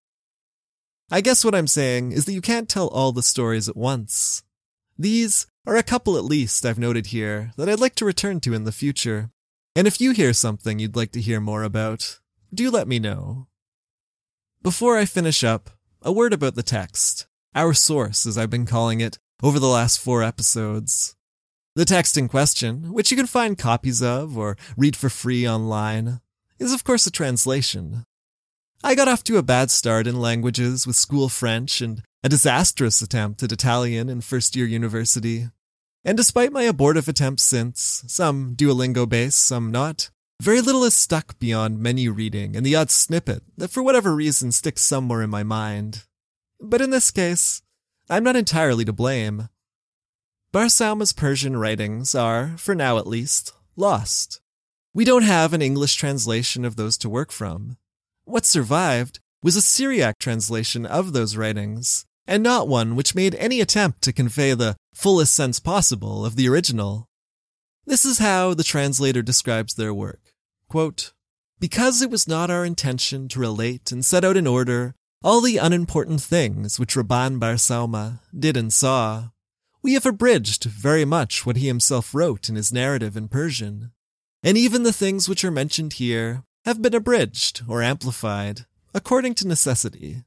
I 1.09 1.21
guess 1.21 1.43
what 1.43 1.55
I'm 1.55 1.67
saying 1.67 2.11
is 2.11 2.25
that 2.25 2.33
you 2.33 2.41
can't 2.41 2.69
tell 2.69 2.87
all 2.89 3.11
the 3.11 3.23
stories 3.23 3.67
at 3.67 3.75
once. 3.75 4.43
These 4.97 5.47
are 5.65 5.75
a 5.75 5.83
couple 5.83 6.17
at 6.17 6.23
least 6.23 6.65
I've 6.65 6.77
noted 6.77 7.07
here 7.07 7.51
that 7.57 7.67
I'd 7.67 7.79
like 7.79 7.95
to 7.95 8.05
return 8.05 8.39
to 8.41 8.53
in 8.53 8.63
the 8.63 8.71
future. 8.71 9.31
And 9.75 9.87
if 9.87 9.99
you 9.99 10.11
hear 10.11 10.33
something 10.33 10.77
you'd 10.77 10.95
like 10.95 11.11
to 11.13 11.21
hear 11.21 11.39
more 11.39 11.63
about, 11.63 12.19
do 12.53 12.69
let 12.69 12.87
me 12.87 12.99
know. 12.99 13.47
Before 14.61 14.97
I 14.97 15.05
finish 15.05 15.43
up, 15.43 15.71
a 16.03 16.11
word 16.11 16.31
about 16.31 16.55
the 16.55 16.63
text, 16.63 17.25
our 17.55 17.73
source 17.73 18.25
as 18.27 18.37
I've 18.37 18.49
been 18.51 18.65
calling 18.67 19.01
it 19.01 19.17
over 19.41 19.59
the 19.59 19.67
last 19.67 19.99
four 19.99 20.21
episodes. 20.23 21.16
The 21.77 21.85
text 21.85 22.17
in 22.17 22.27
question, 22.27 22.91
which 22.91 23.11
you 23.11 23.17
can 23.17 23.27
find 23.27 23.55
copies 23.55 24.01
of 24.01 24.35
or 24.35 24.57
read 24.75 24.95
for 24.95 25.09
free 25.09 25.47
online, 25.47 26.21
is 26.57 26.73
of 26.73 26.83
course 26.83 27.05
a 27.05 27.11
translation. 27.11 28.03
I 28.83 28.95
got 28.95 29.07
off 29.07 29.23
to 29.25 29.37
a 29.37 29.43
bad 29.43 29.69
start 29.69 30.07
in 30.07 30.19
languages 30.19 30.87
with 30.87 30.95
school 30.95 31.29
French 31.29 31.79
and 31.79 32.01
a 32.23 32.29
disastrous 32.29 33.03
attempt 33.03 33.43
at 33.43 33.51
Italian 33.51 34.09
in 34.09 34.21
first 34.21 34.55
year 34.55 34.65
university. 34.65 35.49
And 36.03 36.17
despite 36.17 36.51
my 36.51 36.63
abortive 36.63 37.07
attempts 37.07 37.43
since, 37.43 38.03
some 38.07 38.55
Duolingo 38.55 39.07
based, 39.07 39.45
some 39.45 39.69
not, 39.69 40.09
very 40.41 40.61
little 40.61 40.83
is 40.83 40.95
stuck 40.95 41.37
beyond 41.37 41.77
menu 41.77 42.11
reading 42.11 42.55
and 42.55 42.65
the 42.65 42.75
odd 42.75 42.89
snippet 42.89 43.43
that 43.55 43.69
for 43.69 43.83
whatever 43.83 44.15
reason 44.15 44.51
sticks 44.51 44.81
somewhere 44.81 45.21
in 45.21 45.29
my 45.29 45.43
mind. 45.43 46.05
But 46.59 46.81
in 46.81 46.89
this 46.89 47.11
case, 47.11 47.61
I'm 48.09 48.23
not 48.23 48.35
entirely 48.35 48.83
to 48.85 48.93
blame. 48.93 49.49
Bar 50.53 50.67
Sauma's 50.67 51.11
Persian 51.11 51.57
writings 51.57 52.15
are, 52.15 52.55
for 52.55 52.73
now 52.73 52.97
at 52.97 53.05
least, 53.05 53.51
lost. 53.75 54.39
We 54.93 55.03
don't 55.03 55.23
have 55.23 55.51
an 55.51 55.61
English 55.61 55.95
translation 55.95 56.63
of 56.63 56.77
those 56.77 56.97
to 56.99 57.09
work 57.09 57.33
from. 57.33 57.75
What 58.23 58.45
survived 58.45 59.19
was 59.43 59.57
a 59.57 59.61
Syriac 59.61 60.19
translation 60.19 60.85
of 60.85 61.11
those 61.11 61.35
writings, 61.35 62.05
and 62.25 62.41
not 62.41 62.69
one 62.69 62.95
which 62.95 63.13
made 63.13 63.35
any 63.35 63.59
attempt 63.59 64.01
to 64.03 64.13
convey 64.13 64.53
the 64.53 64.77
fullest 64.93 65.35
sense 65.35 65.59
possible 65.59 66.25
of 66.25 66.37
the 66.37 66.47
original. 66.47 67.07
This 67.85 68.05
is 68.05 68.19
how 68.19 68.53
the 68.53 68.63
translator 68.63 69.21
describes 69.21 69.73
their 69.75 69.93
work. 69.93 70.31
Quote, 70.69 71.11
because 71.59 72.01
it 72.01 72.09
was 72.09 72.25
not 72.25 72.49
our 72.49 72.63
intention 72.63 73.27
to 73.29 73.39
relate 73.39 73.91
and 73.91 74.03
set 74.03 74.23
out 74.23 74.37
in 74.37 74.47
order 74.47 74.95
all 75.21 75.41
the 75.41 75.57
unimportant 75.57 76.21
things 76.21 76.79
which 76.79 76.95
Rabban 76.95 77.37
Bar 77.37 77.55
Sauma 77.55 78.21
did 78.37 78.55
and 78.55 78.71
saw, 78.71 79.29
we 79.87 79.93
have 79.93 80.05
abridged 80.05 80.65
very 80.65 81.05
much 81.05 81.45
what 81.45 81.55
he 81.55 81.67
himself 81.67 82.13
wrote 82.13 82.49
in 82.49 82.57
his 82.57 82.73
narrative 82.73 83.15
in 83.15 83.29
Persian. 83.29 83.93
And 84.43 84.57
even 84.57 84.83
the 84.83 84.91
things 84.91 85.29
which 85.29 85.45
are 85.45 85.49
mentioned 85.49 85.93
here 85.93 86.43
have 86.65 86.81
been 86.81 86.93
abridged 86.93 87.61
or 87.69 87.81
amplified 87.81 88.65
according 88.93 89.35
to 89.35 89.47
necessity. 89.47 90.23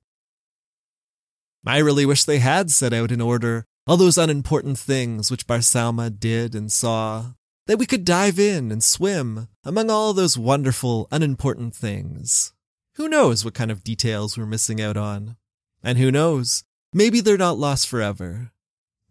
I 1.66 1.76
really 1.76 2.06
wish 2.06 2.24
they 2.24 2.38
had 2.38 2.70
set 2.70 2.94
out 2.94 3.12
in 3.12 3.20
order 3.20 3.66
all 3.86 3.98
those 3.98 4.16
unimportant 4.16 4.78
things 4.78 5.30
which 5.30 5.46
Bar 5.46 5.58
Sauma 5.58 6.08
did 6.08 6.54
and 6.54 6.72
saw, 6.72 7.32
that 7.66 7.78
we 7.78 7.84
could 7.84 8.06
dive 8.06 8.38
in 8.38 8.72
and 8.72 8.82
swim 8.82 9.48
among 9.62 9.90
all 9.90 10.14
those 10.14 10.38
wonderful, 10.38 11.06
unimportant 11.10 11.76
things. 11.76 12.54
Who 12.94 13.10
knows 13.10 13.44
what 13.44 13.52
kind 13.52 13.70
of 13.70 13.84
details 13.84 14.38
we're 14.38 14.46
missing 14.46 14.80
out 14.80 14.96
on? 14.96 15.36
And 15.82 15.98
who 15.98 16.10
knows, 16.10 16.64
maybe 16.94 17.20
they're 17.20 17.36
not 17.36 17.58
lost 17.58 17.86
forever. 17.86 18.52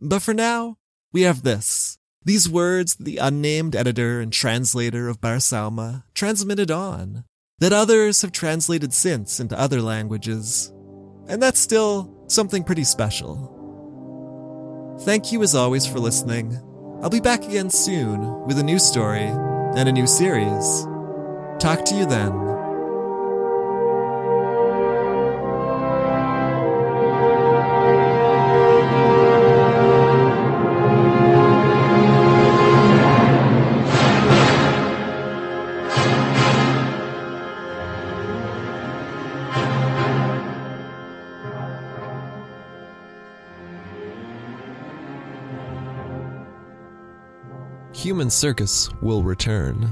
But 0.01 0.21
for 0.21 0.33
now, 0.33 0.77
we 1.11 1.23
have 1.23 1.43
this. 1.43 1.97
These 2.23 2.49
words 2.49 2.95
the 2.95 3.17
unnamed 3.17 3.75
editor 3.75 4.19
and 4.19 4.31
translator 4.31 5.07
of 5.07 5.21
Bar 5.21 5.37
Sauma 5.37 6.03
transmitted 6.13 6.69
on, 6.69 7.23
that 7.59 7.73
others 7.73 8.21
have 8.21 8.31
translated 8.31 8.93
since 8.93 9.39
into 9.39 9.59
other 9.59 9.81
languages. 9.81 10.71
And 11.27 11.41
that's 11.41 11.59
still 11.59 12.25
something 12.27 12.63
pretty 12.63 12.83
special. 12.83 13.55
Thank 15.01 15.31
you 15.31 15.41
as 15.43 15.55
always 15.55 15.85
for 15.85 15.99
listening. 15.99 16.59
I'll 17.01 17.09
be 17.09 17.21
back 17.21 17.45
again 17.45 17.69
soon 17.69 18.45
with 18.45 18.59
a 18.59 18.63
new 18.63 18.79
story 18.79 19.23
and 19.23 19.87
a 19.87 19.93
new 19.93 20.07
series. 20.07 20.85
Talk 21.59 21.85
to 21.85 21.95
you 21.95 22.05
then. 22.05 22.58
Human 48.29 48.37
Circus 48.37 48.91
will 49.01 49.23
return. 49.23 49.91